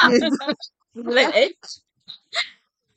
[0.93, 1.49] 捏，哎，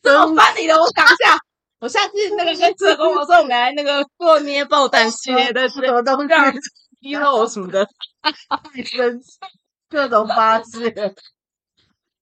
[0.04, 1.38] 怎么办你的，我想一下，
[1.80, 6.30] 我下次那个跟社工我说我们来那个做捏爆弹系列的什么东西，
[7.02, 7.84] 肌肉什么的，
[8.22, 9.28] 太生气。
[9.90, 10.94] 各种发 泄，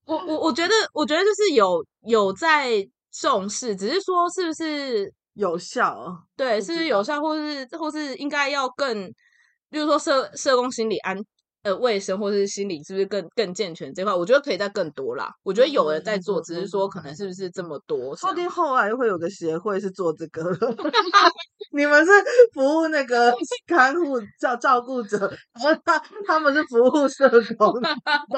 [0.06, 2.70] 我我我觉得，我觉得就是有有在
[3.12, 6.24] 重视，只是说是不是有效？
[6.36, 9.08] 对，是不是有效，或是或是应该要更，
[9.70, 11.16] 比如说社社工心理安。
[11.68, 14.14] 呃，卫生或是心理是不是更更健全这块？
[14.14, 15.30] 我觉得可以再更多啦。
[15.42, 18.16] 我觉得有人在做，只是说可能是不是这么多。
[18.16, 20.42] 说不定后来会有个协会是做这个。
[21.72, 22.10] 你们是
[22.54, 23.34] 服务那个
[23.66, 25.18] 看护照照顾者，
[25.62, 27.28] 然后他他们是服务社
[27.58, 27.72] 工，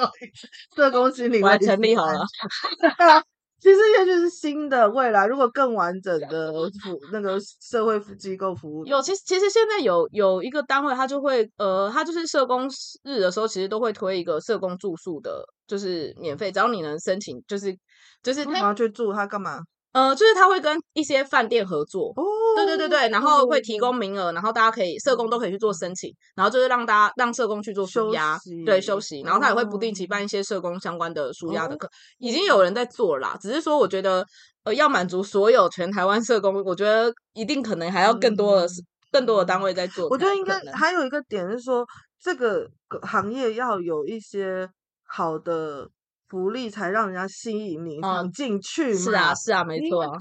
[0.75, 2.19] 社工心理我还成立好了。
[3.61, 12.67] 其实也就是新的未来，如果更完整的服那个社会机构服务，有其实其实现在有有一个单位，他就会呃，他就是社工
[13.05, 17.77] 日的时候，其实都会推一个社工住宿的，就是免费，只要你能申请，就是
[18.23, 19.61] 就是他要去住，他干嘛？
[19.93, 22.23] 呃，就是他会跟一些饭店合作，哦，
[22.55, 34.25] 对对对对，然后会提供名额，然后大家可以社工都可以去做申请，然后就是让大家让社工去做舒压，对休息，然后他也会不定期办一些社工相关的舒压的课，哦、已经有人在做了啦，只是说我觉得
[34.63, 38.71] 呃要满足所有全台湾社工，我觉得一定可能还要更多的、嗯、
[39.11, 40.09] 更多的单位在做。
[40.09, 41.85] 我觉得应该还有一个点是说，
[42.23, 42.71] 这个
[43.03, 44.69] 行业要有一些
[45.05, 45.89] 好的。
[46.31, 48.99] 福利才让人家吸引你，想进去嘛？
[49.01, 50.17] 是啊，是啊，没错啊。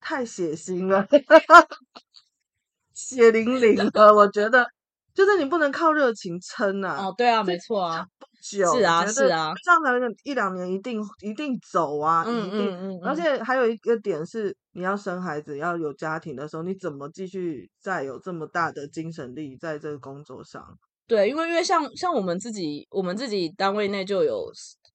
[0.00, 1.06] 太血腥了，
[2.94, 4.14] 血淋淋 的。
[4.14, 4.66] 我觉得，
[5.14, 6.96] 就是你不能靠热情撑啊。
[6.96, 8.06] 哦，对啊，没错啊。
[8.42, 9.52] 久是啊，是啊。
[9.62, 9.92] 这样才
[10.24, 13.00] 一两年一定一定走啊，嗯一定。
[13.04, 20.76] 而且还有一个点是，你要生孩子，要有家庭的时候，你怎么继续再有这么大的精神力在这个工作上？
[21.06, 24.50] 对，因为因为像像我们自己，我们自己单位内就有。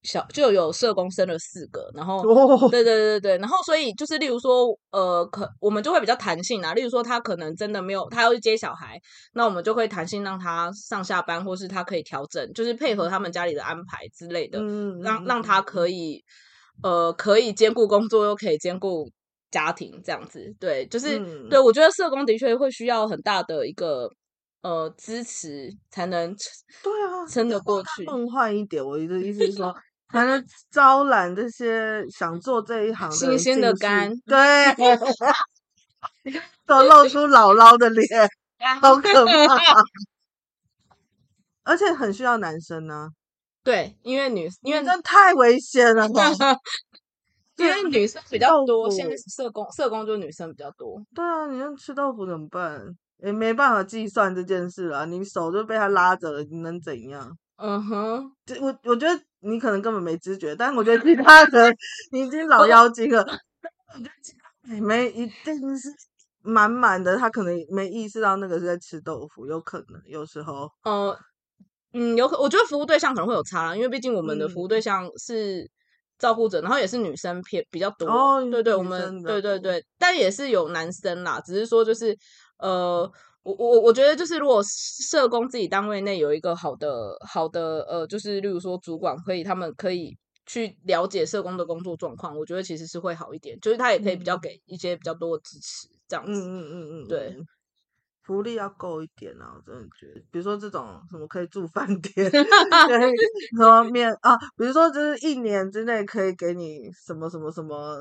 [0.07, 2.71] 小就有社工生了四个，然后、oh.
[2.71, 6.73] 对对对对，然后所以就是例如说，呃，可我们就会比较弹性啊。
[6.73, 8.97] 例如说，他可能真的没有，他要去接小孩，
[9.33, 16.23] 那我们就会弹性让他上下班，或是他可以调整，就是配合他们家里的安排之类的，嗯、让让他可以
[16.81, 19.11] 呃可以兼顾工作，又可以兼顾
[19.51, 20.55] 家庭这样子。
[20.57, 24.09] 对，就是、嗯、对我觉得社工的确会需要很大的一个。
[24.63, 26.35] 呃，支持才能
[26.83, 28.03] 对啊，撑得过去。
[28.05, 29.73] 梦幻一点，我的意思是说，
[30.09, 34.11] 才能招揽这些想做这一行的新鲜的肝。
[34.25, 34.37] 对，
[36.65, 38.29] 都露出 姥姥的脸，
[38.81, 39.33] 好可怕。
[41.63, 43.09] 而且很需要男生呢、啊。
[43.63, 46.21] 对，因为女，因为这太危险了嘛。
[47.57, 51.01] 因为女生比较多，现在是社工，社工就女生比较多。
[51.13, 52.81] 对啊，你要吃豆腐怎么办？
[53.17, 57.35] 也没办法计算这件事啊，你手就被他拉着了，你能怎样？
[57.55, 58.31] 嗯哼，
[58.61, 61.75] 我我觉得你可能根本没知觉，但是我觉得 其他人
[62.11, 63.25] 你已经老妖精了。
[64.81, 65.89] 没一定是
[66.41, 70.69] 满满的，他可能没意识到那个是在吃豆腐，有可能有时候。
[70.83, 71.17] 呃，
[71.93, 75.69] 嗯，有可我觉得服务对象可能会有差，因为毕竟我们的服务对象是
[76.19, 78.07] 照顾者，嗯、然后也是女生偏比较多。
[78.07, 82.17] 哦，对对，我们对对对，但也是有男生啦，只是说就是。
[82.59, 83.07] 呃，
[83.47, 96.31] 我我我觉得就是，如果社工自己单位内有一个好的好的呃，就是例如说主管可以，他们可以去了解社工的工作状况，我觉得其实是会好一点，就是他也可以比较给一些比较多的支持，这样子。
[96.31, 97.37] 嗯嗯嗯嗯，对。
[98.27, 99.53] 福利要够一点啊！
[99.55, 103.11] 我真的觉得，比如说这种什么可以住饭 店，可以，
[103.57, 107.97] 什么面啊，比如说就是一年之内可以给你什么什么什么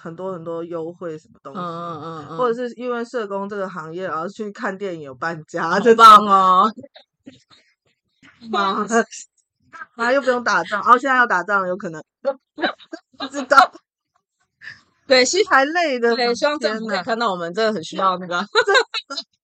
[0.00, 6.72] 很多很多优惠什么东西，嗯嗯或者是因为社工这个行业，然后去看电影有半价，很棒哦，
[8.52, 8.86] 棒，
[9.96, 12.00] 啊又不用打仗，哦现在要打仗有可能，
[13.18, 13.72] 不知道，
[15.08, 18.40] 对，是还累的，对，希望政府可以看到我们真的很需要那个。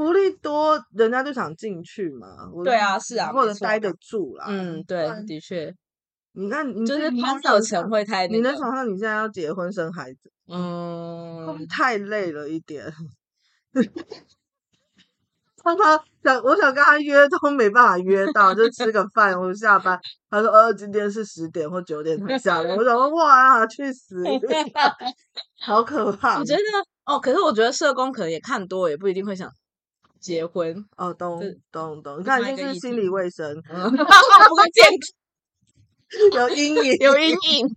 [0.00, 2.26] 福利多，人家就想进去嘛。
[2.64, 4.46] 对啊，是啊，或者待得住啦。
[4.48, 5.74] 嗯，对，的确。
[6.32, 10.32] 你看，你就是抛到钱会太，你能想象你现在要结婚生孩子？
[10.48, 12.90] 嗯，太累了一点。
[15.62, 20.00] 他他想，我想跟他约都没办法约到，就吃个饭，我下班。
[20.30, 24.24] 他说：“呃，今天是十点或九点才下班。”我想说：“哇，去死！
[25.60, 26.60] 好可怕。”我觉得
[27.04, 29.50] 哦，可是我觉得社工可能也看多，也不一定会想。
[30.20, 31.40] 结婚哦，懂
[31.72, 35.14] 懂懂，你看就是心理卫生， 不够健康
[36.34, 37.68] 有阴影，有阴影，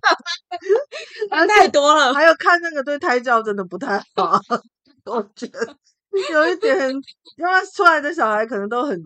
[1.48, 2.12] 太多了。
[2.14, 4.40] 还有看那个对胎教真的不太好，
[5.06, 5.60] 我觉得
[6.32, 9.00] 有一点，因为出来的小孩可能都很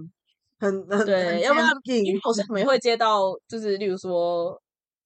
[0.59, 4.57] 很很对，要不然因为我们也会接到，就是例如说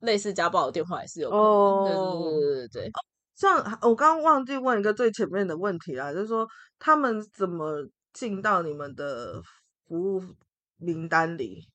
[0.02, 2.92] 类似家暴的电话也是有哦，对对对对对。
[3.36, 6.48] 像我刚刚忘记问一个最前面的问题啦，就是说
[6.80, 7.88] 他们怎么。
[8.14, 9.42] 进到你们的
[9.88, 10.22] 服务
[10.78, 11.68] 名单里，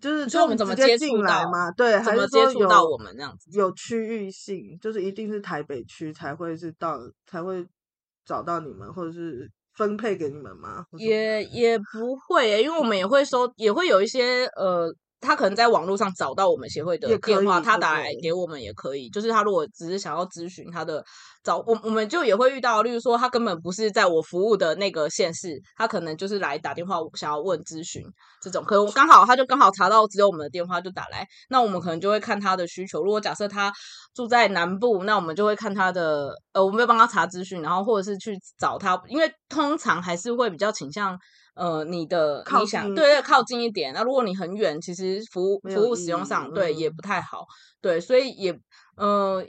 [0.00, 1.70] 就是说我们怎么接进来吗？
[1.72, 3.50] 对，还是说有到我们那样子？
[3.52, 7.66] 有区域性，就是一定是台北区才会是到，才会
[8.24, 10.84] 找到你们，或者是分配给你们吗？
[10.98, 14.94] 也也不会，因为我们也会收，也会有一些呃。
[15.20, 19.08] 他可能在网络上找到我们协会的电话，他打来给我们也可以。
[19.10, 21.04] 就是他如果只是想要咨询他的
[21.44, 28.02] 找我，我们就也会遇到，例如说他根本不是在我服务的那个县市，他可能就是来打电话想要问咨询
[28.40, 28.64] 这种。
[28.64, 33.02] 可能刚好他就刚好查到只有我们的电话就打来，那我们可能就会看他的需求。
[33.02, 33.72] 如果假设他
[34.14, 41.18] 住在南部，那我们就会看他的呃，我们会帮他查资讯，然后或者是去找他，因为通常还是会比较倾向。
[41.60, 43.92] 呃你的你想对对靠近一点。
[43.92, 47.44] 那如果你很远，其实服务服务使用上对也不太好。
[47.82, 48.58] 对，所以也
[48.96, 49.44] 呃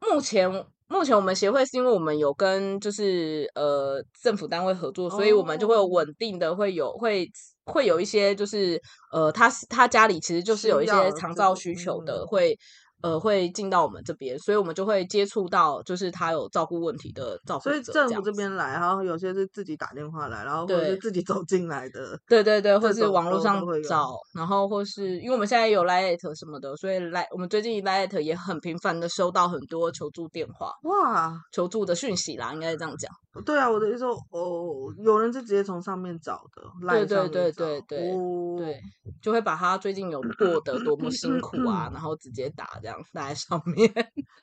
[0.00, 0.50] 目前
[0.88, 7.26] 目前我们协会是因为我们有跟就是呃政府单位合作，所以我们就会有稳定的会有会
[7.66, 8.80] 会有一些就是
[9.12, 12.58] 呃他他家里其实就是有一些长照需求的会。
[13.06, 17.70] 呃，会进到我们这边，所以我们就会接触到，就是他有照顾问题的照顾者。
[17.70, 22.18] 所以政府这边来，然后有些是自己打电话来，然后或者是自己走进来的。
[22.28, 33.12] 对对对，或是网络上找，然后或是因为我们现在有 Line@ 什么的，所以来我们最近 Line@ 也很频繁的收到很多求助电话，哇，求助的讯息啦，应该是这样讲。
[33.44, 38.80] 对啊，我的意思说，哦，有人是直接从上面找的，对对对对对，哦、对，
[39.20, 43.92] 就会把他最近有过得多么辛苦啊， 然后直接打这样打在上面。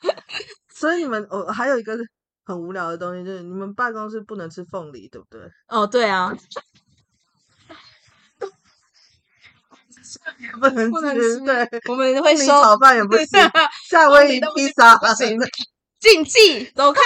[0.73, 1.97] 所以你们哦，还有一个
[2.45, 5.41] 很无聊的东西，就是你们办公室不能吃凤梨，对不对？
[5.67, 6.33] 哦，对啊，
[10.59, 13.27] 不能吃，对，我们会收炒饭也不行，
[13.89, 15.39] 夏威夷披萨不行，
[15.99, 17.01] 禁忌，走开。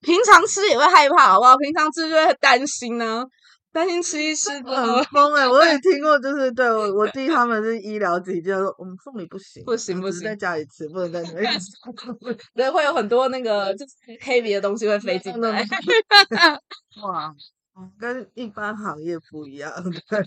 [0.00, 1.56] 平常吃也会害怕，好不好？
[1.56, 3.26] 平常吃就会担心呢、啊，
[3.72, 5.48] 担心吃一吃 很疯哎、欸！
[5.50, 11.72] 我也听过，就是对我我弟他们是医疗级，就说我们凤梨不行，不行不行，在家里吃，不能在那里吃。
[12.54, 15.66] 对，会有很多那个就是 heavy 的东西会飞进来。
[17.02, 17.34] 哇，
[17.98, 19.72] 跟一般行业不一样。
[20.08, 20.22] 对，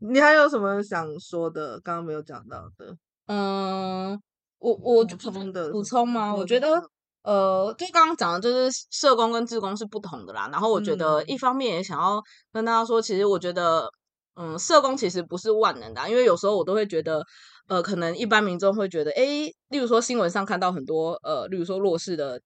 [0.00, 1.78] 你还有什么想说的？
[1.80, 2.96] 刚刚没有讲到的。
[3.26, 4.20] 嗯，
[4.58, 6.34] 我我补充的补充吗？
[6.34, 6.82] 我觉得。
[7.24, 10.48] 呃，就刚刚讲的，就是社工跟志工是不同的啦。
[10.52, 12.22] 然后我觉得，一方面也想要
[12.52, 13.88] 跟大家说，其实我觉得，
[14.36, 17.24] 嗯，社工其实不是万能的啊，因为有时候我都会觉得，
[17.68, 22.38] 呃，可能一般民众会觉得，诶，例如说新闻上看到很多，呃，例如说弱势的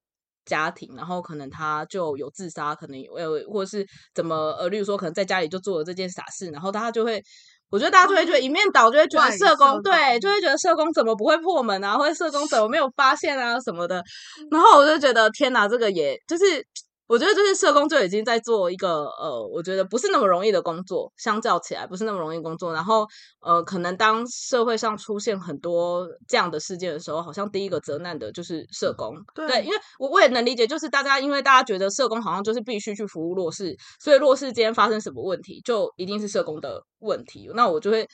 [0.44, 3.14] 家庭，然后可能他就有自杀，可能有，
[3.50, 3.84] 或者是
[4.14, 7.22] 怎么，呃，例如说可能在家里就做了这件傻事，然后大家就会。
[7.70, 14.02] 我觉得大家就会觉得一面倒，就会觉得社工对，就会觉得社工怎么不会破门啊，或者社工怎么没有发现啊什么的。
[14.50, 16.64] 然后我就觉得天哪，这个也就是。
[17.08, 22.72] 我觉得就是社工就已经在做一个呃，我觉得不是那么容易的工作，相较起来不是那么容易工作。
[22.74, 23.06] 然后
[23.40, 29.16] 呃，可能当社会上出现很多这样的事件的时候，好像第一个责难的就是社工。
[29.34, 37.50] 对，对，因为我我也能理解，就是大家因为大家觉得社工好像就是必须去服务弱势，所以弱势间发生什么问题，就一定是社工的问题。
[37.54, 38.06] 那我就会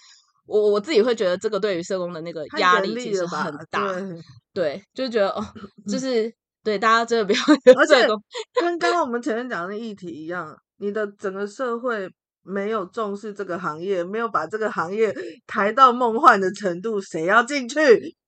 [0.46, 3.92] 我我自己会觉得这个对于社工的那个压力其实很大。
[3.92, 4.22] 对，
[4.54, 5.44] 对，就觉得哦，
[5.90, 6.32] 就 是。
[6.64, 7.38] 对，大家真的不要。
[7.78, 8.06] 而且
[8.60, 12.08] 跟刚刚我们前面讲的议题一样，你的整个社会
[12.42, 15.14] 没有重视这个行业，没有把这个行业
[15.46, 17.78] 抬到梦幻的程度，谁要进去？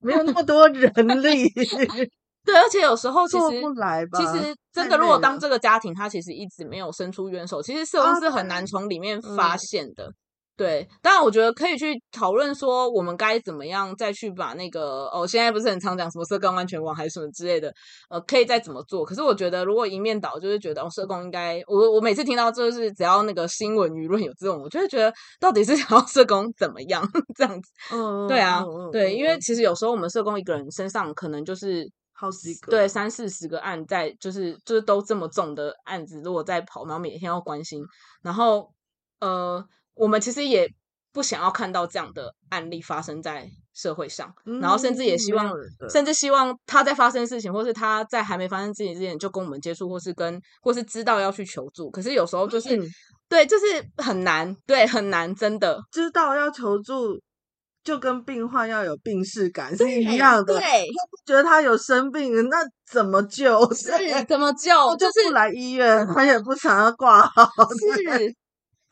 [0.00, 0.92] 没有那么多人
[1.22, 1.48] 力。
[2.44, 4.18] 对，而且有时候其实做不来吧。
[4.20, 10.04] 其实真的，如果当这个家庭他其实一直没有伸出援手，其实社工是很难从里面发现的。
[10.04, 10.14] 啊嗯
[10.56, 17.70] 对，当然我觉得可以去讨论说，我们该怎么样再去把那个哦，现在不是很常讲什么社工安全网还是什么之类的，
[18.08, 19.04] 呃，可以再怎么做。
[19.04, 27.06] 可是我觉得，如果一面倒，就是觉得哦，社工应该，我我每次听到就是只要那个新闻舆论有这种，我就会觉得到底是 想要社工怎么样
[27.36, 27.70] 这样子？
[27.92, 37.82] 嗯，对啊，嗯、对，因为其实有时候我们社工一个人身上可能就是好几个，对，三四十个案在，就是就是都这么重的案子，如果在跑，然后每天要关心，
[38.22, 38.72] 然后
[39.20, 39.62] 呃。
[39.96, 40.68] 我们其实也
[41.12, 45.50] 不想要看到这样的案例发生在社会上，嗯、然后甚至也希望，
[45.90, 51.90] 甚至希望他在发生事情，或是他在还没发生事情之前就跟我们接触，或是跟，或是知道要去求助。
[51.90, 52.86] 可是有时候就是，嗯、
[53.28, 53.64] 对，就是
[53.96, 57.18] 很难，对，很难，真的知道要求助，
[57.82, 60.58] 就跟病患要有病识感是一样的。
[60.58, 60.86] 对，
[61.24, 62.58] 觉得他有生病，那
[62.90, 63.58] 怎么救？
[63.72, 63.90] 是
[64.28, 64.94] 怎么救？
[64.96, 67.48] 就是不来医院，他也不想要挂号。
[67.72, 68.34] 是。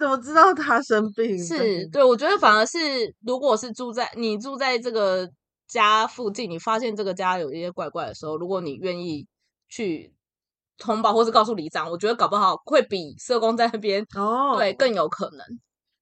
[0.05, 1.39] 怎么知道他生病？
[1.43, 2.79] 是对，我觉得反而是，
[3.25, 5.27] 如果是住在你住在这个
[5.67, 9.27] 家附近，你发现这个家有一些怪怪的时候，如果你愿意
[9.67, 10.13] 去
[10.77, 15.47] 通报或是告诉里长，我觉得搞不好会比社工在那边 哦，对，更有可能，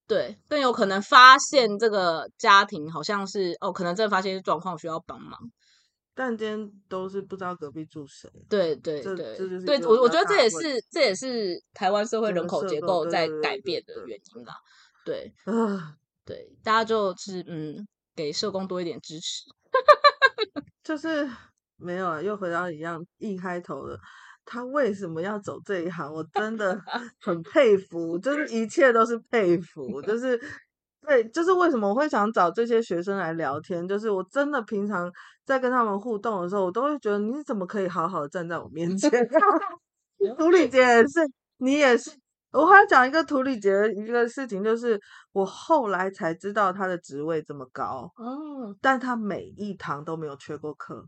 [0.08, 5.38] 对，更有可能发现这个家庭好像是哦，可能真的发现状况需要帮忙。
[6.14, 14.54] 但今天都是不知道隔壁住谁，对对对，对我我觉得这也是这也是台湾社会人口结构在改变的原因啦。
[15.04, 19.44] 对，啊，对，大家就是嗯，给社工多一点支持。
[20.84, 21.28] 就是
[21.76, 23.98] 没有啊，又回到一样一开头的，
[24.44, 26.12] 他为什么要走这一行？
[26.12, 26.78] 我真的
[27.20, 30.38] 很佩服，就是一切都是佩服，就是。
[31.04, 35.12] 对，就是为什么我会想找这些学生来聊天，就是我真的平常
[35.44, 39.10] 在跟他们互动的时候，我都会觉得你怎么可以好好的站在我面前？
[40.36, 41.20] 狐狸姐也是，
[41.58, 42.10] 你也是
[42.52, 45.00] 我还要讲一个涂李杰的一个事情，就是
[45.32, 51.04] 我后来才知道她的职位这么高哦，但她每一堂都没有缺过课，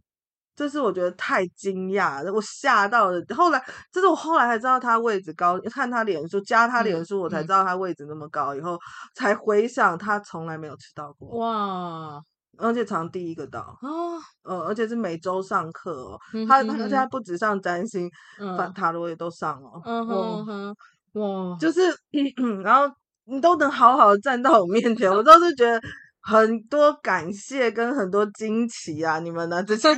[0.56, 3.22] 这是我觉得太惊讶了，我吓到了。
[3.36, 8.76] 后来，这是我后来才知道她位置高，看她脸书加她脸书，我才知道她位置那么高，以后
[9.14, 11.38] 才回想她从来没有迟到过。
[11.38, 12.20] 哇！
[12.58, 18.10] 而且常第一个到哦，呃，而且是每周上课哦，他而且他不止上占星，
[18.56, 19.80] 反塔罗也都上哦。
[19.84, 20.06] 嗯
[20.46, 20.76] 哼。
[21.14, 21.80] 哇，就是，
[22.64, 22.92] 然后
[23.26, 25.80] 你都能好好的站到我面前，我都是觉得
[26.20, 29.20] 很多感谢跟很多惊奇啊！
[29.20, 29.62] 你们呢？
[29.64, 29.94] 这些，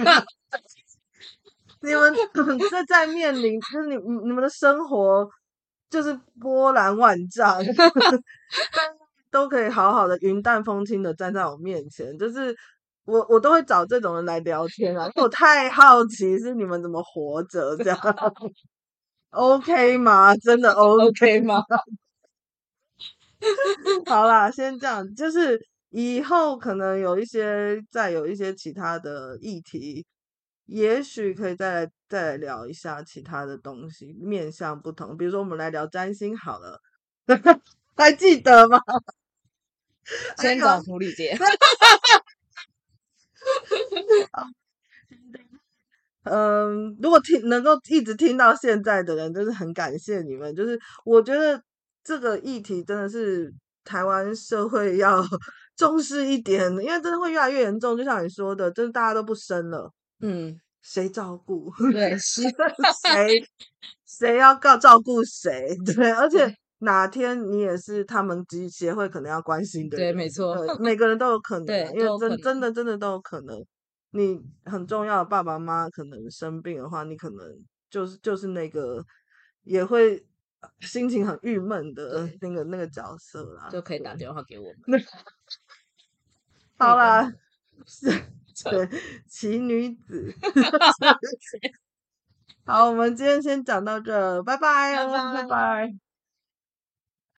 [1.81, 2.15] 你们
[2.70, 5.27] 在在面临，就是你你们的生活
[5.89, 7.91] 就是波澜万丈，但
[9.31, 12.55] 都可以好好的云淡风轻的站在我面前，就是
[13.05, 17.98] 我我都会找这种人来聊天啊，因为我太好奇是你们怎么活着这样。
[19.31, 20.35] OK 吗？
[20.36, 21.62] 真的 OK 吗？
[24.07, 25.59] 好啦，先这样，就是
[25.90, 30.05] 以后可能有一些，再有一些其他的议题，
[30.66, 36.81] 也许可以再来再来聊一下其他的东西，面向不同，比如说我们来聊占星好了，
[37.97, 38.78] 还记得吗？
[40.39, 41.36] 先找涂李杰。
[46.24, 50.55] 嗯，如果听能够一直听到现在的人，真是很感谢你们。
[50.55, 51.62] 就是我觉得
[52.02, 53.52] 这个议题真的是
[53.85, 55.24] 台湾社会要
[55.77, 57.97] 重视一点，因为真的会越来越严重。
[57.97, 61.73] 就像你说的，真的大家都不生了，嗯，谁照顾？
[61.93, 62.43] 对，是
[63.06, 63.48] 谁
[64.05, 65.77] 谁要告照顾谁？
[65.94, 73.65] 对，而且哪天你也是他们协会可能要关心的人，对，没错，每 个人都有可能，对，因为真真的真的都有可能。
[74.11, 77.39] 你很重要的爸爸妈妈可能生病的话，你可能
[77.90, 79.05] 就是就是那个
[79.62, 80.24] 也会
[80.81, 85.03] 心情很郁闷的那个那个角色啦，就可以打电话给我们。
[86.78, 87.31] 好啦，
[87.86, 88.09] 是，
[88.70, 88.89] 对，
[89.28, 90.32] 奇女子。
[92.65, 95.32] 好，我们今天先讲到这，拜拜，拜拜。
[95.35, 96.06] 拜拜。